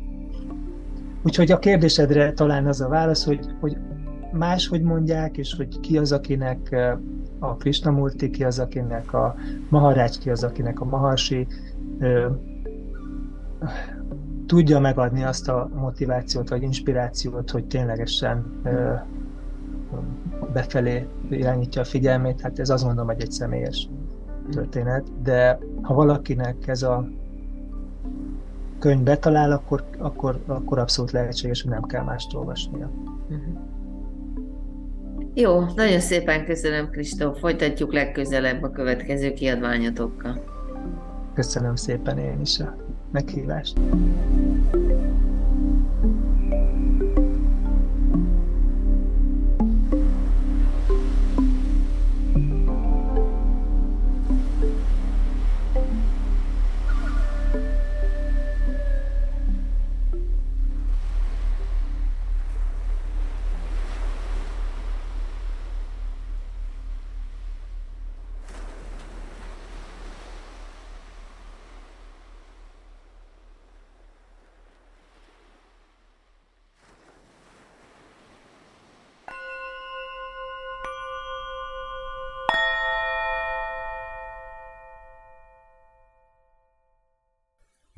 Úgyhogy 1.24 1.52
a 1.52 1.60
kérdésedre 1.60 2.34
talán 2.34 2.68
az 2.68 2.82
a 2.82 2.88
válasz, 2.88 3.26
hogy, 3.26 3.46
hogy 3.60 3.78
máshogy 4.32 4.82
mondják, 4.82 5.38
és 5.38 5.54
hogy 5.54 5.80
ki 5.80 5.98
az, 5.98 6.12
akinek 6.12 6.76
a 7.40 7.56
Krishnamurti, 7.56 8.30
ki 8.30 8.44
az, 8.44 8.60
akinek 8.60 9.14
a 9.14 9.36
Maharaj, 9.70 10.10
ki 10.20 10.30
az, 10.30 10.44
akinek 10.44 10.82
a 10.82 10.86
Maharsi 10.86 11.48
ö, 12.00 12.28
tudja 14.52 14.80
megadni 14.80 15.24
azt 15.24 15.50
a 15.50 15.70
motivációt, 15.74 16.50
vagy 16.50 16.62
inspirációt, 16.62 17.52
hogy 17.52 17.66
ténylegesen 17.66 18.62
ö, 18.64 18.94
befelé 20.54 21.08
irányítja 21.30 21.82
a 21.82 21.86
figyelmét, 21.86 22.42
hát 22.42 22.60
ez 22.60 22.70
azt 22.70 22.84
mondom, 22.84 23.06
hogy 23.06 23.22
egy 23.22 23.32
személyes 23.32 23.90
történet, 24.50 25.22
de 25.22 25.60
ha 25.82 25.94
valakinek 25.94 26.68
ez 26.68 26.84
a 26.84 27.08
könyv 28.80 29.04
betalál, 29.04 29.52
akkor, 29.52 29.84
akkor, 29.98 30.40
akkor 30.46 30.80
abszolút 30.80 31.12
lehetséges, 31.12 31.62
hogy 31.62 31.72
nem 31.72 31.84
kell 31.84 32.04
mást 32.04 32.36
olvasnia. 32.36 32.92
Uh-huh. 33.30 33.60
Jó, 35.34 35.66
nagyon 35.76 36.00
szépen 36.00 36.46
köszönöm, 36.46 36.90
Kristóf. 36.90 37.40
Folytatjuk 37.40 37.94
legközelebb 37.94 38.64
a 38.64 38.70
következő 38.70 39.34
kiadványotokkal. 39.34 40.44
Köszönöm 41.34 41.76
szépen 41.76 42.18
én 42.18 42.40
is 42.42 42.60
a 42.60 42.76
meghívást. 43.12 43.80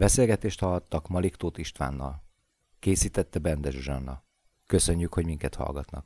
Beszélgetést 0.04 0.60
hallhattak 0.60 1.08
Malik 1.08 1.36
Tóth 1.36 1.60
Istvánnal. 1.60 2.24
Készítette 2.80 3.39
Bende 3.39 3.72
Zsuzsanna. 3.72 4.24
Köszönjük, 4.68 5.14
hogy 5.14 5.26
minket 5.26 5.56
hallgatnak. 5.56 6.01